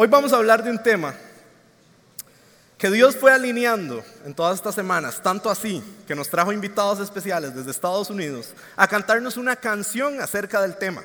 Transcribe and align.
Hoy 0.00 0.06
vamos 0.06 0.32
a 0.32 0.36
hablar 0.36 0.62
de 0.62 0.70
un 0.70 0.80
tema 0.80 1.12
que 2.78 2.88
Dios 2.88 3.16
fue 3.16 3.32
alineando 3.32 4.04
en 4.24 4.32
todas 4.32 4.54
estas 4.54 4.76
semanas, 4.76 5.20
tanto 5.20 5.50
así 5.50 5.82
que 6.06 6.14
nos 6.14 6.30
trajo 6.30 6.52
invitados 6.52 7.00
especiales 7.00 7.52
desde 7.52 7.72
Estados 7.72 8.08
Unidos 8.08 8.54
a 8.76 8.86
cantarnos 8.86 9.36
una 9.36 9.56
canción 9.56 10.20
acerca 10.20 10.62
del 10.62 10.76
tema. 10.76 11.02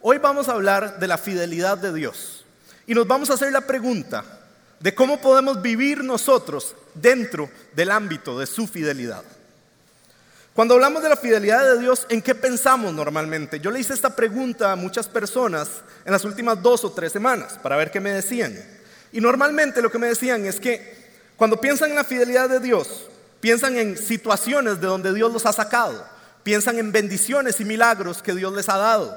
Hoy 0.00 0.18
vamos 0.18 0.48
a 0.48 0.52
hablar 0.52 1.00
de 1.00 1.08
la 1.08 1.18
fidelidad 1.18 1.76
de 1.76 1.92
Dios 1.92 2.44
y 2.86 2.94
nos 2.94 3.08
vamos 3.08 3.30
a 3.30 3.34
hacer 3.34 3.50
la 3.50 3.62
pregunta 3.62 4.22
de 4.78 4.94
cómo 4.94 5.20
podemos 5.20 5.60
vivir 5.60 6.04
nosotros 6.04 6.76
dentro 6.94 7.50
del 7.74 7.90
ámbito 7.90 8.38
de 8.38 8.46
su 8.46 8.68
fidelidad. 8.68 9.24
Cuando 10.58 10.74
hablamos 10.74 11.04
de 11.04 11.08
la 11.08 11.14
fidelidad 11.14 11.64
de 11.64 11.78
Dios, 11.78 12.04
¿en 12.08 12.20
qué 12.20 12.34
pensamos 12.34 12.92
normalmente? 12.92 13.60
Yo 13.60 13.70
le 13.70 13.78
hice 13.78 13.94
esta 13.94 14.16
pregunta 14.16 14.72
a 14.72 14.74
muchas 14.74 15.06
personas 15.06 15.68
en 16.04 16.10
las 16.10 16.24
últimas 16.24 16.60
dos 16.60 16.82
o 16.82 16.90
tres 16.90 17.12
semanas 17.12 17.56
para 17.62 17.76
ver 17.76 17.92
qué 17.92 18.00
me 18.00 18.10
decían. 18.10 18.60
Y 19.12 19.20
normalmente 19.20 19.80
lo 19.80 19.88
que 19.88 20.00
me 20.00 20.08
decían 20.08 20.46
es 20.46 20.58
que 20.58 21.12
cuando 21.36 21.60
piensan 21.60 21.90
en 21.90 21.94
la 21.94 22.02
fidelidad 22.02 22.48
de 22.48 22.58
Dios, 22.58 23.06
piensan 23.38 23.78
en 23.78 23.96
situaciones 23.96 24.80
de 24.80 24.88
donde 24.88 25.14
Dios 25.14 25.32
los 25.32 25.46
ha 25.46 25.52
sacado, 25.52 26.04
piensan 26.42 26.80
en 26.80 26.90
bendiciones 26.90 27.60
y 27.60 27.64
milagros 27.64 28.20
que 28.20 28.34
Dios 28.34 28.52
les 28.52 28.68
ha 28.68 28.78
dado, 28.78 29.16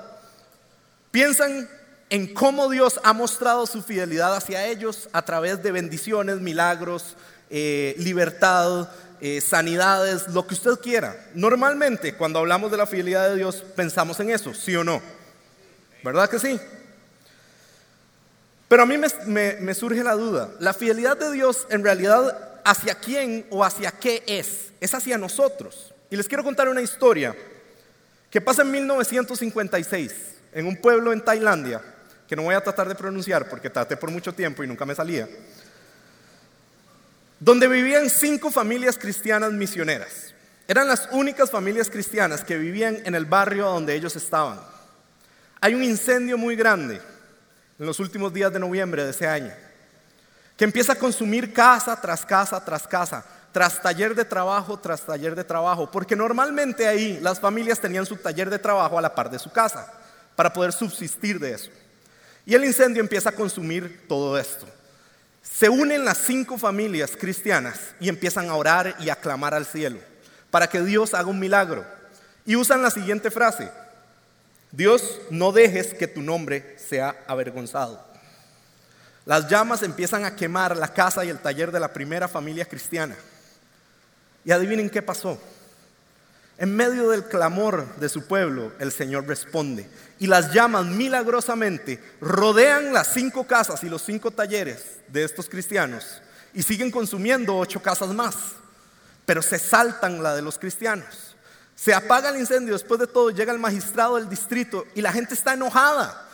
piensan 1.09 1.67
en 2.11 2.35
cómo 2.35 2.69
Dios 2.69 2.99
ha 3.03 3.13
mostrado 3.13 3.65
su 3.65 3.81
fidelidad 3.81 4.35
hacia 4.35 4.67
ellos 4.67 5.09
a 5.11 5.23
través 5.23 5.63
de 5.63 5.71
bendiciones, 5.71 6.39
milagros, 6.39 7.15
eh, 7.49 7.95
libertad, 7.97 8.89
eh, 9.21 9.39
sanidades, 9.39 10.27
lo 10.29 10.47
que 10.47 10.55
usted 10.55 10.79
quiera. 10.81 11.15
Normalmente 11.35 12.15
cuando 12.15 12.39
hablamos 12.39 12.71
de 12.71 12.77
la 12.77 12.87
fidelidad 12.87 13.29
de 13.29 13.35
Dios 13.35 13.63
pensamos 13.75 14.19
en 14.19 14.31
eso, 14.31 14.53
sí 14.53 14.75
o 14.75 14.83
no. 14.83 15.01
¿Verdad 16.03 16.29
que 16.29 16.39
sí? 16.39 16.59
Pero 18.67 18.83
a 18.83 18.85
mí 18.85 18.97
me, 18.97 19.57
me 19.59 19.73
surge 19.75 20.03
la 20.03 20.13
duda, 20.13 20.49
¿la 20.59 20.73
fidelidad 20.73 21.17
de 21.17 21.31
Dios 21.31 21.67
en 21.69 21.83
realidad 21.83 22.61
hacia 22.65 22.95
quién 22.95 23.45
o 23.49 23.63
hacia 23.63 23.91
qué 23.91 24.23
es? 24.25 24.71
Es 24.79 24.93
hacia 24.93 25.17
nosotros. 25.17 25.93
Y 26.09 26.15
les 26.15 26.27
quiero 26.27 26.43
contar 26.43 26.67
una 26.67 26.81
historia 26.81 27.35
que 28.31 28.41
pasa 28.41 28.63
en 28.63 28.71
1956 28.71 30.13
en 30.53 30.65
un 30.65 30.77
pueblo 30.77 31.13
en 31.13 31.21
Tailandia, 31.21 31.81
que 32.27 32.35
no 32.35 32.43
voy 32.43 32.55
a 32.55 32.63
tratar 32.63 32.87
de 32.87 32.95
pronunciar 32.95 33.47
porque 33.47 33.69
traté 33.69 33.97
por 33.97 34.09
mucho 34.09 34.33
tiempo 34.33 34.63
y 34.63 34.67
nunca 34.67 34.85
me 34.85 34.95
salía 34.95 35.27
donde 37.41 37.67
vivían 37.67 38.07
cinco 38.07 38.51
familias 38.51 38.99
cristianas 38.99 39.51
misioneras. 39.51 40.35
Eran 40.67 40.87
las 40.87 41.09
únicas 41.11 41.49
familias 41.49 41.89
cristianas 41.89 42.43
que 42.43 42.55
vivían 42.55 42.99
en 43.03 43.15
el 43.15 43.25
barrio 43.25 43.65
donde 43.65 43.95
ellos 43.95 44.15
estaban. 44.15 44.59
Hay 45.59 45.73
un 45.73 45.83
incendio 45.83 46.37
muy 46.37 46.55
grande 46.55 47.01
en 47.79 47.85
los 47.87 47.99
últimos 47.99 48.31
días 48.31 48.53
de 48.53 48.59
noviembre 48.59 49.03
de 49.03 49.09
ese 49.09 49.27
año, 49.27 49.51
que 50.55 50.65
empieza 50.65 50.93
a 50.93 50.99
consumir 50.99 51.51
casa 51.51 51.99
tras 51.99 52.23
casa 52.23 52.63
tras 52.63 52.87
casa, 52.87 53.25
tras 53.51 53.81
taller 53.81 54.13
de 54.13 54.23
trabajo 54.23 54.79
tras 54.79 55.01
taller 55.01 55.33
de 55.33 55.43
trabajo, 55.43 55.89
porque 55.89 56.15
normalmente 56.15 56.87
ahí 56.87 57.19
las 57.21 57.39
familias 57.39 57.79
tenían 57.81 58.05
su 58.05 58.17
taller 58.17 58.51
de 58.51 58.59
trabajo 58.59 58.99
a 58.99 59.01
la 59.01 59.15
par 59.15 59.31
de 59.31 59.39
su 59.39 59.51
casa, 59.51 59.91
para 60.35 60.53
poder 60.53 60.73
subsistir 60.73 61.39
de 61.39 61.53
eso. 61.53 61.71
Y 62.45 62.53
el 62.53 62.65
incendio 62.65 63.01
empieza 63.01 63.29
a 63.29 63.35
consumir 63.35 64.05
todo 64.07 64.37
esto. 64.37 64.67
Se 65.41 65.69
unen 65.69 66.05
las 66.05 66.19
cinco 66.19 66.57
familias 66.57 67.11
cristianas 67.19 67.79
y 67.99 68.09
empiezan 68.09 68.49
a 68.49 68.55
orar 68.55 68.95
y 68.99 69.09
a 69.09 69.15
clamar 69.15 69.53
al 69.53 69.65
cielo 69.65 69.99
para 70.51 70.67
que 70.67 70.81
Dios 70.81 71.13
haga 71.13 71.29
un 71.29 71.39
milagro. 71.39 71.85
Y 72.45 72.55
usan 72.55 72.81
la 72.81 72.91
siguiente 72.91 73.31
frase, 73.31 73.71
Dios, 74.71 75.19
no 75.29 75.51
dejes 75.51 75.93
que 75.93 76.07
tu 76.07 76.21
nombre 76.21 76.75
sea 76.77 77.23
avergonzado. 77.27 78.03
Las 79.25 79.47
llamas 79.47 79.83
empiezan 79.83 80.25
a 80.25 80.35
quemar 80.35 80.75
la 80.75 80.93
casa 80.93 81.23
y 81.23 81.29
el 81.29 81.39
taller 81.39 81.71
de 81.71 81.79
la 81.79 81.93
primera 81.93 82.27
familia 82.27 82.65
cristiana. 82.65 83.15
Y 84.43 84.51
adivinen 84.51 84.89
qué 84.89 85.01
pasó. 85.01 85.39
En 86.61 86.75
medio 86.75 87.09
del 87.09 87.23
clamor 87.23 87.95
de 87.95 88.07
su 88.07 88.27
pueblo, 88.27 88.71
el 88.77 88.91
Señor 88.91 89.27
responde 89.27 89.89
y 90.19 90.27
las 90.27 90.53
llamas 90.53 90.85
milagrosamente 90.85 91.99
rodean 92.21 92.93
las 92.93 93.07
cinco 93.15 93.47
casas 93.47 93.83
y 93.83 93.89
los 93.89 94.03
cinco 94.03 94.29
talleres 94.29 94.99
de 95.07 95.23
estos 95.23 95.49
cristianos 95.49 96.21
y 96.53 96.61
siguen 96.61 96.91
consumiendo 96.91 97.57
ocho 97.57 97.81
casas 97.81 98.09
más, 98.09 98.35
pero 99.25 99.41
se 99.41 99.57
saltan 99.57 100.21
la 100.21 100.35
de 100.35 100.43
los 100.43 100.59
cristianos. 100.59 101.35
Se 101.75 101.95
apaga 101.95 102.29
el 102.29 102.37
incendio, 102.37 102.73
después 102.73 102.99
de 102.99 103.07
todo 103.07 103.31
llega 103.31 103.51
el 103.51 103.57
magistrado 103.57 104.17
del 104.17 104.29
distrito 104.29 104.85
y 104.93 105.01
la 105.01 105.11
gente 105.11 105.33
está 105.33 105.53
enojada. 105.53 106.29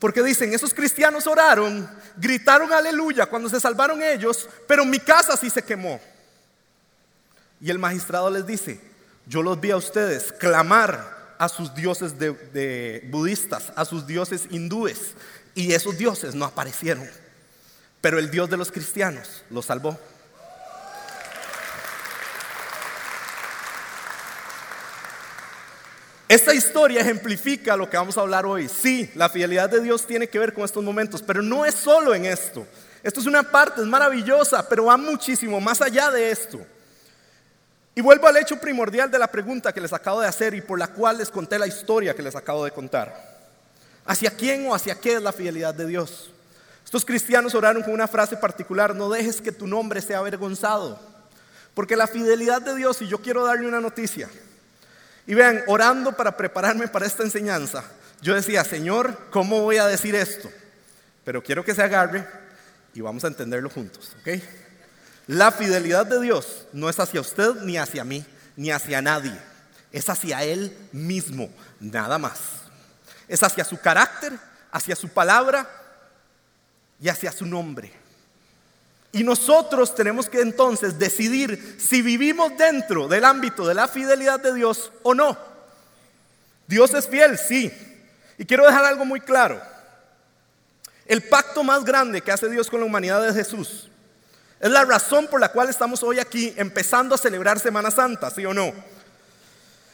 Porque 0.00 0.20
dicen, 0.24 0.52
esos 0.52 0.74
cristianos 0.74 1.28
oraron, 1.28 1.88
gritaron 2.16 2.72
aleluya 2.72 3.26
cuando 3.26 3.48
se 3.48 3.60
salvaron 3.60 4.02
ellos, 4.02 4.48
pero 4.66 4.84
mi 4.84 4.98
casa 4.98 5.36
sí 5.36 5.48
se 5.48 5.62
quemó. 5.62 6.00
Y 7.60 7.70
el 7.70 7.78
magistrado 7.78 8.28
les 8.30 8.44
dice, 8.44 8.93
yo 9.26 9.42
los 9.42 9.60
vi 9.60 9.70
a 9.70 9.76
ustedes 9.76 10.32
clamar 10.32 11.34
a 11.38 11.48
sus 11.48 11.74
dioses 11.74 12.18
de, 12.18 13.06
budistas, 13.10 13.72
a 13.76 13.84
sus 13.84 14.06
dioses 14.06 14.46
hindúes, 14.50 15.14
y 15.54 15.72
esos 15.72 15.96
dioses 15.96 16.34
no 16.34 16.44
aparecieron. 16.44 17.08
Pero 18.00 18.18
el 18.18 18.30
Dios 18.30 18.50
de 18.50 18.56
los 18.56 18.70
cristianos 18.70 19.44
los 19.50 19.66
salvó. 19.66 19.98
Esta 26.28 26.52
historia 26.52 27.00
ejemplifica 27.00 27.76
lo 27.76 27.88
que 27.88 27.96
vamos 27.96 28.18
a 28.18 28.22
hablar 28.22 28.44
hoy. 28.44 28.68
Sí, 28.68 29.10
la 29.14 29.28
fidelidad 29.28 29.70
de 29.70 29.80
Dios 29.80 30.06
tiene 30.06 30.28
que 30.28 30.38
ver 30.38 30.52
con 30.52 30.64
estos 30.64 30.82
momentos, 30.82 31.22
pero 31.22 31.42
no 31.42 31.64
es 31.64 31.74
solo 31.74 32.14
en 32.14 32.26
esto. 32.26 32.66
Esto 33.02 33.20
es 33.20 33.26
una 33.26 33.42
parte, 33.42 33.82
es 33.82 33.86
maravillosa, 33.86 34.68
pero 34.68 34.86
va 34.86 34.96
muchísimo 34.96 35.60
más 35.60 35.80
allá 35.80 36.10
de 36.10 36.30
esto. 36.30 36.66
Y 37.94 38.00
vuelvo 38.00 38.26
al 38.26 38.36
hecho 38.36 38.56
primordial 38.56 39.10
de 39.10 39.18
la 39.18 39.28
pregunta 39.28 39.72
que 39.72 39.80
les 39.80 39.92
acabo 39.92 40.20
de 40.20 40.26
hacer 40.26 40.54
y 40.54 40.60
por 40.60 40.78
la 40.78 40.88
cual 40.88 41.18
les 41.18 41.30
conté 41.30 41.58
la 41.58 41.66
historia 41.66 42.14
que 42.14 42.22
les 42.22 42.34
acabo 42.34 42.64
de 42.64 42.72
contar. 42.72 43.34
¿Hacia 44.04 44.30
quién 44.30 44.66
o 44.66 44.74
hacia 44.74 44.96
qué 44.96 45.14
es 45.14 45.22
la 45.22 45.32
fidelidad 45.32 45.74
de 45.74 45.86
Dios? 45.86 46.30
Estos 46.84 47.04
cristianos 47.04 47.54
oraron 47.54 47.82
con 47.82 47.94
una 47.94 48.08
frase 48.08 48.36
particular, 48.36 48.94
no 48.94 49.08
dejes 49.08 49.40
que 49.40 49.52
tu 49.52 49.66
nombre 49.66 50.00
sea 50.00 50.18
avergonzado. 50.18 50.98
Porque 51.72 51.96
la 51.96 52.06
fidelidad 52.06 52.60
de 52.62 52.74
Dios, 52.74 53.00
y 53.00 53.08
yo 53.08 53.18
quiero 53.18 53.44
darle 53.44 53.66
una 53.66 53.80
noticia, 53.80 54.28
y 55.26 55.34
vean, 55.34 55.62
orando 55.66 56.12
para 56.12 56.36
prepararme 56.36 56.88
para 56.88 57.06
esta 57.06 57.22
enseñanza, 57.22 57.84
yo 58.20 58.34
decía, 58.34 58.64
Señor, 58.64 59.16
¿cómo 59.30 59.62
voy 59.62 59.78
a 59.78 59.86
decir 59.86 60.14
esto? 60.14 60.50
Pero 61.24 61.42
quiero 61.42 61.64
que 61.64 61.74
se 61.74 61.82
agarre 61.82 62.26
y 62.92 63.00
vamos 63.00 63.24
a 63.24 63.28
entenderlo 63.28 63.70
juntos, 63.70 64.14
¿ok? 64.20 64.42
La 65.26 65.52
fidelidad 65.52 66.06
de 66.06 66.20
Dios 66.20 66.66
no 66.72 66.88
es 66.88 66.98
hacia 67.00 67.20
usted 67.20 67.54
ni 67.62 67.78
hacia 67.78 68.04
mí, 68.04 68.24
ni 68.56 68.70
hacia 68.70 69.00
nadie. 69.00 69.36
Es 69.90 70.08
hacia 70.08 70.42
Él 70.44 70.76
mismo, 70.92 71.50
nada 71.80 72.18
más. 72.18 72.40
Es 73.26 73.42
hacia 73.42 73.64
su 73.64 73.80
carácter, 73.80 74.32
hacia 74.70 74.94
su 74.96 75.08
palabra 75.08 75.68
y 77.00 77.08
hacia 77.08 77.32
su 77.32 77.46
nombre. 77.46 77.92
Y 79.12 79.22
nosotros 79.22 79.94
tenemos 79.94 80.28
que 80.28 80.40
entonces 80.40 80.98
decidir 80.98 81.76
si 81.78 82.02
vivimos 82.02 82.56
dentro 82.58 83.06
del 83.06 83.24
ámbito 83.24 83.66
de 83.66 83.74
la 83.74 83.86
fidelidad 83.88 84.40
de 84.40 84.52
Dios 84.52 84.90
o 85.04 85.14
no. 85.14 85.38
Dios 86.66 86.92
es 86.94 87.08
fiel, 87.08 87.38
sí. 87.38 87.72
Y 88.36 88.44
quiero 88.44 88.66
dejar 88.66 88.84
algo 88.84 89.04
muy 89.04 89.20
claro. 89.20 89.62
El 91.06 91.22
pacto 91.22 91.62
más 91.62 91.84
grande 91.84 92.20
que 92.20 92.32
hace 92.32 92.48
Dios 92.48 92.68
con 92.68 92.80
la 92.80 92.86
humanidad 92.86 93.26
es 93.28 93.36
Jesús. 93.36 93.88
Es 94.64 94.70
la 94.70 94.82
razón 94.82 95.26
por 95.26 95.40
la 95.40 95.50
cual 95.50 95.68
estamos 95.68 96.02
hoy 96.02 96.18
aquí 96.18 96.54
empezando 96.56 97.14
a 97.14 97.18
celebrar 97.18 97.60
Semana 97.60 97.90
Santa, 97.90 98.30
¿sí 98.30 98.46
o 98.46 98.54
no? 98.54 98.72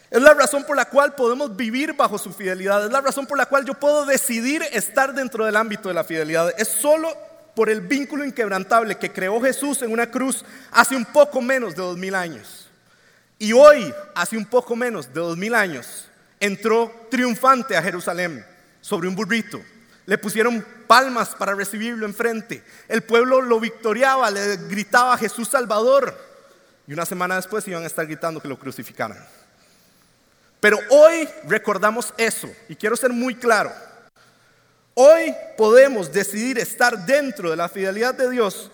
Es 0.09 0.23
la 0.23 0.33
razón 0.33 0.63
por 0.63 0.77
la 0.77 0.85
cual 0.85 1.17
podemos 1.17 1.57
vivir 1.57 1.95
bajo 1.95 2.19
su 2.19 2.33
fidelidad. 2.33 2.87
Es 2.87 2.93
la 2.93 3.01
razón 3.01 3.27
por 3.27 3.37
la 3.37 3.47
cual 3.47 3.65
yo 3.65 3.75
puedo 3.75 4.07
decidir 4.07 4.63
estar 4.71 5.13
dentro 5.13 5.45
del 5.45 5.57
ámbito 5.57 5.89
de 5.89 5.95
la 5.95 6.05
fidelidad. 6.05 6.55
Es 6.57 6.69
solo 6.69 7.13
por 7.57 7.69
el 7.69 7.81
vínculo 7.81 8.25
inquebrantable 8.25 8.97
que 8.97 9.11
creó 9.11 9.41
Jesús 9.41 9.83
en 9.83 9.91
una 9.91 10.09
cruz 10.09 10.45
hace 10.71 10.95
un 10.95 11.05
poco 11.05 11.43
menos 11.43 11.75
de 11.75 11.83
dos 11.83 11.99
mil 11.99 12.15
años. 12.15 12.71
Y 13.41 13.53
hoy, 13.53 13.93
hace 14.15 14.37
un 14.37 14.45
poco 14.45 14.77
menos 14.77 15.13
de 15.13 15.19
dos 15.19 15.37
mil 15.37 15.57
años, 15.57 16.07
entró 16.39 17.09
triunfante 17.11 17.77
a 17.77 17.83
Jerusalén 17.83 18.47
sobre 18.81 19.09
un 19.09 19.17
burrito 19.17 19.61
le 20.11 20.19
pusieron 20.19 20.67
palmas 20.89 21.37
para 21.37 21.55
recibirlo 21.55 22.05
enfrente. 22.05 22.65
El 22.89 23.05
pueblo 23.05 23.41
lo 23.41 23.61
victoriaba, 23.61 24.29
le 24.29 24.57
gritaba 24.57 25.17
Jesús 25.17 25.47
Salvador. 25.47 26.19
Y 26.89 26.93
una 26.93 27.07
semana 27.07 27.37
después 27.37 27.69
iban 27.69 27.85
a 27.85 27.87
estar 27.87 28.05
gritando 28.07 28.43
que 28.43 28.49
lo 28.49 28.59
crucificaran. 28.59 29.25
Pero 30.59 30.81
hoy 30.89 31.29
recordamos 31.47 32.13
eso. 32.17 32.51
Y 32.69 32.75
quiero 32.75 32.97
ser 32.97 33.13
muy 33.13 33.37
claro. 33.37 33.73
Hoy 34.95 35.33
podemos 35.57 36.11
decidir 36.11 36.59
estar 36.59 37.07
dentro 37.07 37.49
de 37.49 37.57
la 37.57 37.69
fidelidad 37.69 38.13
de 38.13 38.31
Dios 38.31 38.69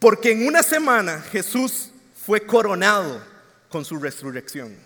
porque 0.00 0.32
en 0.32 0.48
una 0.48 0.64
semana 0.64 1.20
Jesús 1.30 1.90
fue 2.26 2.44
coronado 2.44 3.22
con 3.68 3.84
su 3.84 4.00
resurrección. 4.00 4.76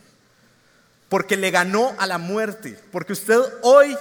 Porque 1.09 1.39
le 1.39 1.51
ganó 1.51 1.95
a 1.99 2.07
la 2.07 2.19
muerte. 2.19 2.79
Porque 2.91 3.15
usted 3.15 3.41
hoy 3.63 3.97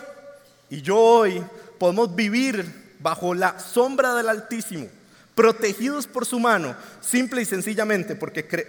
y 0.71 0.81
yo 0.81 0.97
hoy 0.97 1.43
podemos 1.77 2.15
vivir 2.15 2.65
bajo 2.99 3.35
la 3.35 3.59
sombra 3.59 4.15
del 4.15 4.29
Altísimo, 4.29 4.87
protegidos 5.35 6.07
por 6.07 6.25
su 6.25 6.39
mano, 6.39 6.75
simple 7.01 7.41
y 7.41 7.45
sencillamente 7.45 8.15
porque, 8.15 8.65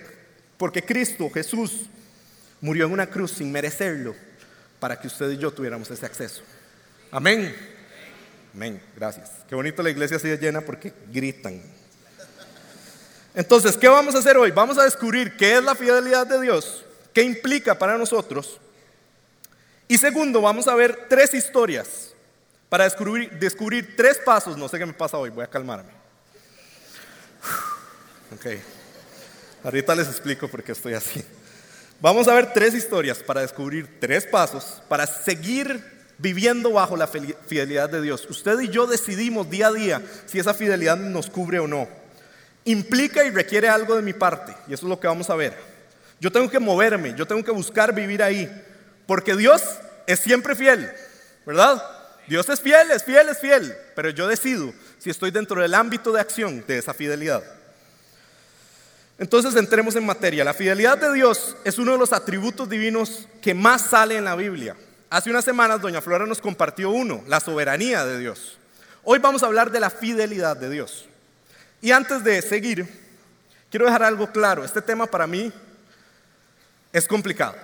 porque 0.58 0.82
Cristo, 0.82 1.30
Jesús, 1.32 1.86
murió 2.60 2.86
en 2.86 2.92
una 2.92 3.06
cruz 3.06 3.30
sin 3.30 3.52
merecerlo 3.52 4.16
para 4.80 5.00
que 5.00 5.06
usted 5.06 5.30
y 5.30 5.38
yo 5.38 5.52
tuviéramos 5.52 5.88
ese 5.92 6.04
acceso. 6.04 6.42
Amén. 7.12 7.54
Amén. 8.52 8.82
Gracias. 8.96 9.30
Qué 9.48 9.54
bonito 9.54 9.80
la 9.80 9.90
iglesia 9.90 10.18
sigue 10.18 10.38
llena 10.38 10.60
porque 10.60 10.92
gritan. 11.12 11.62
Entonces, 13.32 13.76
¿qué 13.76 13.88
vamos 13.88 14.16
a 14.16 14.18
hacer 14.18 14.36
hoy? 14.36 14.50
Vamos 14.50 14.76
a 14.76 14.84
descubrir 14.84 15.36
qué 15.36 15.56
es 15.56 15.62
la 15.62 15.76
fidelidad 15.76 16.26
de 16.26 16.40
Dios, 16.40 16.84
qué 17.14 17.22
implica 17.22 17.78
para 17.78 17.96
nosotros. 17.96 18.58
Y 19.88 19.98
segundo, 19.98 20.40
vamos 20.40 20.68
a 20.68 20.74
ver 20.74 21.06
tres 21.08 21.34
historias 21.34 22.14
para 22.68 22.84
descubrir, 22.84 23.96
tres 23.96 24.18
pasos. 24.18 24.56
No 24.56 24.68
sé 24.68 24.78
qué 24.78 24.86
me 24.86 24.92
pasa 24.92 25.18
hoy, 25.18 25.30
voy 25.30 25.44
a 25.44 25.50
calmarme. 25.50 25.92
Ok. 28.34 28.46
Ahorita 29.62 29.94
les 29.94 30.08
explico 30.08 30.48
por 30.48 30.62
qué 30.62 30.72
estoy 30.72 30.94
así. 30.94 31.22
Vamos 32.00 32.26
a 32.26 32.34
ver 32.34 32.52
tres 32.52 32.74
historias 32.74 33.18
para 33.18 33.42
descubrir 33.42 34.00
tres 34.00 34.26
pasos 34.26 34.82
para 34.88 35.06
seguir 35.06 35.84
viviendo 36.18 36.72
bajo 36.72 36.96
la 36.96 37.06
fidelidad 37.06 37.90
de 37.90 38.00
Dios. 38.00 38.26
Usted 38.28 38.58
y 38.60 38.68
yo 38.68 38.86
decidimos 38.86 39.50
día 39.50 39.68
a 39.68 39.72
día 39.72 40.02
si 40.26 40.38
esa 40.38 40.54
fidelidad 40.54 40.96
nos 40.96 41.28
cubre 41.28 41.58
o 41.58 41.68
no. 41.68 41.88
Implica 42.64 43.24
y 43.24 43.30
requiere 43.30 43.68
algo 43.68 43.96
de 43.96 44.02
mi 44.02 44.12
parte, 44.12 44.54
y 44.68 44.74
eso 44.74 44.86
es 44.86 44.88
lo 44.88 44.98
que 44.98 45.08
vamos 45.08 45.30
a 45.30 45.34
ver. 45.34 45.56
Yo 46.20 46.30
tengo 46.30 46.48
que 46.48 46.60
moverme, 46.60 47.14
yo 47.16 47.26
tengo 47.26 47.42
que 47.42 47.50
buscar 47.50 47.92
vivir 47.92 48.22
ahí, 48.22 48.48
porque 49.06 49.36
Dios 49.36 49.62
es 50.06 50.20
siempre 50.20 50.54
fiel, 50.54 50.90
¿verdad? 51.46 51.82
Dios 52.26 52.48
es 52.48 52.60
fiel, 52.60 52.90
es 52.90 53.04
fiel, 53.04 53.28
es 53.28 53.38
fiel, 53.38 53.76
pero 53.94 54.10
yo 54.10 54.28
decido 54.28 54.72
si 54.98 55.10
estoy 55.10 55.30
dentro 55.30 55.60
del 55.60 55.74
ámbito 55.74 56.12
de 56.12 56.20
acción 56.20 56.64
de 56.66 56.78
esa 56.78 56.94
fidelidad. 56.94 57.42
Entonces 59.18 59.54
entremos 59.56 59.94
en 59.96 60.06
materia. 60.06 60.44
La 60.44 60.54
fidelidad 60.54 60.98
de 60.98 61.12
Dios 61.12 61.56
es 61.64 61.78
uno 61.78 61.92
de 61.92 61.98
los 61.98 62.12
atributos 62.12 62.68
divinos 62.68 63.28
que 63.40 63.54
más 63.54 63.82
sale 63.82 64.16
en 64.16 64.24
la 64.24 64.34
Biblia. 64.34 64.76
Hace 65.10 65.30
unas 65.30 65.44
semanas 65.44 65.80
doña 65.80 66.00
Flora 66.00 66.26
nos 66.26 66.40
compartió 66.40 66.90
uno, 66.90 67.22
la 67.28 67.38
soberanía 67.38 68.04
de 68.04 68.18
Dios. 68.18 68.58
Hoy 69.04 69.18
vamos 69.18 69.42
a 69.42 69.46
hablar 69.46 69.70
de 69.70 69.80
la 69.80 69.90
fidelidad 69.90 70.56
de 70.56 70.70
Dios. 70.70 71.06
Y 71.80 71.90
antes 71.90 72.24
de 72.24 72.40
seguir, 72.40 72.88
quiero 73.70 73.86
dejar 73.86 74.04
algo 74.04 74.32
claro. 74.32 74.64
Este 74.64 74.80
tema 74.80 75.06
para 75.06 75.26
mí 75.26 75.52
es 76.92 77.06
complicado. 77.06 77.54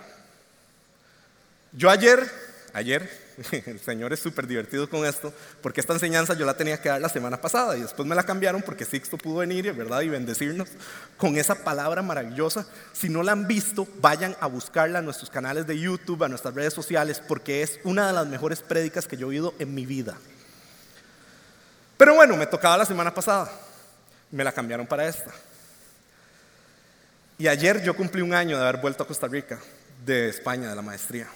Yo 1.72 1.90
ayer, 1.90 2.30
ayer, 2.72 3.10
el 3.66 3.78
Señor 3.78 4.12
es 4.12 4.20
súper 4.20 4.46
divertido 4.46 4.88
con 4.88 5.04
esto, 5.04 5.32
porque 5.62 5.80
esta 5.80 5.92
enseñanza 5.92 6.34
yo 6.34 6.46
la 6.46 6.54
tenía 6.54 6.80
que 6.80 6.88
dar 6.88 7.00
la 7.00 7.08
semana 7.08 7.40
pasada 7.40 7.76
y 7.76 7.82
después 7.82 8.06
me 8.08 8.14
la 8.14 8.24
cambiaron 8.24 8.62
porque 8.62 8.84
Sixto 8.84 9.16
pudo 9.18 9.38
venir, 9.38 9.72
¿verdad? 9.74 10.00
Y 10.00 10.08
bendecirnos 10.08 10.68
con 11.16 11.36
esa 11.36 11.62
palabra 11.62 12.02
maravillosa. 12.02 12.66
Si 12.92 13.08
no 13.08 13.22
la 13.22 13.32
han 13.32 13.46
visto, 13.46 13.86
vayan 14.00 14.36
a 14.40 14.46
buscarla 14.46 14.98
en 14.98 15.04
nuestros 15.04 15.30
canales 15.30 15.66
de 15.66 15.78
YouTube, 15.78 16.24
a 16.24 16.28
nuestras 16.28 16.54
redes 16.54 16.74
sociales, 16.74 17.22
porque 17.26 17.62
es 17.62 17.78
una 17.84 18.08
de 18.08 18.12
las 18.12 18.26
mejores 18.26 18.60
prédicas 18.60 19.06
que 19.06 19.16
yo 19.16 19.26
he 19.26 19.30
oído 19.30 19.54
en 19.58 19.74
mi 19.74 19.86
vida. 19.86 20.16
Pero 21.96 22.14
bueno, 22.14 22.36
me 22.36 22.46
tocaba 22.46 22.76
la 22.76 22.86
semana 22.86 23.12
pasada, 23.12 23.50
me 24.30 24.44
la 24.44 24.52
cambiaron 24.52 24.86
para 24.86 25.06
esta. 25.06 25.32
Y 27.38 27.46
ayer 27.46 27.82
yo 27.82 27.94
cumplí 27.94 28.22
un 28.22 28.34
año 28.34 28.56
de 28.56 28.62
haber 28.66 28.80
vuelto 28.80 29.04
a 29.04 29.06
Costa 29.06 29.28
Rica, 29.28 29.60
de 30.04 30.28
España, 30.28 30.68
de 30.70 30.74
la 30.74 30.82
maestría. 30.82 31.28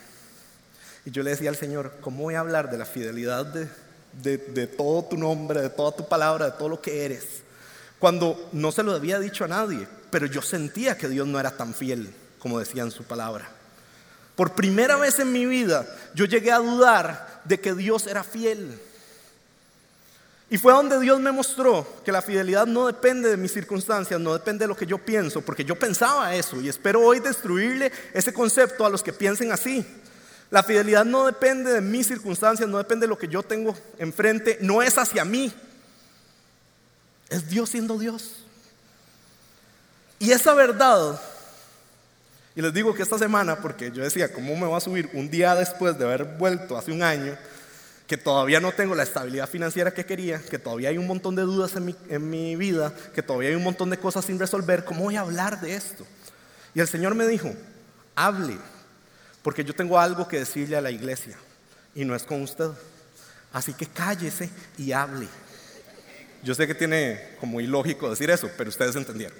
Y 1.04 1.10
yo 1.10 1.22
le 1.22 1.30
decía 1.30 1.50
al 1.50 1.56
Señor, 1.56 1.92
¿cómo 2.00 2.24
voy 2.24 2.34
a 2.34 2.40
hablar 2.40 2.70
de 2.70 2.78
la 2.78 2.84
fidelidad 2.84 3.46
de, 3.46 4.66
todo 4.66 5.04
tu 5.04 5.16
nombre, 5.16 5.60
de 5.60 5.70
toda 5.70 5.96
tu 5.96 6.08
palabra, 6.08 6.46
de 6.46 6.52
todo 6.52 6.68
lo 6.68 6.80
que 6.80 7.04
eres? 7.04 7.42
Cuando 7.98 8.48
no 8.52 8.72
se 8.72 8.82
lo 8.82 8.92
había 8.92 9.18
dicho 9.18 9.44
a 9.44 9.48
nadie, 9.48 9.86
pero 10.10 10.26
yo 10.26 10.42
sentía 10.42 10.96
que 10.96 11.08
Dios 11.08 11.26
no 11.26 11.40
era 11.40 11.50
tan 11.56 11.74
fiel 11.74 12.12
como 12.42 12.58
decía 12.58 12.82
en 12.82 12.90
su 12.90 13.04
palabra. 13.04 13.48
Por 14.34 14.54
primera 14.54 14.96
vez 14.96 15.20
en 15.20 15.30
mi 15.30 15.46
vida 15.46 15.86
yo 16.12 16.24
llegué 16.24 16.50
a 16.50 16.58
dudar 16.58 17.42
de 17.44 17.60
que 17.60 17.72
Dios 17.72 18.08
era 18.08 18.24
fiel. 18.24 18.80
Y 20.50 20.58
fue 20.58 20.72
donde 20.72 20.98
Dios 20.98 21.20
me 21.20 21.30
mostró 21.30 21.86
que 22.04 22.10
la 22.10 22.20
fidelidad 22.20 22.66
no 22.66 22.88
depende 22.88 23.30
de 23.30 23.36
mis 23.36 23.52
circunstancias, 23.52 24.20
no 24.20 24.32
depende 24.32 24.64
de 24.64 24.68
lo 24.68 24.76
que 24.76 24.86
yo 24.86 24.98
pienso, 24.98 25.40
porque 25.40 25.64
yo 25.64 25.78
pensaba 25.78 26.34
eso 26.34 26.60
y 26.60 26.68
espero 26.68 27.00
hoy 27.00 27.20
destruirle 27.20 27.92
ese 28.12 28.32
concepto 28.32 28.84
a 28.84 28.90
los 28.90 29.04
que 29.04 29.12
piensen 29.12 29.52
así. 29.52 29.86
La 30.52 30.62
fidelidad 30.62 31.06
no 31.06 31.24
depende 31.24 31.72
de 31.72 31.80
mis 31.80 32.06
circunstancias, 32.06 32.68
no 32.68 32.76
depende 32.76 33.04
de 33.04 33.08
lo 33.08 33.16
que 33.16 33.26
yo 33.26 33.42
tengo 33.42 33.74
enfrente, 33.98 34.58
no 34.60 34.82
es 34.82 34.98
hacia 34.98 35.24
mí. 35.24 35.50
Es 37.30 37.48
Dios 37.48 37.70
siendo 37.70 37.98
Dios. 37.98 38.44
Y 40.18 40.30
esa 40.30 40.52
verdad, 40.52 41.18
y 42.54 42.60
les 42.60 42.74
digo 42.74 42.92
que 42.94 43.02
esta 43.02 43.18
semana, 43.18 43.60
porque 43.62 43.90
yo 43.92 44.02
decía, 44.02 44.30
¿cómo 44.30 44.54
me 44.54 44.66
va 44.66 44.76
a 44.76 44.82
subir 44.82 45.08
un 45.14 45.30
día 45.30 45.54
después 45.54 45.98
de 45.98 46.04
haber 46.04 46.36
vuelto 46.36 46.76
hace 46.76 46.92
un 46.92 47.02
año? 47.02 47.34
que 48.06 48.18
todavía 48.18 48.60
no 48.60 48.72
tengo 48.72 48.94
la 48.94 49.04
estabilidad 49.04 49.48
financiera 49.48 49.94
que 49.94 50.04
quería, 50.04 50.38
que 50.38 50.58
todavía 50.58 50.90
hay 50.90 50.98
un 50.98 51.06
montón 51.06 51.34
de 51.34 51.42
dudas 51.42 51.74
en 51.76 51.86
mi, 51.86 51.96
en 52.10 52.28
mi, 52.28 52.56
vida, 52.56 52.92
que 53.14 53.22
todavía 53.22 53.48
hay 53.48 53.54
un 53.54 53.62
montón 53.62 53.88
de 53.88 53.96
cosas 53.96 54.26
sin 54.26 54.38
resolver, 54.38 54.84
¿cómo 54.84 55.04
voy 55.04 55.16
a 55.16 55.20
hablar 55.20 55.62
de 55.62 55.74
esto? 55.74 56.04
Y 56.74 56.80
el 56.80 56.88
Señor 56.88 57.14
me 57.14 57.26
dijo, 57.26 57.54
hable, 58.14 58.58
porque 59.42 59.64
yo 59.64 59.74
tengo 59.74 59.98
algo 59.98 60.28
que 60.28 60.38
decirle 60.38 60.76
a 60.76 60.80
la 60.80 60.90
iglesia 60.90 61.36
y 61.94 62.04
no 62.04 62.14
es 62.14 62.22
con 62.22 62.42
usted. 62.42 62.70
Así 63.52 63.74
que 63.74 63.86
cállese 63.86 64.48
y 64.78 64.92
hable. 64.92 65.28
Yo 66.42 66.54
sé 66.54 66.66
que 66.66 66.74
tiene 66.74 67.36
como 67.38 67.60
ilógico 67.60 68.10
decir 68.10 68.30
eso, 68.30 68.50
pero 68.56 68.70
ustedes 68.70 68.96
entendieron. 68.96 69.36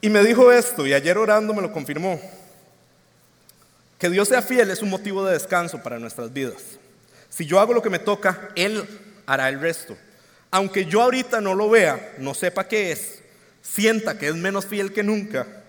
Y 0.00 0.08
me 0.08 0.22
dijo 0.24 0.50
esto, 0.50 0.86
y 0.86 0.94
ayer 0.94 1.16
orando 1.16 1.54
me 1.54 1.62
lo 1.62 1.72
confirmó. 1.72 2.20
Que 3.98 4.10
Dios 4.10 4.28
sea 4.28 4.42
fiel 4.42 4.70
es 4.70 4.82
un 4.82 4.90
motivo 4.90 5.24
de 5.24 5.34
descanso 5.34 5.80
para 5.82 5.98
nuestras 5.98 6.32
vidas. 6.32 6.60
Si 7.30 7.46
yo 7.46 7.60
hago 7.60 7.72
lo 7.72 7.82
que 7.82 7.90
me 7.90 8.00
toca, 8.00 8.50
Él 8.56 8.84
hará 9.26 9.48
el 9.48 9.60
resto. 9.60 9.96
Aunque 10.50 10.86
yo 10.86 11.02
ahorita 11.02 11.40
no 11.40 11.54
lo 11.54 11.70
vea, 11.70 12.14
no 12.18 12.34
sepa 12.34 12.66
qué 12.66 12.92
es, 12.92 13.20
sienta 13.62 14.18
que 14.18 14.28
es 14.28 14.34
menos 14.34 14.66
fiel 14.66 14.92
que 14.92 15.02
nunca, 15.02 15.61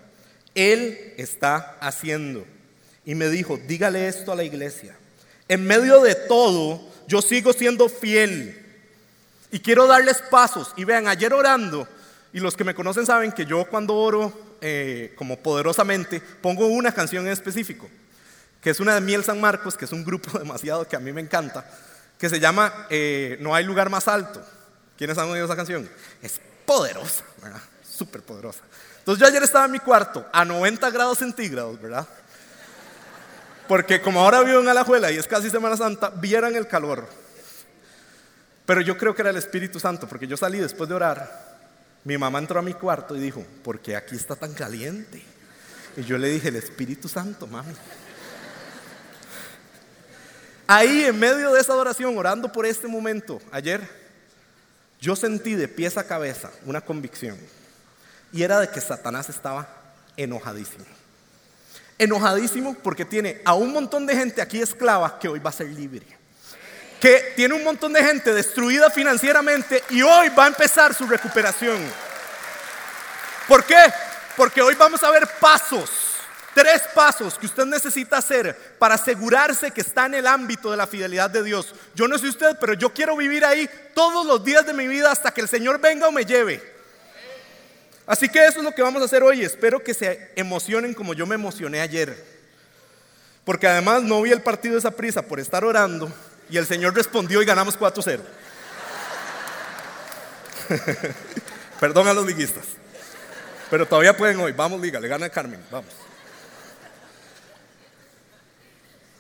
él 0.56 1.14
está 1.18 1.78
haciendo. 1.80 2.46
Y 3.06 3.16
me 3.16 3.30
dijo, 3.30 3.60
dígale 3.68 4.08
esto 4.08 4.32
a 4.32 4.36
la 4.36 4.44
iglesia. 4.44 4.96
En 5.48 5.66
medio 5.66 6.02
de 6.02 6.16
todo, 6.16 6.82
yo 7.08 7.22
sigo 7.22 7.54
siendo 7.54 7.90
fiel. 7.90 8.60
Y 9.52 9.60
quiero 9.60 9.88
darles 9.88 10.22
pasos. 10.32 10.74
Y 10.78 10.84
vean, 10.84 11.08
ayer 11.08 11.34
orando, 11.34 11.88
y 12.32 12.40
los 12.40 12.56
que 12.56 12.64
me 12.64 12.74
conocen 12.74 13.06
saben 13.06 13.32
que 13.32 13.46
yo 13.46 13.66
cuando 13.66 13.96
oro 13.96 14.56
eh, 14.62 15.14
como 15.18 15.38
poderosamente, 15.38 16.22
pongo 16.22 16.68
una 16.68 16.94
canción 16.94 17.28
en 17.28 17.34
específico, 17.34 17.90
que 18.62 18.70
es 18.70 18.80
una 18.80 18.96
de 18.96 19.02
Miel 19.02 19.24
San 19.24 19.42
Marcos, 19.42 19.76
que 19.76 19.86
es 19.86 19.92
un 19.92 20.06
grupo 20.06 20.40
demasiado 20.40 20.88
que 20.88 20.96
a 20.96 21.00
mí 21.00 21.12
me 21.12 21.22
encanta, 21.22 21.70
que 22.18 22.30
se 22.30 22.40
llama 22.40 22.88
eh, 22.90 23.38
No 23.42 23.54
hay 23.54 23.66
lugar 23.66 23.90
más 23.90 24.08
alto. 24.08 24.42
¿Quiénes 24.98 25.18
han 25.18 25.28
oído 25.30 25.46
esa 25.46 25.56
canción? 25.56 25.90
Es 26.22 26.40
poderosa, 26.66 27.26
¿verdad? 27.42 27.62
Súper 27.84 28.22
poderosa. 28.22 28.62
Entonces 29.04 29.20
yo 29.20 29.28
ayer 29.28 29.44
estaba 29.44 29.66
en 29.66 29.72
mi 29.72 29.80
cuarto 29.80 30.26
a 30.32 30.46
90 30.46 30.90
grados 30.92 31.18
centígrados, 31.18 31.82
¿verdad? 31.82 32.08
Porque 33.68 34.02
como 34.02 34.22
ahora 34.22 34.42
vivo 34.44 34.62
en 34.62 34.70
Alajuela 34.70 35.12
y 35.12 35.18
es 35.18 35.28
casi 35.28 35.50
Semana 35.50 35.76
Santa, 35.76 36.10
vieran 36.10 36.56
el 36.56 36.70
calor. 36.70 37.10
Pero 38.66 38.80
yo 38.80 38.98
creo 38.98 39.14
que 39.14 39.22
era 39.22 39.32
el 39.32 39.36
Espíritu 39.36 39.78
Santo, 39.78 40.08
porque 40.08 40.26
yo 40.26 40.38
salí 40.38 40.58
después 40.58 40.88
de 40.88 40.96
orar. 40.96 41.58
Mi 42.06 42.18
mamá 42.18 42.40
entró 42.40 42.60
a 42.60 42.62
mi 42.62 42.74
cuarto 42.76 43.14
y 43.14 43.20
dijo, 43.20 43.46
¿por 43.62 43.82
qué 43.82 43.98
aquí 43.98 44.16
está 44.16 44.38
tan 44.38 44.54
caliente? 44.54 45.22
Y 45.98 46.04
yo 46.04 46.18
le 46.18 46.30
dije, 46.30 46.48
el 46.48 46.56
Espíritu 46.56 47.10
Santo, 47.10 47.46
mami. 47.46 47.74
Ahí 50.66 51.04
en 51.04 51.20
medio 51.20 51.52
de 51.52 51.60
esa 51.60 51.74
adoración, 51.74 52.18
orando 52.18 52.54
por 52.54 52.66
este 52.66 52.88
momento, 52.88 53.42
ayer, 53.52 53.82
yo 55.02 55.18
sentí 55.18 55.56
de 55.56 55.68
pies 55.68 55.98
a 55.98 56.08
cabeza 56.08 56.52
una 56.66 56.80
convicción. 56.80 57.38
Y 58.34 58.42
era 58.42 58.60
de 58.60 58.68
que 58.68 58.82
Satanás 58.82 59.30
estaba 59.30 59.68
enojadísimo. 60.18 60.86
Enojadísimo 62.00 62.74
porque 62.74 63.06
tiene 63.06 63.42
a 63.46 63.54
un 63.54 63.72
montón 63.72 64.08
de 64.08 64.16
gente 64.16 64.42
aquí 64.42 64.60
esclava 64.60 65.20
que 65.20 65.30
hoy 65.30 65.40
va 65.40 65.52
a 65.52 65.54
ser 65.54 65.68
libre. 65.68 66.06
Que 67.00 67.34
tiene 67.36 67.54
un 67.54 67.64
montón 67.64 67.94
de 67.94 68.04
gente 68.04 68.34
destruida 68.34 68.90
financieramente 68.90 69.84
y 69.92 70.02
hoy 70.02 70.30
va 70.30 70.46
a 70.46 70.48
empezar 70.48 70.96
su 70.96 71.06
recuperación. 71.06 71.80
¿Por 73.48 73.64
qué? 73.66 73.78
Porque 74.36 74.62
hoy 74.62 74.74
vamos 74.74 75.04
a 75.04 75.12
ver 75.12 75.28
pasos, 75.40 75.92
tres 76.56 76.82
pasos 76.96 77.38
que 77.38 77.46
usted 77.46 77.66
necesita 77.66 78.18
hacer 78.18 78.76
para 78.80 78.96
asegurarse 78.96 79.70
que 79.70 79.82
está 79.82 80.08
en 80.08 80.16
el 80.16 80.26
ámbito 80.26 80.72
de 80.72 80.78
la 80.78 80.88
fidelidad 80.88 81.30
de 81.30 81.44
Dios. 81.44 81.76
Yo 81.94 82.08
no 82.08 82.18
sé 82.18 82.30
usted, 82.30 82.58
pero 82.60 82.74
yo 82.74 82.92
quiero 82.94 83.16
vivir 83.16 83.46
ahí 83.46 83.70
todos 83.94 84.26
los 84.26 84.44
días 84.44 84.66
de 84.66 84.74
mi 84.74 84.88
vida 84.88 85.12
hasta 85.12 85.32
que 85.32 85.42
el 85.42 85.50
Señor 85.50 85.80
venga 85.80 86.08
o 86.08 86.12
me 86.12 86.26
lleve. 86.26 86.73
Así 88.06 88.28
que 88.30 88.46
eso 88.46 88.60
es 88.60 88.64
lo 88.64 88.74
que 88.74 88.82
vamos 88.82 89.02
a 89.02 89.06
hacer 89.06 89.24
hoy. 89.24 89.44
Espero 89.44 89.84
que 89.84 89.94
se 89.94 90.32
emocionen 90.36 90.94
como 90.94 91.14
yo 91.14 91.26
me 91.26 91.36
emocioné 91.36 91.80
ayer. 91.80 92.16
Porque 93.46 93.68
además 93.68 94.04
no 94.04 94.22
vi 94.22 94.32
el 94.32 94.42
partido 94.42 94.74
de 94.74 94.80
esa 94.80 94.92
prisa 94.92 95.22
por 95.22 95.40
estar 95.40 95.64
orando 95.64 96.12
y 96.50 96.58
el 96.58 96.66
Señor 96.66 96.96
respondió 96.96 97.42
y 97.42 97.46
ganamos 97.46 97.80
4-0. 97.80 98.20
Perdón 101.80 102.08
a 102.08 102.14
los 102.14 102.26
liguistas. 102.26 102.66
Pero 103.70 103.86
todavía 103.86 104.16
pueden 104.16 104.40
hoy. 104.40 104.52
Vamos, 104.52 104.80
liga, 104.82 105.00
le 105.00 105.08
gana 105.08 105.30
Carmen. 105.30 105.62
Vamos. 105.72 105.92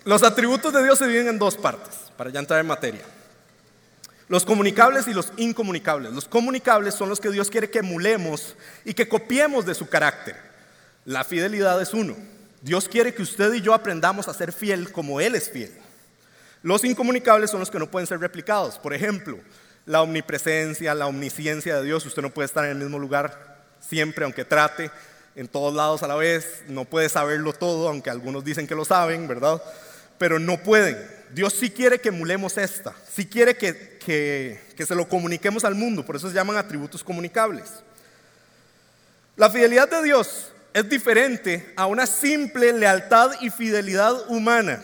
Los 0.06 0.24
atributos 0.24 0.74
de 0.74 0.84
Dios 0.84 1.00
se 1.00 1.06
dividen 1.06 1.30
en 1.30 1.40
dos 1.40 1.56
partes, 1.56 1.96
para 2.18 2.30
ya 2.30 2.40
entrar 2.40 2.60
en 2.60 2.68
materia. 2.68 3.02
Los 4.30 4.46
comunicables 4.46 5.08
y 5.08 5.14
los 5.14 5.34
incomunicables. 5.38 6.14
Los 6.14 6.28
comunicables 6.28 6.96
son 6.96 7.10
los 7.10 7.20
que 7.20 7.30
Dios 7.30 7.50
quiere 7.50 7.70
que 7.70 7.80
emulemos 7.80 8.56
y 8.86 8.94
que 8.94 9.08
copiemos 9.08 9.66
de 9.66 9.76
su 9.76 9.90
carácter. 9.90 10.36
La 11.06 11.24
fidelidad 11.24 11.82
es 11.82 11.94
uno. 11.94 12.16
Dios 12.62 12.88
quiere 12.88 13.14
que 13.14 13.22
usted 13.22 13.54
y 13.54 13.62
yo 13.62 13.74
aprendamos 13.74 14.28
a 14.28 14.34
ser 14.34 14.54
fiel 14.54 14.92
como 14.92 15.20
Él 15.20 15.36
es 15.36 15.50
fiel. 15.50 15.72
Los 16.62 16.86
incomunicables 16.86 17.52
son 17.52 17.60
los 17.60 17.70
que 17.70 17.80
no 17.80 17.92
pueden 17.92 18.08
ser 18.08 18.22
replicados. 18.22 18.80
Por 18.80 18.94
ejemplo, 18.94 19.38
la 19.86 20.02
omnipresencia, 20.02 20.96
la 20.96 21.08
omnisciencia 21.08 21.76
de 21.76 21.84
Dios. 21.84 22.06
Usted 22.06 22.22
no 22.22 22.30
puede 22.30 22.46
estar 22.46 22.64
en 22.64 22.72
el 22.72 22.78
mismo 22.78 23.00
lugar 23.00 23.66
siempre, 23.82 24.24
aunque 24.24 24.46
trate, 24.46 24.90
en 25.36 25.50
todos 25.50 25.74
lados 25.74 26.04
a 26.04 26.08
la 26.08 26.16
vez. 26.16 26.64
No 26.70 26.86
puede 26.86 27.10
saberlo 27.10 27.52
todo, 27.52 27.90
aunque 27.90 28.10
algunos 28.10 28.46
dicen 28.46 28.66
que 28.66 28.76
lo 28.76 28.86
saben, 28.86 29.28
¿verdad? 29.28 29.62
Pero 30.18 30.40
no 30.40 30.58
pueden. 30.58 30.98
Dios 31.34 31.54
sí 31.54 31.70
quiere 31.70 32.00
que 32.00 32.10
emulemos 32.10 32.58
esta, 32.58 32.94
sí 33.12 33.26
quiere 33.26 33.58
que, 33.58 34.00
que 34.00 34.86
se 34.86 34.96
lo 34.96 35.08
comuniquemos 35.08 35.64
al 35.64 35.76
mundo, 35.76 36.06
por 36.06 36.16
eso 36.16 36.30
se 36.30 36.36
llaman 36.36 36.58
atributos 36.58 37.04
comunicables. 37.04 37.72
La 39.36 39.50
fidelidad 39.50 39.90
de 39.90 40.04
Dios 40.04 40.52
es 40.74 40.88
diferente 40.90 41.74
a 41.76 41.88
una 41.88 42.06
simple 42.06 42.72
lealtad 42.74 43.32
y 43.42 43.50
fidelidad 43.50 44.30
humana. 44.30 44.84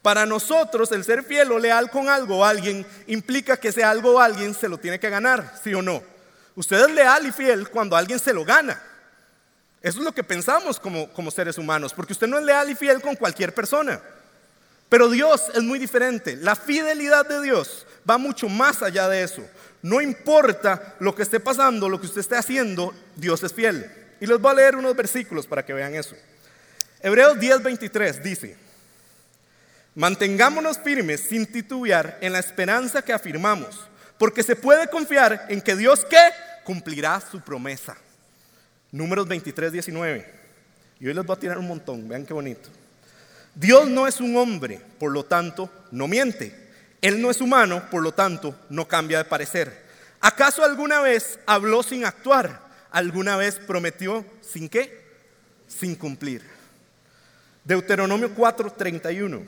Para 0.00 0.24
nosotros, 0.24 0.92
el 0.92 1.04
ser 1.04 1.24
fiel 1.24 1.50
o 1.52 1.58
leal 1.58 1.90
con 1.90 2.08
algo 2.08 2.38
o 2.38 2.44
alguien 2.44 2.86
implica 3.06 3.56
que 3.56 3.68
ese 3.68 3.82
algo 3.82 4.12
o 4.12 4.20
alguien 4.20 4.54
se 4.54 4.68
lo 4.68 4.78
tiene 4.78 5.00
que 5.00 5.10
ganar, 5.10 5.58
¿sí 5.62 5.74
o 5.74 5.82
no? 5.82 6.02
Usted 6.54 6.86
es 6.86 6.90
leal 6.92 7.26
y 7.26 7.32
fiel 7.32 7.68
cuando 7.68 7.96
alguien 7.96 8.18
se 8.18 8.32
lo 8.32 8.44
gana. 8.44 8.80
Eso 9.82 9.98
es 9.98 10.04
lo 10.04 10.12
que 10.12 10.24
pensamos 10.24 10.80
como, 10.80 11.12
como 11.12 11.30
seres 11.30 11.58
humanos, 11.58 11.92
porque 11.92 12.12
usted 12.12 12.26
no 12.26 12.38
es 12.38 12.44
leal 12.44 12.70
y 12.70 12.74
fiel 12.74 13.02
con 13.02 13.14
cualquier 13.14 13.52
persona. 13.52 14.00
Pero 14.88 15.08
Dios 15.08 15.42
es 15.54 15.62
muy 15.62 15.78
diferente. 15.78 16.36
La 16.36 16.54
fidelidad 16.54 17.26
de 17.26 17.42
Dios 17.42 17.86
va 18.08 18.18
mucho 18.18 18.48
más 18.48 18.82
allá 18.82 19.08
de 19.08 19.22
eso. 19.22 19.42
No 19.82 20.00
importa 20.00 20.94
lo 21.00 21.14
que 21.14 21.22
esté 21.22 21.40
pasando, 21.40 21.88
lo 21.88 22.00
que 22.00 22.06
usted 22.06 22.20
esté 22.20 22.36
haciendo, 22.36 22.94
Dios 23.16 23.42
es 23.42 23.52
fiel. 23.52 23.90
Y 24.20 24.26
les 24.26 24.40
voy 24.40 24.52
a 24.52 24.54
leer 24.54 24.76
unos 24.76 24.96
versículos 24.96 25.46
para 25.46 25.64
que 25.64 25.72
vean 25.72 25.94
eso. 25.94 26.16
Hebreos 27.00 27.36
10:23 27.38 28.22
dice, 28.22 28.56
Mantengámonos 29.94 30.78
firmes 30.78 31.20
sin 31.20 31.46
titubear 31.46 32.18
en 32.20 32.32
la 32.32 32.38
esperanza 32.38 33.02
que 33.02 33.14
afirmamos, 33.14 33.80
porque 34.18 34.42
se 34.42 34.54
puede 34.54 34.88
confiar 34.88 35.46
en 35.48 35.60
que 35.60 35.74
Dios 35.74 36.04
que 36.04 36.18
cumplirá 36.64 37.20
su 37.20 37.40
promesa. 37.40 37.96
Números 38.92 39.26
23, 39.26 39.72
19. 39.72 40.34
Y 41.00 41.06
hoy 41.08 41.14
les 41.14 41.24
voy 41.24 41.36
a 41.36 41.40
tirar 41.40 41.58
un 41.58 41.68
montón, 41.68 42.08
vean 42.08 42.26
qué 42.26 42.34
bonito. 42.34 42.68
Dios 43.56 43.88
no 43.88 44.06
es 44.06 44.20
un 44.20 44.36
hombre, 44.36 44.82
por 44.98 45.10
lo 45.10 45.24
tanto, 45.24 45.70
no 45.90 46.06
miente. 46.06 46.54
Él 47.00 47.22
no 47.22 47.30
es 47.30 47.40
humano, 47.40 47.82
por 47.90 48.02
lo 48.02 48.12
tanto, 48.12 48.54
no 48.68 48.86
cambia 48.86 49.18
de 49.18 49.24
parecer. 49.24 49.86
¿Acaso 50.20 50.62
alguna 50.62 51.00
vez 51.00 51.38
habló 51.46 51.82
sin 51.82 52.04
actuar? 52.04 52.60
¿Alguna 52.90 53.36
vez 53.36 53.58
prometió 53.58 54.26
sin 54.42 54.68
qué? 54.68 55.06
Sin 55.66 55.94
cumplir. 55.94 56.42
Deuteronomio 57.64 58.34
4, 58.34 58.72
31. 58.74 59.42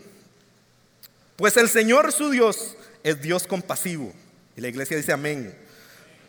Pues 1.36 1.58
el 1.58 1.68
Señor 1.68 2.10
su 2.10 2.30
Dios 2.30 2.76
es 3.02 3.20
Dios 3.20 3.46
compasivo. 3.46 4.14
Y 4.56 4.62
la 4.62 4.68
iglesia 4.68 4.96
dice 4.96 5.12
amén. 5.12 5.54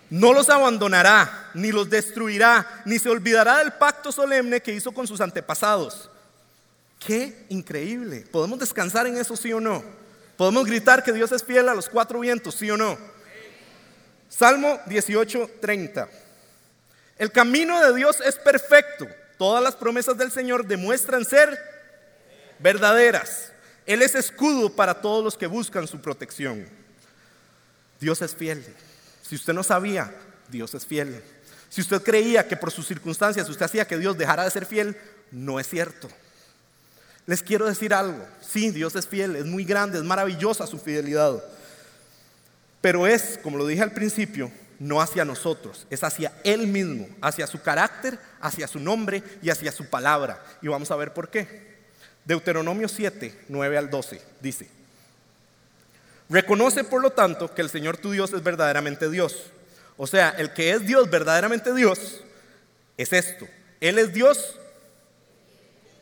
No 0.10 0.34
los 0.34 0.50
abandonará, 0.50 1.50
ni 1.54 1.72
los 1.72 1.90
destruirá, 1.90 2.82
ni 2.84 3.00
se 3.00 3.10
olvidará 3.10 3.60
del 3.60 3.72
pacto 3.74 4.12
solemne 4.12 4.62
que 4.62 4.74
hizo 4.74 4.92
con 4.92 5.08
sus 5.08 5.22
antepasados. 5.22 6.09
Qué 7.00 7.46
increíble. 7.50 8.26
¿Podemos 8.30 8.60
descansar 8.60 9.08
en 9.08 9.18
eso, 9.18 9.36
sí 9.36 9.52
o 9.54 9.62
no? 9.62 9.84
¿Podemos 10.38 10.66
gritar 10.66 11.04
que 11.04 11.14
Dios 11.14 11.32
es 11.32 11.44
fiel 11.44 11.70
a 11.70 11.74
los 11.76 11.90
cuatro 11.90 12.20
vientos, 12.20 12.56
sí 12.56 12.70
o 12.70 12.78
no? 12.78 12.98
Salmo 14.30 14.80
18:30. 14.86 16.08
El 17.18 17.32
camino 17.32 17.82
de 17.84 17.96
Dios 17.96 18.22
es 18.22 18.36
perfecto. 18.36 19.08
Todas 19.38 19.64
las 19.64 19.76
promesas 19.76 20.18
del 20.18 20.32
Señor 20.32 20.66
demuestran 20.66 21.26
ser 21.26 21.58
verdaderas. 22.60 23.52
Él 23.86 24.02
es 24.02 24.16
escudo 24.16 24.70
para 24.70 25.02
todos 25.02 25.24
los 25.24 25.38
que 25.38 25.48
buscan 25.48 25.88
su 25.88 26.00
protección. 26.00 26.68
Dios 28.00 28.22
es 28.22 28.36
fiel. 28.36 28.64
Si 29.22 29.36
usted 29.36 29.54
no 29.54 29.64
sabía, 29.64 30.14
Dios 30.50 30.74
es 30.74 30.86
fiel. 30.86 31.24
Si 31.70 31.82
usted 31.82 32.02
creía 32.02 32.48
que 32.48 32.58
por 32.58 32.72
sus 32.72 32.88
circunstancias 32.88 33.50
usted 33.50 33.66
hacía 33.66 33.88
que 33.88 33.98
Dios 33.98 34.18
dejara 34.18 34.44
de 34.44 34.52
ser 34.52 34.66
fiel, 34.66 34.98
no 35.32 35.60
es 35.60 35.68
cierto. 35.68 36.10
Les 37.30 37.44
quiero 37.44 37.68
decir 37.68 37.94
algo. 37.94 38.26
Sí, 38.42 38.72
Dios 38.72 38.96
es 38.96 39.06
fiel, 39.06 39.36
es 39.36 39.46
muy 39.46 39.64
grande, 39.64 40.00
es 40.00 40.04
maravillosa 40.04 40.66
su 40.66 40.80
fidelidad. 40.80 41.44
Pero 42.82 43.06
es, 43.06 43.40
como 43.44 43.56
lo 43.60 43.68
dije 43.68 43.84
al 43.84 43.92
principio, 43.92 44.52
no 44.80 45.00
hacia 45.00 45.24
nosotros, 45.26 45.86
es 45.92 46.04
hacia 46.04 46.34
Él 46.44 46.66
mismo, 46.66 47.08
hacia 47.22 47.46
su 47.46 47.62
carácter, 47.62 48.18
hacia 48.42 48.68
su 48.68 48.80
nombre 48.80 49.22
y 49.44 49.52
hacia 49.52 49.72
su 49.72 49.86
palabra. 49.92 50.44
Y 50.60 50.70
vamos 50.70 50.90
a 50.90 50.96
ver 50.96 51.14
por 51.14 51.30
qué. 51.30 51.78
Deuteronomio 52.26 52.88
7, 52.88 53.42
9 53.48 53.78
al 53.78 53.92
12 53.92 54.20
dice, 54.42 54.68
reconoce 56.30 56.84
por 56.84 57.00
lo 57.00 57.12
tanto 57.12 57.54
que 57.54 57.62
el 57.62 57.70
Señor 57.70 57.98
tu 57.98 58.10
Dios 58.10 58.34
es 58.34 58.42
verdaderamente 58.42 59.08
Dios. 59.08 59.52
O 59.98 60.08
sea, 60.08 60.32
el 60.32 60.52
que 60.54 60.72
es 60.72 60.88
Dios, 60.88 61.08
verdaderamente 61.12 61.76
Dios, 61.76 62.22
es 62.98 63.14
esto. 63.14 63.48
Él 63.82 64.00
es 64.00 64.14
Dios, 64.14 64.59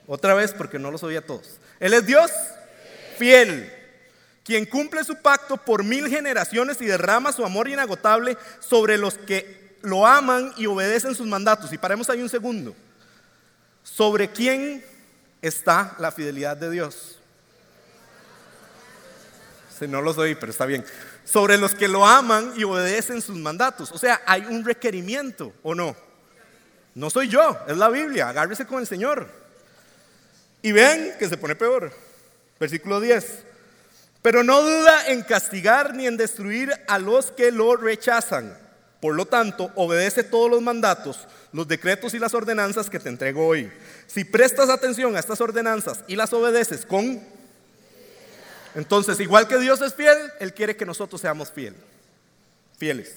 otra 0.08 0.34
vez 0.34 0.54
porque 0.54 0.80
no 0.80 0.90
los 0.90 1.04
oía 1.04 1.26
todos. 1.26 1.60
Él 1.80 1.94
es 1.94 2.06
Dios 2.06 2.32
fiel, 3.18 3.72
quien 4.44 4.66
cumple 4.66 5.04
su 5.04 5.22
pacto 5.22 5.58
por 5.58 5.84
mil 5.84 6.08
generaciones 6.08 6.82
y 6.82 6.86
derrama 6.86 7.32
su 7.32 7.46
amor 7.46 7.68
inagotable 7.68 8.38
sobre 8.60 8.98
los 8.98 9.16
que 9.16 9.78
lo 9.82 10.08
aman 10.08 10.54
y 10.58 10.66
obedecen 10.66 11.14
sus 11.14 11.28
mandatos. 11.28 11.72
Y 11.74 11.78
paremos 11.78 12.10
ahí 12.10 12.22
un 12.22 12.30
segundo. 12.30 12.76
¿Sobre 13.84 14.30
quién 14.30 14.84
está 15.42 15.96
la 16.00 16.12
fidelidad 16.12 16.58
de 16.58 16.70
Dios. 16.70 17.20
Si 19.78 19.88
no 19.88 20.02
los 20.02 20.18
oí, 20.18 20.36
pero 20.36 20.52
está 20.52 20.66
bien. 20.66 20.84
Sobre 21.24 21.58
los 21.58 21.76
que 21.76 21.88
lo 21.88 22.06
aman 22.06 22.54
y 22.56 22.64
obedecen 22.64 23.22
sus 23.22 23.38
mandatos. 23.38 23.92
O 23.92 23.98
sea, 23.98 24.22
hay 24.26 24.42
un 24.46 24.66
requerimiento, 24.66 25.54
¿o 25.62 25.76
no? 25.76 25.96
No 26.96 27.10
soy 27.10 27.28
yo, 27.28 27.58
es 27.68 27.78
la 27.78 27.90
Biblia. 27.90 28.30
Agárrese 28.30 28.66
con 28.66 28.80
el 28.80 28.88
Señor. 28.88 29.30
Y 30.62 30.72
vean 30.72 31.14
que 31.18 31.30
se 31.30 31.38
pone 31.38 31.56
peor. 31.56 31.92
Versículo 32.60 33.00
10. 33.00 33.26
Pero 34.22 34.44
no 34.44 34.62
duda 34.62 35.08
en 35.08 35.22
castigar 35.22 35.94
ni 35.94 36.08
en 36.08 36.18
destruir 36.18 36.74
a 36.88 37.00
los 37.00 37.32
que 37.32 37.52
lo 37.52 37.76
rechazan. 37.76 38.58
Por 39.00 39.16
lo 39.16 39.26
tanto, 39.26 39.72
obedece 39.76 40.24
todos 40.24 40.50
los 40.50 40.62
mandatos, 40.62 41.28
los 41.54 41.68
decretos 41.68 42.14
y 42.14 42.20
las 42.20 42.34
ordenanzas 42.34 42.90
que 42.90 43.00
te 43.00 43.10
entrego 43.10 43.46
hoy. 43.46 43.72
Si 44.08 44.24
prestas 44.24 44.70
atención 44.70 45.16
a 45.16 45.20
estas 45.20 45.40
ordenanzas 45.40 46.04
y 46.08 46.16
las 46.16 46.34
obedeces 46.34 46.86
con... 46.86 47.22
Entonces, 48.74 49.20
igual 49.20 49.48
que 49.48 49.60
Dios 49.60 49.82
es 49.82 49.94
fiel, 49.94 50.18
Él 50.40 50.54
quiere 50.54 50.76
que 50.76 50.86
nosotros 50.86 51.22
seamos 51.22 51.52
fieles. 51.52 51.80
Fieles. 52.78 53.16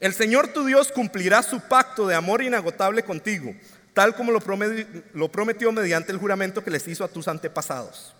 El 0.00 0.14
Señor 0.14 0.48
tu 0.48 0.64
Dios 0.64 0.90
cumplirá 0.92 1.42
su 1.42 1.60
pacto 1.60 2.06
de 2.06 2.14
amor 2.14 2.42
inagotable 2.42 3.02
contigo, 3.02 3.54
tal 3.94 4.14
como 4.14 4.32
lo 4.32 5.32
prometió 5.32 5.72
mediante 5.72 6.12
el 6.12 6.18
juramento 6.18 6.62
que 6.62 6.70
les 6.70 6.86
hizo 6.88 7.04
a 7.04 7.08
tus 7.08 7.28
antepasados. 7.28 8.14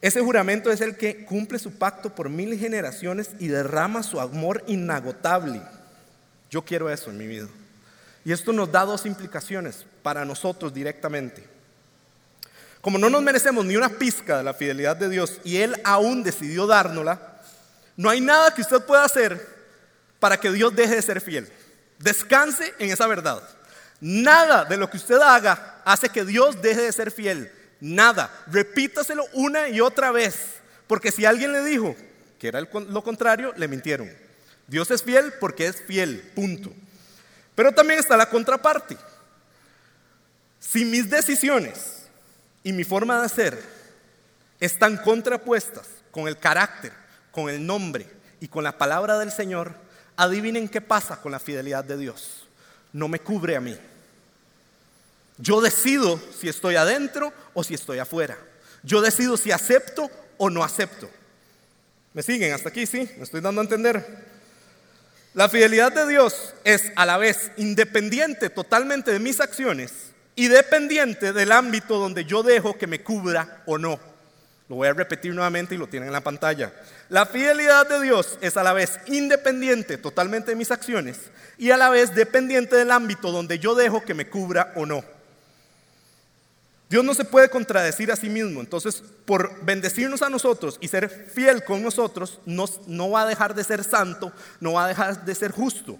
Ese 0.00 0.20
juramento 0.20 0.70
es 0.72 0.80
el 0.80 0.96
que 0.96 1.24
cumple 1.24 1.58
su 1.58 1.72
pacto 1.72 2.14
por 2.14 2.30
mil 2.30 2.58
generaciones 2.58 3.30
y 3.38 3.48
derrama 3.48 4.02
su 4.02 4.18
amor 4.18 4.64
inagotable. 4.66 5.60
Yo 6.50 6.64
quiero 6.64 6.88
eso 6.88 7.10
en 7.10 7.18
mi 7.18 7.26
vida. 7.26 7.48
Y 8.24 8.32
esto 8.32 8.52
nos 8.52 8.72
da 8.72 8.84
dos 8.84 9.04
implicaciones 9.04 9.84
para 10.02 10.24
nosotros 10.24 10.72
directamente. 10.72 11.46
Como 12.80 12.96
no 12.96 13.10
nos 13.10 13.22
merecemos 13.22 13.64
ni 13.66 13.76
una 13.76 13.90
pizca 13.90 14.38
de 14.38 14.44
la 14.44 14.54
fidelidad 14.54 14.96
de 14.96 15.10
Dios 15.10 15.38
y 15.44 15.58
Él 15.58 15.76
aún 15.84 16.22
decidió 16.22 16.66
dárnosla, 16.66 17.42
no 17.96 18.08
hay 18.08 18.22
nada 18.22 18.54
que 18.54 18.62
usted 18.62 18.80
pueda 18.82 19.04
hacer 19.04 19.46
para 20.18 20.38
que 20.38 20.50
Dios 20.50 20.74
deje 20.74 20.96
de 20.96 21.02
ser 21.02 21.20
fiel. 21.20 21.50
Descanse 21.98 22.72
en 22.78 22.90
esa 22.90 23.06
verdad. 23.06 23.42
Nada 24.00 24.64
de 24.64 24.76
lo 24.76 24.88
que 24.88 24.96
usted 24.96 25.20
haga 25.20 25.82
hace 25.84 26.08
que 26.08 26.24
Dios 26.24 26.60
deje 26.62 26.82
de 26.82 26.92
ser 26.92 27.10
fiel. 27.10 27.52
Nada. 27.80 28.30
Repítaselo 28.46 29.24
una 29.34 29.68
y 29.68 29.80
otra 29.80 30.10
vez. 30.10 30.60
Porque 30.86 31.12
si 31.12 31.24
alguien 31.24 31.52
le 31.52 31.62
dijo 31.64 31.94
que 32.38 32.48
era 32.48 32.60
lo 32.60 33.04
contrario, 33.04 33.52
le 33.56 33.68
mintieron. 33.68 34.10
Dios 34.66 34.90
es 34.90 35.02
fiel 35.02 35.34
porque 35.38 35.66
es 35.66 35.82
fiel, 35.82 36.32
punto. 36.34 36.72
Pero 37.54 37.72
también 37.72 38.00
está 38.00 38.16
la 38.16 38.30
contraparte. 38.30 38.96
Si 40.58 40.84
mis 40.84 41.10
decisiones 41.10 42.04
y 42.62 42.72
mi 42.72 42.84
forma 42.84 43.20
de 43.20 43.28
ser 43.28 43.62
están 44.60 44.96
contrapuestas 44.98 45.86
con 46.10 46.28
el 46.28 46.38
carácter, 46.38 46.92
con 47.30 47.48
el 47.48 47.64
nombre 47.64 48.06
y 48.40 48.48
con 48.48 48.64
la 48.64 48.78
palabra 48.78 49.18
del 49.18 49.32
Señor, 49.32 49.74
adivinen 50.16 50.68
qué 50.68 50.80
pasa 50.80 51.20
con 51.20 51.32
la 51.32 51.38
fidelidad 51.38 51.84
de 51.84 51.96
Dios. 51.96 52.46
No 52.92 53.08
me 53.08 53.20
cubre 53.20 53.56
a 53.56 53.60
mí. 53.60 53.76
Yo 55.40 55.60
decido 55.60 56.20
si 56.38 56.48
estoy 56.48 56.76
adentro 56.76 57.32
o 57.54 57.64
si 57.64 57.74
estoy 57.74 57.98
afuera. 57.98 58.36
Yo 58.82 59.00
decido 59.00 59.36
si 59.36 59.52
acepto 59.52 60.10
o 60.36 60.50
no 60.50 60.62
acepto. 60.62 61.08
¿Me 62.12 62.22
siguen 62.22 62.52
hasta 62.52 62.68
aquí? 62.68 62.86
Sí, 62.86 63.08
me 63.16 63.24
estoy 63.24 63.40
dando 63.40 63.60
a 63.60 63.64
entender. 63.64 64.04
La 65.32 65.48
fidelidad 65.48 65.92
de 65.92 66.08
Dios 66.08 66.54
es 66.64 66.92
a 66.96 67.06
la 67.06 67.16
vez 67.16 67.52
independiente 67.56 68.50
totalmente 68.50 69.12
de 69.12 69.20
mis 69.20 69.40
acciones 69.40 70.10
y 70.34 70.48
dependiente 70.48 71.32
del 71.32 71.52
ámbito 71.52 71.98
donde 71.98 72.24
yo 72.24 72.42
dejo 72.42 72.76
que 72.76 72.88
me 72.88 73.02
cubra 73.02 73.62
o 73.66 73.78
no. 73.78 74.00
Lo 74.68 74.76
voy 74.76 74.88
a 74.88 74.92
repetir 74.92 75.34
nuevamente 75.34 75.74
y 75.74 75.78
lo 75.78 75.88
tienen 75.88 76.08
en 76.08 76.12
la 76.12 76.20
pantalla. 76.20 76.72
La 77.08 77.26
fidelidad 77.26 77.88
de 77.88 78.00
Dios 78.02 78.38
es 78.40 78.56
a 78.56 78.62
la 78.62 78.72
vez 78.72 78.98
independiente 79.06 79.98
totalmente 79.98 80.50
de 80.50 80.56
mis 80.56 80.70
acciones 80.70 81.18
y 81.58 81.70
a 81.70 81.76
la 81.76 81.90
vez 81.90 82.14
dependiente 82.14 82.76
del 82.76 82.90
ámbito 82.90 83.30
donde 83.30 83.58
yo 83.58 83.74
dejo 83.74 84.04
que 84.04 84.14
me 84.14 84.28
cubra 84.28 84.72
o 84.76 84.86
no. 84.86 85.04
Dios 86.90 87.04
no 87.04 87.14
se 87.14 87.24
puede 87.24 87.48
contradecir 87.48 88.10
a 88.10 88.16
sí 88.16 88.28
mismo, 88.28 88.58
entonces 88.58 89.00
por 89.24 89.64
bendecirnos 89.64 90.22
a 90.22 90.28
nosotros 90.28 90.76
y 90.80 90.88
ser 90.88 91.08
fiel 91.08 91.62
con 91.62 91.80
nosotros, 91.84 92.40
no 92.44 93.10
va 93.10 93.22
a 93.22 93.26
dejar 93.26 93.54
de 93.54 93.62
ser 93.62 93.84
santo, 93.84 94.32
no 94.58 94.72
va 94.72 94.86
a 94.86 94.88
dejar 94.88 95.24
de 95.24 95.34
ser 95.36 95.52
justo. 95.52 95.96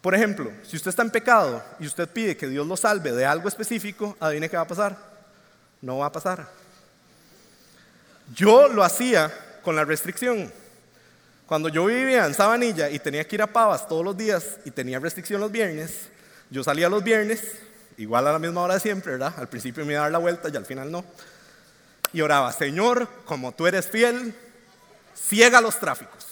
Por 0.00 0.14
ejemplo, 0.14 0.52
si 0.62 0.76
usted 0.76 0.90
está 0.90 1.02
en 1.02 1.10
pecado 1.10 1.60
y 1.80 1.86
usted 1.88 2.08
pide 2.08 2.36
que 2.36 2.46
Dios 2.46 2.64
lo 2.68 2.76
salve 2.76 3.10
de 3.10 3.26
algo 3.26 3.48
específico, 3.48 4.16
adivine 4.20 4.48
qué 4.48 4.56
va 4.56 4.62
a 4.62 4.68
pasar. 4.68 4.96
No 5.82 5.98
va 5.98 6.06
a 6.06 6.12
pasar. 6.12 6.48
Yo 8.32 8.68
lo 8.68 8.84
hacía 8.84 9.32
con 9.62 9.74
la 9.74 9.84
restricción. 9.84 10.52
Cuando 11.46 11.68
yo 11.68 11.84
vivía 11.86 12.26
en 12.26 12.34
Sabanilla 12.34 12.90
y 12.90 13.00
tenía 13.00 13.26
que 13.26 13.34
ir 13.34 13.42
a 13.42 13.52
Pavas 13.52 13.88
todos 13.88 14.04
los 14.04 14.16
días 14.16 14.58
y 14.64 14.70
tenía 14.70 15.00
restricción 15.00 15.40
los 15.40 15.50
viernes, 15.50 16.10
yo 16.48 16.62
salía 16.62 16.88
los 16.88 17.02
viernes 17.02 17.56
igual 17.98 18.26
a 18.26 18.32
la 18.32 18.38
misma 18.38 18.62
hora 18.62 18.74
de 18.74 18.80
siempre, 18.80 19.12
¿verdad? 19.12 19.34
Al 19.36 19.48
principio 19.48 19.84
me 19.84 19.92
iba 19.92 20.00
a 20.00 20.04
dar 20.04 20.12
la 20.12 20.18
vuelta 20.18 20.48
y 20.48 20.56
al 20.56 20.64
final 20.64 20.90
no. 20.90 21.04
Y 22.12 22.20
oraba, 22.22 22.50
Señor, 22.52 23.06
como 23.26 23.52
tú 23.52 23.66
eres 23.66 23.88
fiel, 23.88 24.34
ciega 25.14 25.60
los 25.60 25.78
tráficos. 25.78 26.26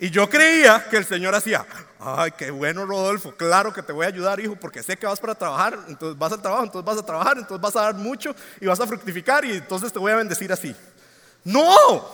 Y 0.00 0.10
yo 0.10 0.28
creía 0.28 0.88
que 0.90 0.96
el 0.96 1.04
Señor 1.04 1.32
hacía, 1.32 1.64
ay, 2.00 2.32
qué 2.32 2.50
bueno 2.50 2.84
Rodolfo, 2.84 3.36
claro 3.36 3.72
que 3.72 3.82
te 3.82 3.92
voy 3.92 4.04
a 4.04 4.08
ayudar, 4.08 4.40
hijo, 4.40 4.56
porque 4.56 4.82
sé 4.82 4.96
que 4.96 5.06
vas 5.06 5.20
para 5.20 5.36
trabajar, 5.36 5.78
entonces 5.86 6.18
vas 6.18 6.32
al 6.32 6.42
trabajo, 6.42 6.64
entonces 6.64 6.84
vas 6.84 6.98
a 6.98 7.06
trabajar, 7.06 7.38
entonces 7.38 7.60
vas 7.60 7.76
a 7.76 7.82
dar 7.82 7.94
mucho 7.94 8.34
y 8.60 8.66
vas 8.66 8.80
a 8.80 8.86
fructificar 8.88 9.44
y 9.44 9.52
entonces 9.52 9.92
te 9.92 10.00
voy 10.00 10.10
a 10.10 10.16
bendecir 10.16 10.52
así. 10.52 10.74
No, 11.44 12.04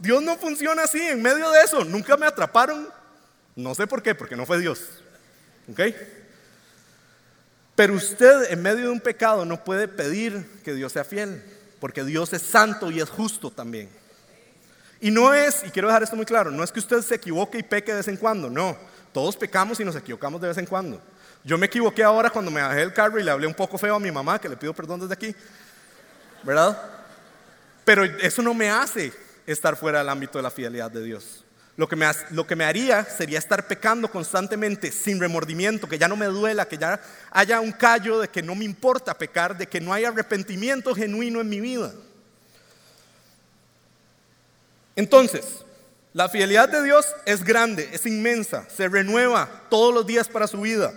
Dios 0.00 0.20
no 0.20 0.36
funciona 0.36 0.82
así, 0.82 1.00
en 1.00 1.22
medio 1.22 1.48
de 1.52 1.62
eso, 1.62 1.84
nunca 1.84 2.16
me 2.16 2.26
atraparon, 2.26 2.88
no 3.54 3.72
sé 3.72 3.86
por 3.86 4.02
qué, 4.02 4.16
porque 4.16 4.34
no 4.34 4.44
fue 4.44 4.58
Dios. 4.58 4.80
¿Ok? 5.70 5.80
Pero 7.78 7.94
usted 7.94 8.50
en 8.50 8.60
medio 8.60 8.86
de 8.86 8.88
un 8.88 8.98
pecado 8.98 9.44
no 9.44 9.62
puede 9.62 9.86
pedir 9.86 10.44
que 10.64 10.74
Dios 10.74 10.90
sea 10.94 11.04
fiel, 11.04 11.40
porque 11.78 12.02
Dios 12.02 12.32
es 12.32 12.42
santo 12.42 12.90
y 12.90 12.98
es 12.98 13.08
justo 13.08 13.52
también. 13.52 13.88
Y 15.00 15.12
no 15.12 15.32
es, 15.32 15.62
y 15.64 15.70
quiero 15.70 15.86
dejar 15.86 16.02
esto 16.02 16.16
muy 16.16 16.24
claro, 16.24 16.50
no 16.50 16.64
es 16.64 16.72
que 16.72 16.80
usted 16.80 17.00
se 17.02 17.14
equivoque 17.14 17.58
y 17.58 17.62
peque 17.62 17.92
de 17.92 17.98
vez 17.98 18.08
en 18.08 18.16
cuando, 18.16 18.50
no. 18.50 18.76
Todos 19.12 19.36
pecamos 19.36 19.78
y 19.78 19.84
nos 19.84 19.94
equivocamos 19.94 20.40
de 20.40 20.48
vez 20.48 20.58
en 20.58 20.66
cuando. 20.66 21.00
Yo 21.44 21.56
me 21.56 21.66
equivoqué 21.66 22.02
ahora 22.02 22.30
cuando 22.30 22.50
me 22.50 22.60
bajé 22.60 22.80
del 22.80 22.92
carro 22.92 23.16
y 23.20 23.22
le 23.22 23.30
hablé 23.30 23.46
un 23.46 23.54
poco 23.54 23.78
feo 23.78 23.94
a 23.94 24.00
mi 24.00 24.10
mamá, 24.10 24.40
que 24.40 24.48
le 24.48 24.56
pido 24.56 24.74
perdón 24.74 24.98
desde 24.98 25.14
aquí, 25.14 25.32
¿verdad? 26.42 26.82
Pero 27.84 28.02
eso 28.02 28.42
no 28.42 28.54
me 28.54 28.70
hace 28.70 29.12
estar 29.46 29.76
fuera 29.76 30.00
del 30.00 30.08
ámbito 30.08 30.36
de 30.36 30.42
la 30.42 30.50
fidelidad 30.50 30.90
de 30.90 31.04
Dios. 31.04 31.44
Lo 31.78 31.88
que, 31.88 31.94
me, 31.94 32.10
lo 32.30 32.44
que 32.44 32.56
me 32.56 32.64
haría 32.64 33.04
sería 33.04 33.38
estar 33.38 33.68
pecando 33.68 34.10
constantemente 34.10 34.90
sin 34.90 35.20
remordimiento, 35.20 35.88
que 35.88 35.96
ya 35.96 36.08
no 36.08 36.16
me 36.16 36.26
duela, 36.26 36.66
que 36.66 36.76
ya 36.76 37.00
haya 37.30 37.60
un 37.60 37.70
callo 37.70 38.18
de 38.18 38.26
que 38.26 38.42
no 38.42 38.56
me 38.56 38.64
importa 38.64 39.16
pecar, 39.16 39.56
de 39.56 39.68
que 39.68 39.80
no 39.80 39.92
haya 39.92 40.08
arrepentimiento 40.08 40.92
genuino 40.92 41.40
en 41.40 41.48
mi 41.48 41.60
vida. 41.60 41.94
Entonces, 44.96 45.64
la 46.12 46.28
fidelidad 46.28 46.68
de 46.68 46.82
Dios 46.82 47.06
es 47.24 47.44
grande, 47.44 47.88
es 47.92 48.06
inmensa, 48.06 48.68
se 48.68 48.88
renueva 48.88 49.48
todos 49.70 49.94
los 49.94 50.04
días 50.04 50.26
para 50.26 50.48
su 50.48 50.60
vida, 50.60 50.92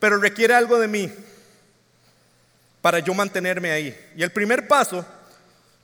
pero 0.00 0.16
requiere 0.16 0.54
algo 0.54 0.80
de 0.80 0.88
mí 0.88 1.12
para 2.82 2.98
yo 2.98 3.14
mantenerme 3.14 3.70
ahí. 3.70 3.96
Y 4.16 4.24
el 4.24 4.32
primer 4.32 4.66
paso 4.66 5.06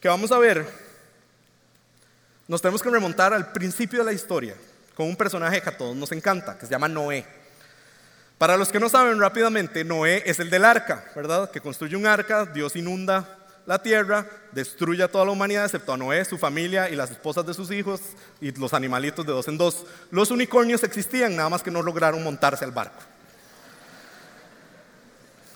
que 0.01 0.09
vamos 0.09 0.33
a 0.33 0.39
ver 0.39 0.82
nos 2.53 2.61
tenemos 2.61 2.83
que 2.83 2.91
remontar 2.91 3.33
al 3.33 3.51
principio 3.51 4.01
de 4.01 4.05
la 4.05 4.13
historia 4.13 4.55
con 4.95 5.07
un 5.07 5.17
personaje 5.17 5.63
que 5.63 5.71
a 5.71 5.77
todos 5.79 5.97
nos 5.97 6.13
encanta, 6.13 6.59
que 6.59 6.67
se 6.67 6.71
llama 6.71 6.87
Noé. 6.87 7.25
Para 8.37 8.59
los 8.59 8.69
que 8.69 8.79
no 8.79 8.91
saben 8.91 9.19
rápidamente, 9.19 9.85
Noé 9.85 10.23
es 10.27 10.39
el 10.39 10.51
del 10.51 10.67
arca, 10.67 11.03
¿verdad? 11.17 11.51
Que 11.51 11.63
construye 11.63 11.97
un 11.97 12.05
arca, 12.05 12.45
Dios 12.45 12.77
inunda 12.77 13.39
la 13.65 13.81
tierra, 13.81 14.27
destruye 14.51 15.03
a 15.03 15.09
toda 15.09 15.25
la 15.25 15.31
humanidad, 15.31 15.65
excepto 15.65 15.95
a 15.95 15.97
Noé, 15.97 16.27
su 16.27 16.37
familia 16.37 16.91
y 16.91 16.95
las 16.95 17.11
esposas 17.11 17.47
de 17.47 17.55
sus 17.55 17.71
hijos 17.71 18.03
y 18.39 18.51
los 18.53 18.75
animalitos 18.75 19.25
de 19.25 19.33
dos 19.33 19.49
en 19.49 19.57
dos. 19.57 19.87
Los 20.11 20.31
unicornios 20.31 20.83
existían, 20.83 21.35
nada 21.35 21.49
más 21.49 21.63
que 21.63 21.71
no 21.71 21.81
lograron 21.81 22.23
montarse 22.23 22.67
al 22.67 22.73
barco. 22.73 23.01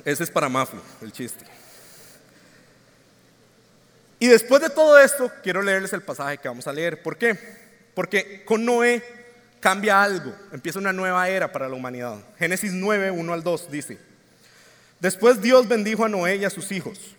Ese 0.02 0.24
es 0.24 0.30
para 0.30 0.48
Mafu, 0.48 0.78
el 1.02 1.12
chiste. 1.12 1.44
Y 4.18 4.29
después 4.29 4.62
de 4.62 4.70
todo 4.70 4.98
esto, 4.98 5.31
quiero 5.42 5.62
leerles 5.62 5.92
el 5.92 6.02
pasaje 6.02 6.38
que 6.38 6.48
vamos 6.48 6.66
a 6.66 6.72
leer. 6.72 7.02
¿Por 7.02 7.18
qué? 7.18 7.38
Porque 7.94 8.44
con 8.44 8.64
Noé 8.64 9.02
cambia 9.61 10.02
algo, 10.02 10.35
empieza 10.52 10.79
una 10.79 10.92
nueva 10.92 11.29
era 11.29 11.50
para 11.50 11.68
la 11.68 11.74
humanidad. 11.74 12.18
Génesis 12.38 12.72
9, 12.72 13.11
1 13.11 13.33
al 13.33 13.42
2 13.42 13.70
dice, 13.70 13.98
después 15.00 15.42
Dios 15.42 15.66
bendijo 15.66 16.05
a 16.05 16.09
Noé 16.09 16.37
y 16.37 16.44
a 16.44 16.50
sus 16.50 16.70
hijos 16.72 17.16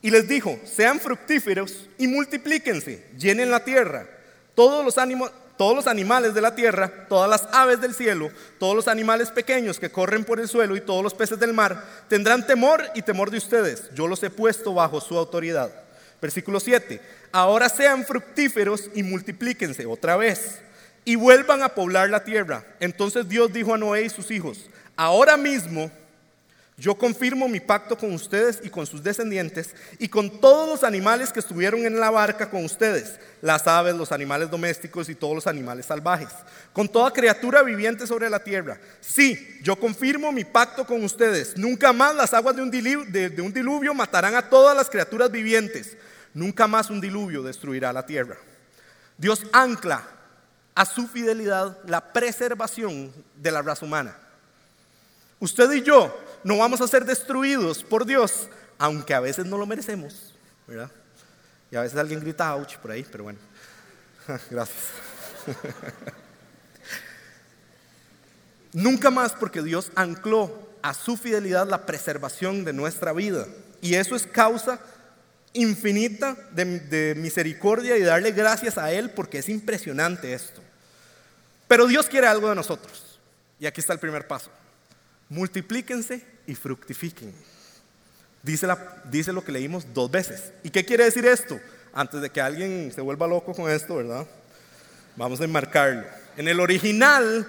y 0.00 0.10
les 0.10 0.26
dijo, 0.26 0.58
sean 0.64 0.98
fructíferos 1.00 1.88
y 1.98 2.08
multiplíquense, 2.08 3.06
llenen 3.18 3.50
la 3.50 3.64
tierra, 3.64 4.06
todos 4.54 4.84
los, 4.84 4.96
todos 5.56 5.76
los 5.76 5.86
animales 5.86 6.34
de 6.34 6.40
la 6.40 6.54
tierra, 6.54 7.06
todas 7.08 7.28
las 7.28 7.46
aves 7.52 7.80
del 7.80 7.94
cielo, 7.94 8.30
todos 8.58 8.74
los 8.74 8.88
animales 8.88 9.30
pequeños 9.30 9.78
que 9.78 9.90
corren 9.90 10.24
por 10.24 10.40
el 10.40 10.48
suelo 10.48 10.76
y 10.76 10.80
todos 10.80 11.02
los 11.04 11.14
peces 11.14 11.38
del 11.38 11.52
mar, 11.52 11.84
tendrán 12.08 12.46
temor 12.46 12.84
y 12.94 13.02
temor 13.02 13.30
de 13.30 13.38
ustedes. 13.38 13.90
Yo 13.94 14.08
los 14.08 14.22
he 14.22 14.30
puesto 14.30 14.72
bajo 14.72 15.00
su 15.00 15.18
autoridad. 15.18 15.81
Versículo 16.22 16.60
7. 16.60 17.00
Ahora 17.32 17.68
sean 17.68 18.04
fructíferos 18.04 18.88
y 18.94 19.02
multiplíquense 19.02 19.84
otra 19.86 20.16
vez 20.16 20.60
y 21.04 21.16
vuelvan 21.16 21.62
a 21.62 21.70
poblar 21.70 22.10
la 22.10 22.22
tierra. 22.22 22.64
Entonces 22.78 23.28
Dios 23.28 23.52
dijo 23.52 23.74
a 23.74 23.78
Noé 23.78 24.04
y 24.04 24.08
sus 24.08 24.30
hijos, 24.30 24.70
ahora 24.96 25.36
mismo 25.36 25.90
yo 26.78 26.94
confirmo 26.94 27.48
mi 27.48 27.58
pacto 27.58 27.98
con 27.98 28.12
ustedes 28.12 28.60
y 28.62 28.70
con 28.70 28.86
sus 28.86 29.02
descendientes 29.02 29.74
y 29.98 30.08
con 30.08 30.40
todos 30.40 30.68
los 30.68 30.84
animales 30.84 31.32
que 31.32 31.40
estuvieron 31.40 31.84
en 31.84 31.98
la 31.98 32.10
barca 32.10 32.48
con 32.48 32.64
ustedes, 32.64 33.18
las 33.40 33.66
aves, 33.66 33.94
los 33.94 34.12
animales 34.12 34.48
domésticos 34.48 35.08
y 35.08 35.16
todos 35.16 35.34
los 35.34 35.46
animales 35.48 35.86
salvajes, 35.86 36.28
con 36.72 36.88
toda 36.88 37.12
criatura 37.12 37.62
viviente 37.62 38.06
sobre 38.06 38.30
la 38.30 38.38
tierra. 38.38 38.78
Sí, 39.00 39.58
yo 39.62 39.74
confirmo 39.74 40.30
mi 40.30 40.44
pacto 40.44 40.86
con 40.86 41.02
ustedes. 41.04 41.56
Nunca 41.58 41.92
más 41.92 42.14
las 42.14 42.32
aguas 42.32 42.54
de 42.54 42.62
un 42.62 42.70
diluvio, 42.70 43.04
de 43.10 43.42
un 43.42 43.52
diluvio 43.52 43.92
matarán 43.92 44.36
a 44.36 44.48
todas 44.48 44.76
las 44.76 44.88
criaturas 44.88 45.30
vivientes. 45.30 45.96
Nunca 46.34 46.66
más 46.66 46.90
un 46.90 47.00
diluvio 47.00 47.42
destruirá 47.42 47.92
la 47.92 48.06
tierra. 48.06 48.36
Dios 49.18 49.42
ancla 49.52 50.02
a 50.74 50.84
su 50.84 51.06
fidelidad 51.06 51.78
la 51.86 52.12
preservación 52.12 53.12
de 53.36 53.50
la 53.50 53.62
raza 53.62 53.84
humana. 53.84 54.16
Usted 55.38 55.70
y 55.72 55.82
yo 55.82 56.16
no 56.44 56.58
vamos 56.58 56.80
a 56.80 56.88
ser 56.88 57.04
destruidos 57.04 57.84
por 57.84 58.06
Dios, 58.06 58.48
aunque 58.78 59.14
a 59.14 59.20
veces 59.20 59.44
no 59.44 59.58
lo 59.58 59.66
merecemos, 59.66 60.34
¿verdad? 60.66 60.90
Y 61.70 61.76
a 61.76 61.82
veces 61.82 61.98
alguien 61.98 62.20
grita 62.20 62.54
ouch 62.54 62.76
por 62.78 62.90
ahí, 62.90 63.06
pero 63.10 63.24
bueno. 63.24 63.38
Gracias. 64.50 64.78
Nunca 68.72 69.10
más 69.10 69.32
porque 69.32 69.62
Dios 69.62 69.90
ancló 69.94 70.70
a 70.80 70.94
su 70.94 71.16
fidelidad 71.16 71.68
la 71.68 71.84
preservación 71.86 72.64
de 72.64 72.72
nuestra 72.72 73.12
vida. 73.12 73.46
Y 73.80 73.94
eso 73.94 74.16
es 74.16 74.26
causa 74.26 74.80
infinita 75.54 76.36
de, 76.52 77.14
misericordia 77.16 77.96
y 77.96 78.02
darle 78.02 78.32
gracias 78.32 78.78
a 78.78 78.92
Él 78.92 79.10
porque 79.10 79.38
es 79.38 79.48
impresionante 79.48 80.32
esto. 80.32 80.62
Pero 81.68 81.86
Dios 81.86 82.06
quiere 82.06 82.26
algo 82.26 82.48
de 82.48 82.54
nosotros. 82.54 83.18
Y 83.58 83.66
aquí 83.66 83.80
está 83.80 83.92
el 83.92 83.98
primer 83.98 84.26
paso. 84.26 84.50
Multiplíquense 85.28 86.24
y 86.46 86.54
fructifiquen. 86.54 87.32
Dice, 88.42 88.66
dice 89.10 89.32
lo 89.32 89.44
que 89.44 89.52
leímos 89.52 89.86
dos 89.94 90.10
veces. 90.10 90.52
¿Y 90.62 90.70
qué 90.70 90.84
quiere 90.84 91.04
decir 91.04 91.24
esto? 91.26 91.60
Antes 91.92 92.20
de 92.20 92.30
que 92.30 92.40
alguien 92.40 92.90
se 92.92 93.00
vuelva 93.00 93.26
loco 93.26 93.54
con 93.54 93.70
esto, 93.70 93.96
¿verdad? 93.96 94.26
Vamos 95.16 95.40
a 95.40 95.44
enmarcarlo. 95.44 96.04
En 96.36 96.48
el 96.48 96.58
original, 96.60 97.46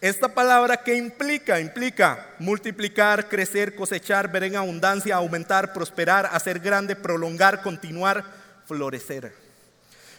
esta 0.00 0.34
palabra 0.34 0.78
¿qué 0.78 0.96
implica? 0.96 1.60
Implica 1.60 2.28
multiplicar, 2.38 3.28
crecer, 3.28 3.74
cosechar, 3.74 4.30
ver 4.30 4.44
en 4.44 4.56
abundancia, 4.56 5.16
aumentar, 5.16 5.72
prosperar, 5.72 6.28
hacer 6.32 6.60
grande, 6.60 6.94
prolongar, 6.94 7.62
continuar, 7.62 8.24
florecer. 8.66 9.32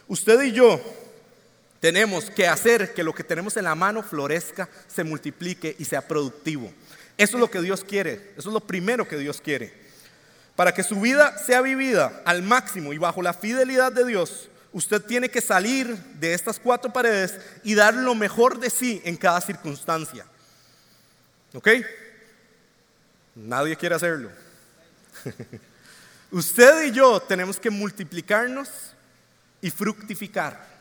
Usted 0.08 0.42
y 0.42 0.52
yo 0.52 0.80
tenemos 1.80 2.30
que 2.30 2.48
hacer 2.48 2.94
que 2.94 3.04
lo 3.04 3.14
que 3.14 3.24
tenemos 3.24 3.56
en 3.56 3.64
la 3.64 3.74
mano 3.74 4.02
florezca, 4.02 4.68
se 4.88 5.04
multiplique 5.04 5.76
y 5.78 5.84
sea 5.84 6.06
productivo. 6.06 6.72
Eso 7.16 7.36
es 7.36 7.40
lo 7.40 7.50
que 7.50 7.60
Dios 7.60 7.84
quiere, 7.84 8.32
eso 8.36 8.48
es 8.48 8.54
lo 8.54 8.60
primero 8.60 9.06
que 9.06 9.16
Dios 9.16 9.40
quiere. 9.40 9.72
Para 10.54 10.72
que 10.72 10.82
su 10.82 11.00
vida 11.00 11.36
sea 11.38 11.60
vivida 11.60 12.22
al 12.24 12.42
máximo 12.42 12.92
y 12.92 12.98
bajo 12.98 13.22
la 13.22 13.34
fidelidad 13.34 13.92
de 13.92 14.06
Dios, 14.06 14.48
usted 14.72 15.02
tiene 15.02 15.28
que 15.28 15.40
salir 15.40 15.96
de 16.18 16.34
estas 16.34 16.58
cuatro 16.58 16.92
paredes 16.92 17.38
y 17.64 17.74
dar 17.74 17.94
lo 17.94 18.14
mejor 18.14 18.58
de 18.58 18.70
sí 18.70 19.00
en 19.04 19.16
cada 19.16 19.40
circunstancia. 19.40 20.26
¿Ok? 21.54 21.68
Nadie 23.34 23.76
quiere 23.76 23.94
hacerlo. 23.94 24.30
usted 26.30 26.86
y 26.86 26.92
yo 26.92 27.20
tenemos 27.20 27.58
que 27.58 27.70
multiplicarnos 27.70 28.68
y 29.60 29.70
fructificar. 29.70 30.76